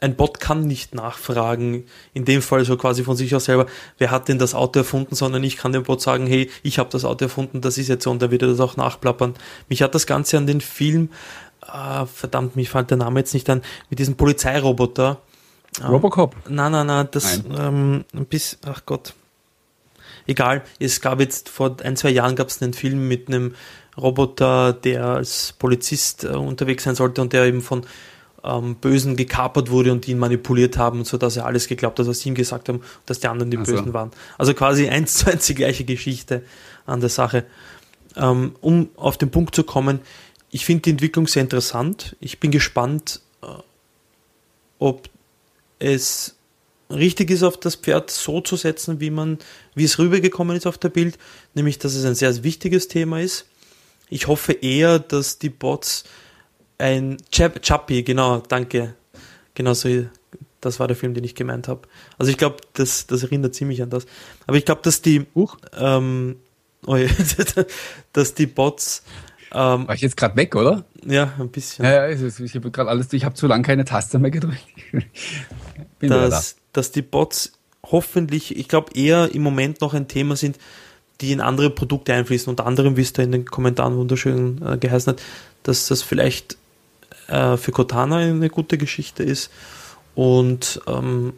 [0.00, 1.84] ein Bot kann nicht nachfragen,
[2.14, 3.66] in dem Fall so quasi von sich aus selber,
[3.98, 6.88] wer hat denn das Auto erfunden, sondern ich kann dem Bot sagen, hey, ich habe
[6.90, 9.34] das Auto erfunden, das ist jetzt so und dann wird er das auch nachplappern.
[9.68, 11.10] Mich hat das Ganze an den Film,
[11.72, 15.18] äh, verdammt, mich fällt der Name jetzt nicht an, mit diesem Polizeiroboter.
[15.86, 16.34] Robocop?
[16.48, 19.14] Ähm, nein, nein, nein, das ähm, ein bisschen, ach Gott.
[20.26, 23.54] Egal, es gab jetzt vor ein, zwei Jahren gab es einen Film mit einem
[23.96, 27.84] Roboter, der als Polizist äh, unterwegs sein sollte und der eben von
[28.44, 32.20] ähm, Bösen gekapert wurde und die ihn manipuliert haben, sodass er alles geglaubt hat, was
[32.20, 33.72] sie ihm gesagt haben, dass die anderen die also.
[33.72, 34.10] Bösen waren.
[34.36, 36.42] Also quasi eins zu eins die gleiche Geschichte
[36.86, 37.44] an der Sache.
[38.16, 40.00] Ähm, um auf den Punkt zu kommen,
[40.50, 42.16] ich finde die Entwicklung sehr interessant.
[42.20, 43.46] Ich bin gespannt, äh,
[44.78, 45.08] ob
[45.78, 46.36] es
[46.90, 49.38] richtig ist, auf das Pferd so zu setzen, wie man,
[49.74, 51.18] wie es rübergekommen ist auf der Bild,
[51.54, 53.46] nämlich, dass es ein sehr wichtiges Thema ist.
[54.08, 56.04] Ich hoffe eher, dass die Bots
[56.78, 58.94] ein Chap Chappie, genau, danke.
[59.54, 60.06] Genau so,
[60.60, 61.82] das war der Film, den ich gemeint habe.
[62.16, 64.06] Also ich glaube, das, das erinnert ziemlich an das.
[64.46, 65.56] Aber ich glaube, dass die, Huch.
[65.76, 66.36] ähm,
[66.86, 67.08] oh ja,
[68.12, 69.02] dass die Bots
[69.52, 70.84] ähm, War ich jetzt gerade weg, oder?
[71.04, 71.84] Ja, ein bisschen.
[71.84, 74.64] Ja, ja ich habe gerade alles, ich habe zu lange keine Taste mehr gedrückt.
[75.98, 76.60] Bin dass, da.
[76.74, 77.52] dass die Bots
[77.84, 80.58] hoffentlich, ich glaube, eher im Moment noch ein Thema sind,
[81.20, 82.50] die in andere Produkte einfließen.
[82.50, 85.22] Unter anderem, wie es da in den Kommentaren wunderschön äh, geheißen hat,
[85.62, 86.56] dass das vielleicht
[87.28, 89.50] äh, für Cortana eine gute Geschichte ist.
[90.14, 91.32] Und ähm,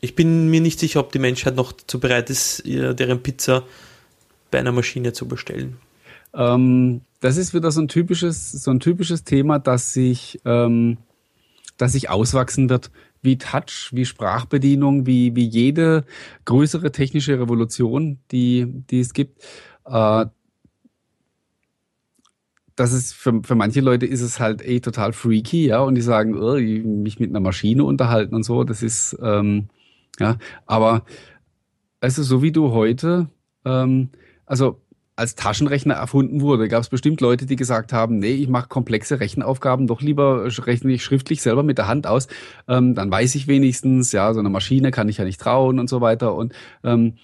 [0.00, 3.62] ich bin mir nicht sicher, ob die Menschheit noch dazu bereit ist, deren Pizza
[4.50, 5.78] bei einer Maschine zu bestellen.
[6.34, 10.98] Ähm, das ist wieder so ein typisches, so ein typisches Thema, das sich, ähm,
[11.78, 12.90] das sich auswachsen wird,
[13.22, 16.04] wie Touch, wie Sprachbedienung, wie, wie jede
[16.44, 19.42] größere technische Revolution, die, die es gibt.
[19.86, 20.26] Äh,
[22.76, 26.02] das ist für, für manche Leute ist es halt eh total freaky, ja, und die
[26.02, 29.68] sagen, oh, mich mit einer Maschine unterhalten und so, das ist, ähm,
[30.18, 31.04] ja, aber
[32.00, 33.28] also so wie du heute,
[33.64, 34.10] ähm,
[34.44, 34.80] also
[35.16, 39.20] als Taschenrechner erfunden wurde, gab es bestimmt Leute, die gesagt haben, nee, ich mache komplexe
[39.20, 42.26] Rechenaufgaben doch lieber rechne ich schriftlich selber mit der Hand aus,
[42.68, 45.88] ähm, dann weiß ich wenigstens, ja, so eine Maschine kann ich ja nicht trauen und
[45.88, 46.52] so weiter und
[46.82, 47.14] ähm,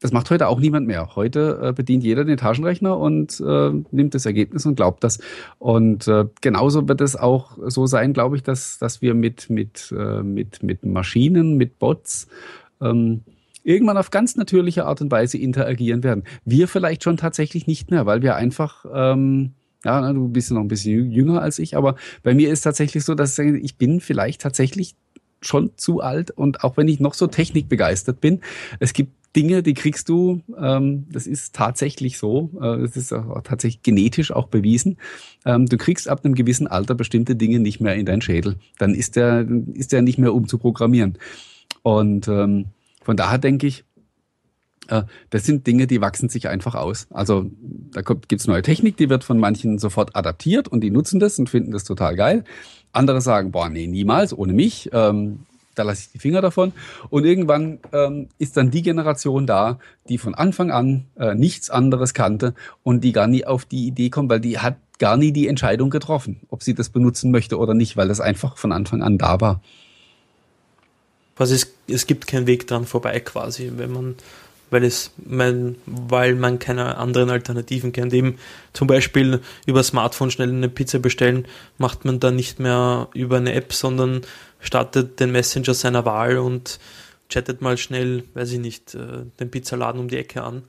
[0.00, 1.16] das macht heute auch niemand mehr.
[1.16, 5.18] Heute äh, bedient jeder den Taschenrechner und äh, nimmt das Ergebnis und glaubt das.
[5.58, 9.92] Und äh, genauso wird es auch so sein, glaube ich, dass, dass wir mit, mit,
[9.96, 12.28] äh, mit, mit Maschinen, mit Bots
[12.80, 13.22] ähm,
[13.68, 16.24] irgendwann auf ganz natürliche Art und Weise interagieren werden.
[16.44, 19.52] Wir vielleicht schon tatsächlich nicht mehr, weil wir einfach ähm,
[19.84, 23.14] ja, du bist noch ein bisschen jünger als ich, aber bei mir ist tatsächlich so,
[23.14, 24.96] dass ich bin vielleicht tatsächlich
[25.40, 28.40] schon zu alt und auch wenn ich noch so technikbegeistert bin,
[28.80, 33.42] es gibt Dinge, die kriegst du, ähm, das ist tatsächlich so, äh, das ist auch
[33.42, 34.96] tatsächlich genetisch auch bewiesen.
[35.44, 38.56] Ähm, du kriegst ab einem gewissen Alter bestimmte Dinge nicht mehr in deinen Schädel.
[38.78, 41.18] Dann ist der, ist der nicht mehr umzuprogrammieren.
[41.82, 42.66] Und ähm,
[43.08, 43.84] von daher denke ich,
[44.88, 47.06] äh, das sind Dinge, die wachsen sich einfach aus.
[47.08, 47.50] Also
[47.90, 51.38] da gibt es neue Technik, die wird von manchen sofort adaptiert und die nutzen das
[51.38, 52.44] und finden das total geil.
[52.92, 54.90] Andere sagen, boah, nee, niemals, ohne mich.
[54.92, 56.74] Ähm, da lasse ich die Finger davon.
[57.08, 59.78] Und irgendwann ähm, ist dann die Generation da,
[60.10, 62.52] die von Anfang an äh, nichts anderes kannte
[62.82, 65.88] und die gar nie auf die Idee kommt, weil die hat gar nie die Entscheidung
[65.88, 69.40] getroffen, ob sie das benutzen möchte oder nicht, weil das einfach von Anfang an da
[69.40, 69.62] war.
[71.38, 74.16] Was es, es gibt keinen Weg dran vorbei quasi, wenn man
[74.70, 78.12] weil es mein, weil man keine anderen Alternativen kennt.
[78.12, 78.38] Eben
[78.72, 81.46] zum Beispiel über Smartphone schnell eine Pizza bestellen,
[81.78, 84.22] macht man dann nicht mehr über eine App, sondern
[84.60, 86.78] startet den Messenger seiner Wahl und
[87.28, 90.62] chattet mal schnell, weiß ich nicht, äh, den Pizzaladen um die Ecke an.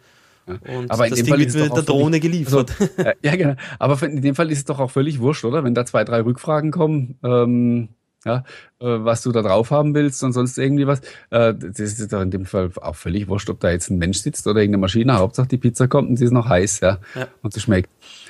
[0.45, 2.73] Und aber das Ding Fall wird mit der Drohne geliefert.
[2.79, 3.53] Also, ja, genau.
[3.77, 5.63] Aber in dem Fall ist es doch auch völlig wurscht, oder?
[5.63, 7.89] Wenn da zwei, drei Rückfragen kommen, ähm,
[8.25, 8.43] ja,
[8.79, 10.99] äh, was du da drauf haben willst und sonst irgendwie was.
[11.29, 14.19] Äh, das ist doch in dem Fall auch völlig wurscht, ob da jetzt ein Mensch
[14.19, 15.15] sitzt oder irgendeine Maschine.
[15.15, 17.27] Hauptsache die Pizza kommt und sie ist noch heiß, ja, ja.
[17.41, 17.89] und sie schmeckt.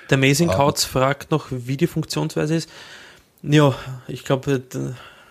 [0.09, 2.69] Der Amazing Couch fragt noch, wie die Funktionsweise ist.
[3.41, 3.73] Ja,
[4.07, 4.61] ich glaube,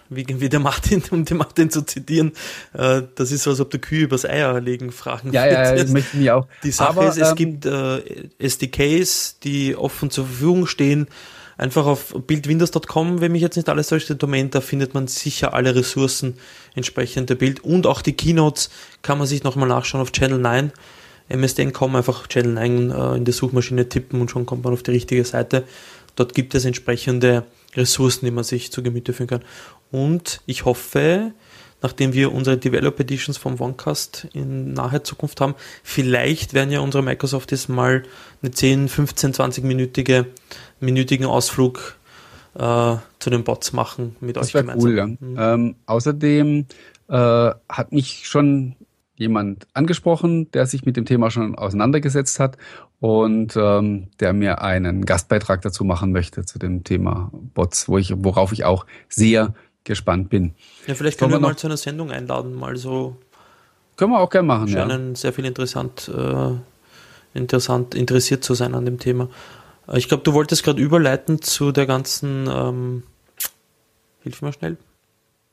[0.09, 2.33] wie, wie der Martin, um den Martin zu zitieren,
[2.73, 5.33] äh, das ist so, als ob der Kühe übers Eier legen fragen.
[5.33, 6.47] Ja, ja, ja, möchte mich auch.
[6.63, 11.09] Die Sache Aber, ist, es ähm, gibt äh, SDKs, die offen zur Verfügung stehen.
[11.59, 15.75] Einfach auf bildwindows.com, wenn mich jetzt nicht alles täuscht, Domain, da findet man sicher alle
[15.75, 16.39] Ressourcen
[16.77, 18.71] entsprechend der Bild und auch die Keynotes
[19.03, 20.73] kann man sich nochmal nachschauen auf Channel 9.
[21.29, 24.93] MSDN.com einfach Channel 9 äh, in der Suchmaschine tippen und schon kommt man auf die
[24.93, 25.65] richtige Seite.
[26.15, 27.45] Dort gibt es entsprechende
[27.75, 29.43] Ressourcen, die man sich zu Gemüte führen kann.
[29.91, 31.33] Und ich hoffe,
[31.83, 37.03] nachdem wir unsere Developer Editions vom OneCast in naher Zukunft haben, vielleicht werden ja unsere
[37.03, 38.03] Microsoft jetzt mal
[38.43, 40.27] eine 10, 15, 20 minütige
[40.81, 41.97] minütigen Ausflug
[42.55, 44.91] äh, zu den Bots machen mit das euch gemeinsam.
[44.91, 45.07] Cool, ja.
[45.07, 45.37] Mhm.
[45.39, 46.67] Ähm, außerdem
[47.09, 47.15] äh,
[47.69, 48.77] hat mich schon
[49.17, 52.57] jemand angesprochen, der sich mit dem Thema schon auseinandergesetzt hat
[53.01, 58.15] und ähm, der mir einen Gastbeitrag dazu machen möchte zu dem Thema Bots, wo ich,
[58.17, 59.55] worauf ich auch sehr
[59.89, 60.55] gespannt bin.
[60.87, 63.17] Ja, vielleicht können wir, wir mal zu einer Sendung einladen, mal so.
[63.97, 65.17] Können wir auch gerne machen, scheinen ja.
[65.17, 66.53] sehr viel interessant, äh,
[67.37, 69.29] interessant, interessiert zu sein an dem Thema.
[69.89, 73.03] Äh, ich glaube, du wolltest gerade überleiten zu der ganzen, ähm,
[74.23, 74.77] hilf mir schnell.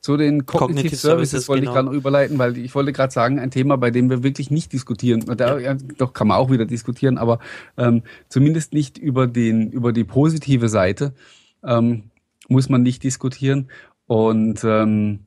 [0.00, 1.72] Zu den Cognitive, Cognitive Services, Services wollte genau.
[1.72, 4.52] ich gerade noch überleiten, weil ich wollte gerade sagen, ein Thema, bei dem wir wirklich
[4.52, 5.24] nicht diskutieren.
[5.36, 5.74] Da, ja.
[5.98, 7.40] doch kann man auch wieder diskutieren, aber
[7.76, 11.12] ähm, zumindest nicht über den über die positive Seite
[11.64, 12.04] ähm,
[12.48, 13.68] muss man nicht diskutieren.
[14.06, 15.26] Und ähm,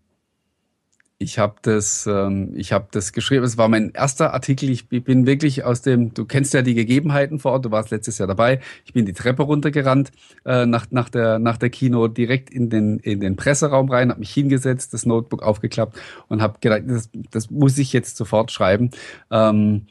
[1.21, 3.43] ich habe das, ähm, ich habe das geschrieben.
[3.43, 4.69] Es war mein erster Artikel.
[4.69, 6.13] Ich bin wirklich aus dem.
[6.13, 7.65] Du kennst ja die Gegebenheiten vor Ort.
[7.65, 8.61] Du warst letztes Jahr dabei.
[8.85, 10.11] Ich bin die Treppe runtergerannt
[10.45, 14.21] äh, nach nach der nach der Kino direkt in den in den Presseraum rein, habe
[14.21, 15.99] mich hingesetzt, das Notebook aufgeklappt
[16.29, 18.91] und habe gedacht, das, das muss ich jetzt sofort schreiben.
[19.29, 19.87] Ähm,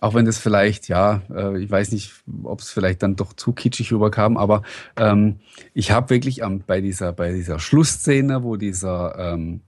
[0.00, 2.12] auch wenn das vielleicht, ja, äh, ich weiß nicht,
[2.42, 4.62] ob es vielleicht dann doch zu kitschig rüberkam, aber
[4.96, 5.40] ähm,
[5.74, 9.60] ich habe wirklich am, bei dieser bei dieser Schlussszene, wo dieser ähm,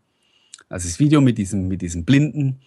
[0.68, 2.60] also das Video mit diesem, mit diesem Blinden,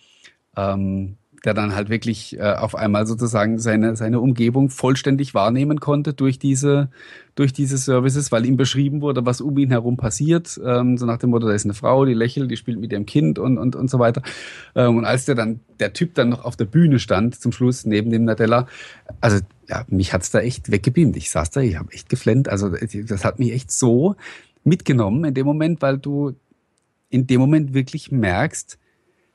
[0.58, 6.14] ähm, der dann halt wirklich äh, auf einmal sozusagen seine, seine Umgebung vollständig wahrnehmen konnte
[6.14, 6.90] durch diese,
[7.34, 10.60] durch diese Services, weil ihm beschrieben wurde, was um ihn herum passiert.
[10.64, 13.08] Ähm, so nach dem Motto, da ist eine Frau, die lächelt, die spielt mit ihrem
[13.08, 14.22] Kind und, und, und so weiter.
[14.76, 17.86] Ähm, und als der dann, der Typ dann noch auf der Bühne stand, zum Schluss,
[17.86, 18.68] neben dem Nadella,
[19.20, 21.18] also ja, mich hat's da echt weggebeamt.
[21.18, 22.50] Ich saß da, ich habe echt geflennt.
[22.50, 24.16] Also das hat mich echt so
[24.64, 26.36] mitgenommen in dem Moment, weil du
[27.10, 28.78] in dem Moment wirklich merkst,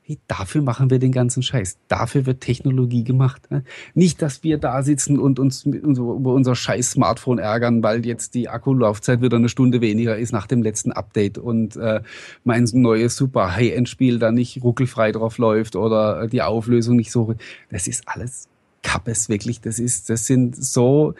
[0.07, 1.79] hey, dafür machen wir den ganzen Scheiß.
[1.89, 3.51] Dafür wird Technologie gemacht.
[3.51, 3.65] Ne?
[3.93, 8.47] Nicht, dass wir da sitzen und uns über unser scheiß Smartphone ärgern, weil jetzt die
[8.47, 12.01] Akkulaufzeit wieder eine Stunde weniger ist nach dem letzten Update und äh,
[12.45, 17.35] mein neues super High-End-Spiel da nicht ruckelfrei drauf läuft oder die Auflösung nicht so.
[17.69, 18.47] Das ist alles
[18.83, 19.59] Kappes, wirklich.
[19.59, 21.15] Das ist, das sind so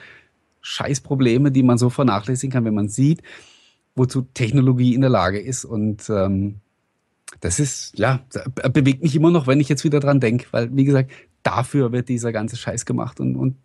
[0.62, 3.22] scheiß Probleme, die man so vernachlässigen kann, wenn man sieht,
[3.98, 5.66] wozu Technologie in der Lage ist.
[5.66, 6.62] Und ähm,
[7.42, 8.22] das ist, ja,
[8.72, 11.12] bewegt mich immer noch, wenn ich jetzt wieder dran denke, weil, wie gesagt,
[11.44, 13.56] dafür wird dieser ganze Scheiß gemacht und, und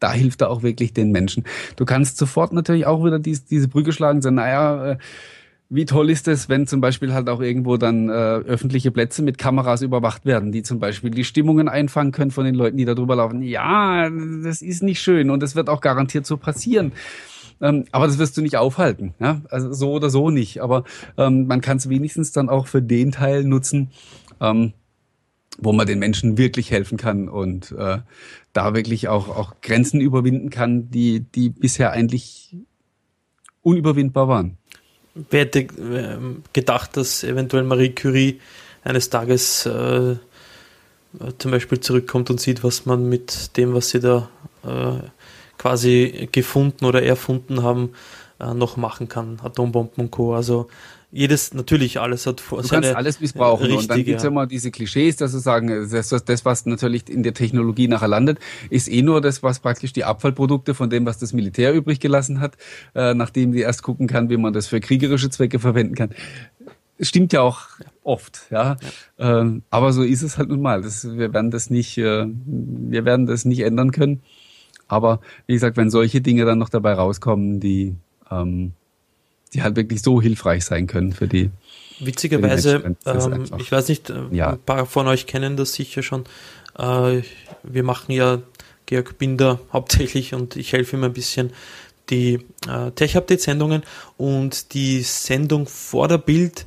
[0.00, 1.44] da hilft er auch wirklich den Menschen.
[1.76, 4.98] Du kannst sofort natürlich auch wieder dies, diese Brücke schlagen, sagen, naja, äh,
[5.70, 9.38] wie toll ist es, wenn zum Beispiel halt auch irgendwo dann äh, öffentliche Plätze mit
[9.38, 12.94] Kameras überwacht werden, die zum Beispiel die Stimmungen einfangen können von den Leuten, die da
[12.94, 13.42] drüber laufen.
[13.42, 14.10] Ja,
[14.42, 16.92] das ist nicht schön und das wird auch garantiert so passieren.
[17.64, 19.14] Ähm, aber das wirst du nicht aufhalten.
[19.18, 19.40] Ja?
[19.48, 20.60] Also so oder so nicht.
[20.60, 20.84] Aber
[21.16, 23.90] ähm, man kann es wenigstens dann auch für den Teil nutzen,
[24.38, 24.74] ähm,
[25.56, 27.98] wo man den Menschen wirklich helfen kann und äh,
[28.52, 32.54] da wirklich auch, auch Grenzen überwinden kann, die, die bisher eigentlich
[33.62, 34.58] unüberwindbar waren.
[35.30, 36.18] Wer hätte äh,
[36.52, 38.40] gedacht, dass eventuell Marie Curie
[38.82, 40.16] eines Tages äh,
[41.38, 44.28] zum Beispiel zurückkommt und sieht, was man mit dem, was sie da
[44.64, 45.08] äh,
[45.58, 47.90] quasi gefunden oder erfunden haben,
[48.40, 49.38] äh, noch machen kann.
[49.42, 50.34] Atombomben und Co.
[50.34, 50.68] Also
[51.16, 53.66] jedes, natürlich, alles hat vor Du kannst alles missbrauchen.
[53.66, 56.66] Richtige, und dann gibt es ja immer diese Klischees, dass sie sagen, das, das, was
[56.66, 60.90] natürlich in der Technologie nachher landet, ist eh nur das, was praktisch die Abfallprodukte von
[60.90, 62.56] dem, was das Militär übrig gelassen hat,
[62.96, 66.10] äh, nachdem die erst gucken kann, wie man das für kriegerische Zwecke verwenden kann.
[66.98, 67.60] Es stimmt ja auch
[68.02, 68.76] oft, ja.
[69.18, 69.40] ja.
[69.40, 70.82] Ähm, aber so ist es halt nun mal.
[70.82, 74.20] Das, wir werden das nicht, äh, wir werden das nicht ändern können.
[74.88, 77.96] Aber wie gesagt, wenn solche Dinge dann noch dabei rauskommen, die,
[78.30, 78.72] ähm,
[79.52, 81.50] die halt wirklich so hilfreich sein können für die.
[82.00, 84.50] Witzigerweise, für die ähm, ich weiß nicht, äh, ja.
[84.52, 86.24] ein paar von euch kennen das sicher schon.
[86.78, 87.22] Äh,
[87.62, 88.40] wir machen ja
[88.86, 91.52] Georg Binder hauptsächlich und ich helfe ihm ein bisschen
[92.10, 93.82] die äh, Tech-Update-Sendungen
[94.16, 96.66] und die Sendung vor der Bild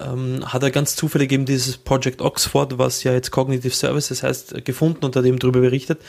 [0.00, 4.64] ähm, hat er ganz zufällig eben dieses Project Oxford, was ja jetzt Cognitive Services heißt,
[4.64, 6.00] gefunden und hat eben darüber berichtet.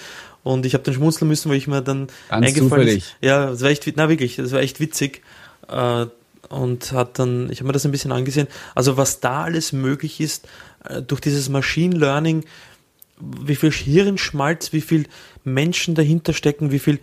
[0.44, 2.98] Und ich habe dann schmunzeln müssen, weil ich mir dann Ganz eingefallen zufällig.
[2.98, 3.16] ist.
[3.22, 5.22] Ja, das war echt, na wirklich, das war echt witzig.
[5.68, 6.06] Äh,
[6.50, 8.48] und hat dann, ich habe mir das ein bisschen angesehen.
[8.76, 10.48] Also was da alles möglich ist,
[10.86, 12.44] äh, durch dieses Machine Learning,
[13.20, 15.06] wie viel Hirnschmalz, wie viel
[15.44, 17.00] Menschen dahinter stecken, wie viel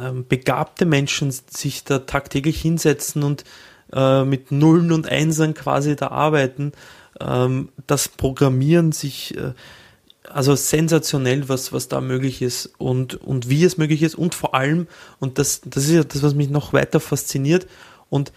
[0.00, 3.44] ähm, begabte Menschen sich da tagtäglich hinsetzen und
[3.92, 6.72] äh, mit Nullen und Einsern quasi da arbeiten,
[7.20, 9.52] ähm, das Programmieren sich äh,
[10.30, 14.54] also sensationell, was, was da möglich ist und, und wie es möglich ist und vor
[14.54, 14.86] allem,
[15.20, 17.66] und das, das ist ja das, was mich noch weiter fasziniert
[18.10, 18.32] und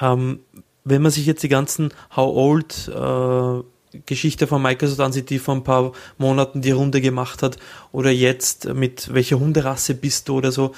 [0.00, 0.40] ähm,
[0.84, 5.54] wenn man sich jetzt die ganzen How Old äh, Geschichte von Microsoft ansieht, die vor
[5.54, 7.58] ein paar Monaten die Runde gemacht hat
[7.92, 10.74] oder jetzt mit welcher Hunderasse bist du oder so,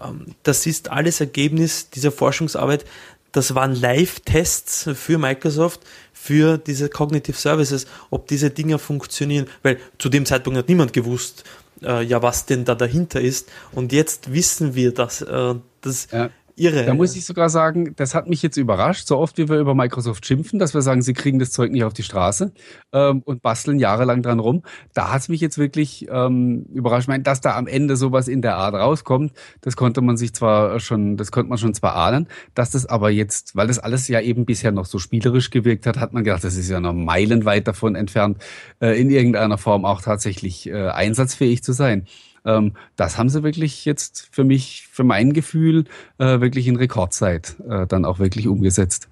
[0.00, 2.84] ähm, das ist alles Ergebnis dieser Forschungsarbeit.
[3.32, 5.80] Das waren Live-Tests für Microsoft
[6.12, 11.44] für diese Cognitive Services, ob diese Dinge funktionieren, weil zu dem Zeitpunkt hat niemand gewusst,
[11.82, 13.50] äh, ja, was denn da dahinter ist.
[13.72, 16.30] Und jetzt wissen wir, dass äh, das ja.
[16.56, 16.84] Irre.
[16.84, 19.74] Da muss ich sogar sagen, das hat mich jetzt überrascht, so oft wie wir über
[19.74, 22.52] Microsoft schimpfen, dass wir sagen, sie kriegen das Zeug nicht auf die Straße
[22.92, 24.62] ähm, und basteln jahrelang dran rum.
[24.94, 27.04] Da hat es mich jetzt wirklich ähm, überrascht.
[27.04, 30.34] Ich meine, dass da am Ende sowas in der Art rauskommt, das konnte man sich
[30.34, 34.08] zwar schon, das konnte man schon zwar ahnen, dass das aber jetzt, weil das alles
[34.08, 36.92] ja eben bisher noch so spielerisch gewirkt hat, hat man gedacht, das ist ja noch
[36.92, 38.38] meilenweit davon entfernt,
[38.80, 42.06] äh, in irgendeiner Form auch tatsächlich äh, einsatzfähig zu sein.
[42.44, 45.84] Ähm, das haben sie wirklich jetzt für mich, für mein Gefühl,
[46.18, 49.08] äh, wirklich in Rekordzeit äh, dann auch wirklich umgesetzt.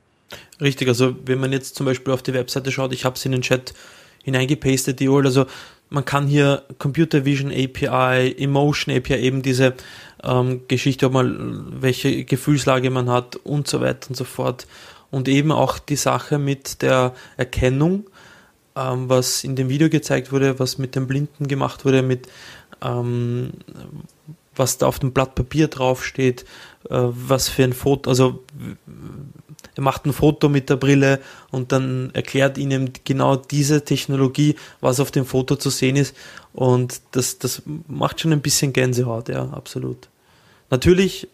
[0.61, 3.33] Richtig, also wenn man jetzt zum Beispiel auf die Webseite schaut, ich habe es in
[3.33, 3.75] den Chat
[4.23, 5.47] hineingepastet, die URL, also
[5.89, 9.75] man kann hier Computer Vision API, Emotion API, eben diese
[10.23, 14.67] ähm, Geschichte, ob man welche Gefühlslage man hat und so weiter und so fort.
[15.11, 18.05] Und eben auch die Sache mit der Erkennung,
[18.77, 22.29] ähm, was in dem Video gezeigt wurde, was mit den Blinden gemacht wurde, mit
[22.83, 23.53] ähm,
[24.55, 26.43] was da auf dem Blatt Papier draufsteht,
[26.89, 28.43] äh, was für ein Foto, also
[29.77, 31.21] er macht ein Foto mit der Brille
[31.51, 36.15] und dann erklärt ihnen genau diese Technologie, was auf dem Foto zu sehen ist.
[36.53, 40.09] Und das, das macht schon ein bisschen Gänsehaut, ja, absolut.
[40.71, 41.29] Natürlich,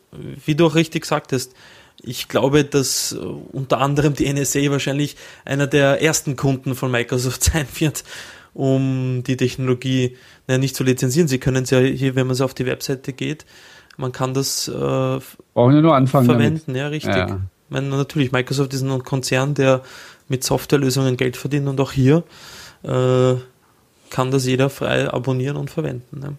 [0.45, 1.55] wie du auch richtig sagtest,
[2.03, 3.17] ich glaube, dass
[3.53, 8.05] unter anderem die NSA wahrscheinlich einer der ersten Kunden von Microsoft sein wird,
[8.57, 10.17] um die Technologie
[10.49, 11.29] ja, nicht zu lizenzieren.
[11.29, 13.45] Sie können es ja hier, wenn man so auf die Webseite geht,
[13.97, 16.81] man kann das äh, Brauchen nur anfangen verwenden, damit.
[16.81, 17.17] ja, richtig.
[17.17, 17.41] Ja.
[17.69, 19.83] Ich meine, natürlich, Microsoft ist ein Konzern, der
[20.29, 22.23] mit Softwarelösungen Geld verdient und auch hier
[22.83, 23.35] äh,
[24.11, 26.21] kann das jeder frei abonnieren und verwenden.
[26.21, 26.35] Ne?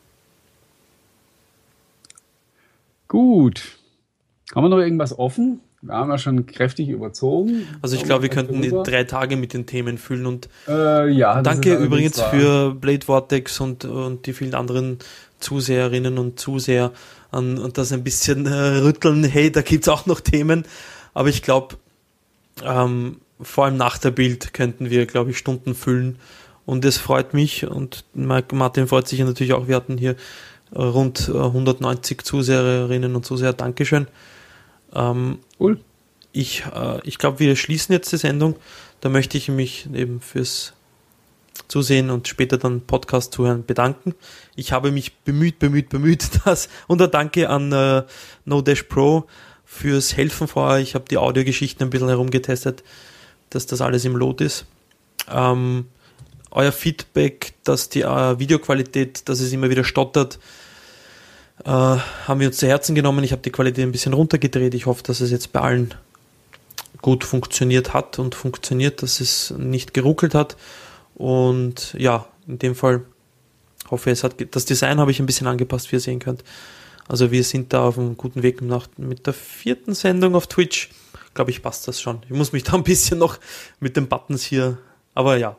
[3.07, 3.77] Gut.
[4.55, 5.59] Haben wir noch irgendwas offen?
[5.87, 7.67] Wir haben ja schon kräftig überzogen.
[7.81, 11.41] Also ich glaube, wir könnten die drei Tage mit den Themen füllen und äh, ja,
[11.41, 14.99] danke übrigens für Blade Vortex und, und die vielen anderen
[15.39, 16.91] Zuseherinnen und Zuseher
[17.31, 20.65] an und das ein bisschen äh, rütteln, hey, da gibt es auch noch Themen.
[21.13, 21.77] Aber ich glaube,
[22.63, 26.17] ähm, vor allem nach der Bild könnten wir, glaube ich, Stunden füllen.
[26.65, 29.67] Und es freut mich und Martin freut sich natürlich auch.
[29.67, 30.15] Wir hatten hier
[30.73, 33.53] äh, rund 190 Zuseherinnen und Zuseher.
[33.53, 34.07] Dankeschön.
[34.93, 35.79] Ähm, cool.
[36.31, 38.55] Ich, äh, ich glaube, wir schließen jetzt die Sendung.
[39.01, 40.73] Da möchte ich mich eben fürs
[41.67, 44.13] Zusehen und später dann Podcast zuhören bedanken.
[44.55, 48.03] Ich habe mich bemüht, bemüht, bemüht, dass und ein Danke an äh,
[48.45, 49.25] No Dash Pro
[49.65, 50.79] fürs Helfen vorher.
[50.79, 52.83] Ich habe die Audiogeschichten ein bisschen herumgetestet,
[53.49, 54.65] dass das alles im Lot ist.
[55.29, 55.87] Ähm,
[56.51, 60.39] euer Feedback, dass die äh, Videoqualität, dass es immer wieder stottert,
[61.63, 63.23] äh, haben wir uns zu Herzen genommen.
[63.23, 64.73] Ich habe die Qualität ein bisschen runtergedreht.
[64.73, 65.93] Ich hoffe, dass es jetzt bei allen
[67.01, 70.57] gut funktioniert hat und funktioniert, dass es nicht geruckelt hat.
[71.15, 73.03] Und ja, in dem Fall
[73.89, 76.43] hoffe ich, es hat das Design habe ich ein bisschen angepasst, wie ihr sehen könnt.
[77.07, 80.89] Also wir sind da auf einem guten Weg nach, mit der vierten Sendung auf Twitch.
[81.33, 82.21] Glaube ich, passt das schon.
[82.23, 83.39] Ich muss mich da ein bisschen noch
[83.79, 84.77] mit den Buttons hier,
[85.13, 85.55] aber ja.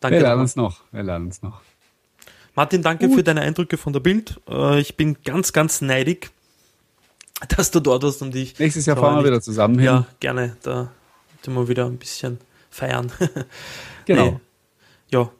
[0.00, 0.16] Danke.
[0.16, 0.80] Wir lernen es noch.
[0.90, 1.60] Wir lernen es noch.
[2.60, 3.16] Martin, danke Gut.
[3.16, 4.38] für deine Eindrücke von der Bild.
[4.46, 6.28] Äh, ich bin ganz, ganz neidig,
[7.56, 8.58] dass du dort warst und ich.
[8.58, 9.86] Nächstes Jahr fahren wir wieder zusammen hin.
[9.86, 10.58] Ja, gerne.
[10.60, 10.90] Da
[11.42, 12.38] tun wir wieder ein bisschen
[12.68, 13.10] feiern.
[14.04, 14.32] genau.
[14.32, 14.40] Nee.
[15.10, 15.30] Ja,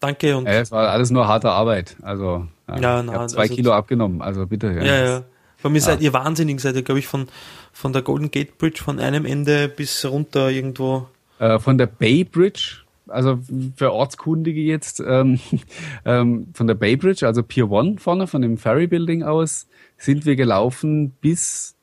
[0.00, 0.34] danke.
[0.34, 1.96] Und ja, es war alles nur harte Arbeit.
[2.00, 4.22] Also, ja, ja na, ich zwei also Kilo abgenommen.
[4.22, 4.68] Also bitte.
[4.68, 5.04] Ja, ja.
[5.04, 5.22] ja.
[5.62, 5.84] Bei mir ja.
[5.84, 7.28] seid ihr wahnsinnig, seid ihr, glaube ich, von,
[7.74, 11.08] von der Golden Gate Bridge von einem Ende bis runter irgendwo.
[11.40, 13.38] Äh, von der Bay Bridge also
[13.76, 15.40] für Ortskundige jetzt, ähm,
[16.04, 19.66] ähm, von der Bay Bridge, also Pier One vorne, von dem Ferry Building aus,
[19.98, 21.74] sind wir gelaufen bis,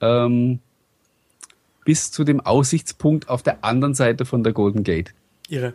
[0.00, 0.60] ähm,
[1.84, 5.12] bis zu dem Aussichtspunkt auf der anderen Seite von der Golden Gate.
[5.48, 5.74] Irre.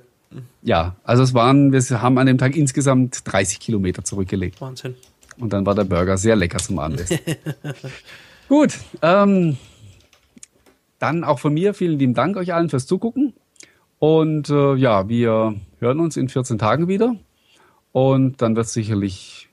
[0.62, 4.62] Ja, also es waren, wir haben an dem Tag insgesamt 30 Kilometer zurückgelegt.
[4.62, 4.96] Wahnsinn.
[5.40, 7.20] Und dann war der Burger sehr lecker zum Abendessen.
[8.50, 9.58] Gut, ähm,
[11.00, 13.34] dann auch von mir vielen lieben Dank euch allen fürs Zugucken.
[14.00, 17.16] Und äh, ja, wir hören uns in 14 Tagen wieder.
[17.92, 19.50] Und dann wird es sicherlich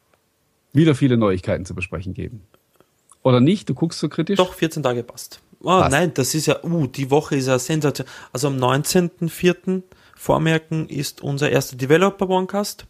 [0.72, 2.42] wieder viele Neuigkeiten zu besprechen geben.
[3.22, 3.68] Oder nicht?
[3.68, 4.36] Du guckst so kritisch?
[4.36, 5.40] Doch, 14 Tage passt.
[5.62, 5.90] Oh, passt.
[5.90, 8.12] nein, das ist ja, uh, die Woche ist ja sensationell.
[8.32, 9.82] Also am 19.04.
[10.14, 12.86] Vormerken ist unser erster Developer Onecast.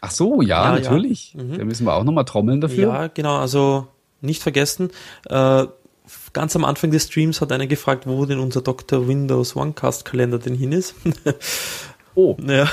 [0.00, 1.34] Ach so, ja, ja natürlich.
[1.34, 1.44] Ja.
[1.44, 1.58] Mhm.
[1.58, 2.92] Da müssen wir auch nochmal trommeln dafür.
[2.92, 3.86] Ja, genau, also
[4.20, 4.90] nicht vergessen.
[5.28, 5.66] Äh,
[6.34, 9.08] ganz am Anfang des Streams hat einer gefragt, wo denn unser Dr.
[9.08, 10.94] Windows OneCast Kalender denn hin ist.
[12.14, 12.36] oh.
[12.46, 12.70] Ja.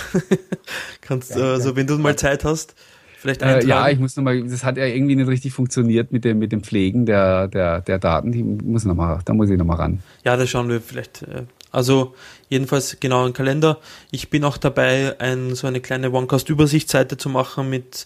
[0.99, 2.75] Kannst, ja, also wenn du mal Zeit hast,
[3.21, 3.65] vielleicht eintragen?
[3.65, 6.51] Äh, ja, ich muss nochmal, das hat ja irgendwie nicht richtig funktioniert mit dem, mit
[6.51, 8.31] dem Pflegen der, der, der Daten.
[8.31, 10.03] Die muss noch mal, da muss ich nochmal ran.
[10.25, 11.21] Ja, da schauen wir vielleicht.
[11.23, 12.15] Äh, also
[12.49, 13.79] jedenfalls genau ein Kalender.
[14.11, 18.05] Ich bin auch dabei, ein, so eine kleine OneCast-Übersichtsseite zu machen mit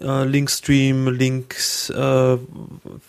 [0.00, 2.38] äh, Linkstream, Links, äh,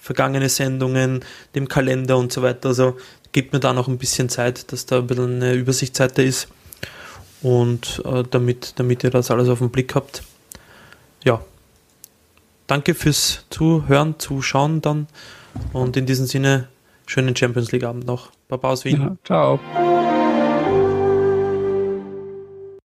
[0.02, 1.24] vergangene Sendungen,
[1.56, 2.70] dem Kalender und so weiter.
[2.70, 2.98] Also
[3.32, 6.48] gibt mir da noch ein bisschen Zeit, dass da ein bisschen eine Übersichtsseite ist
[7.42, 10.24] und äh, damit, damit ihr das alles auf den Blick habt.
[11.24, 11.42] Ja,
[12.68, 15.08] danke fürs Zuhören, Zuschauen dann
[15.74, 16.68] und in diesem Sinne
[17.06, 18.32] schönen Champions League Abend noch.
[18.48, 19.02] Baba aus Wien.
[19.02, 19.60] Ja, ciao.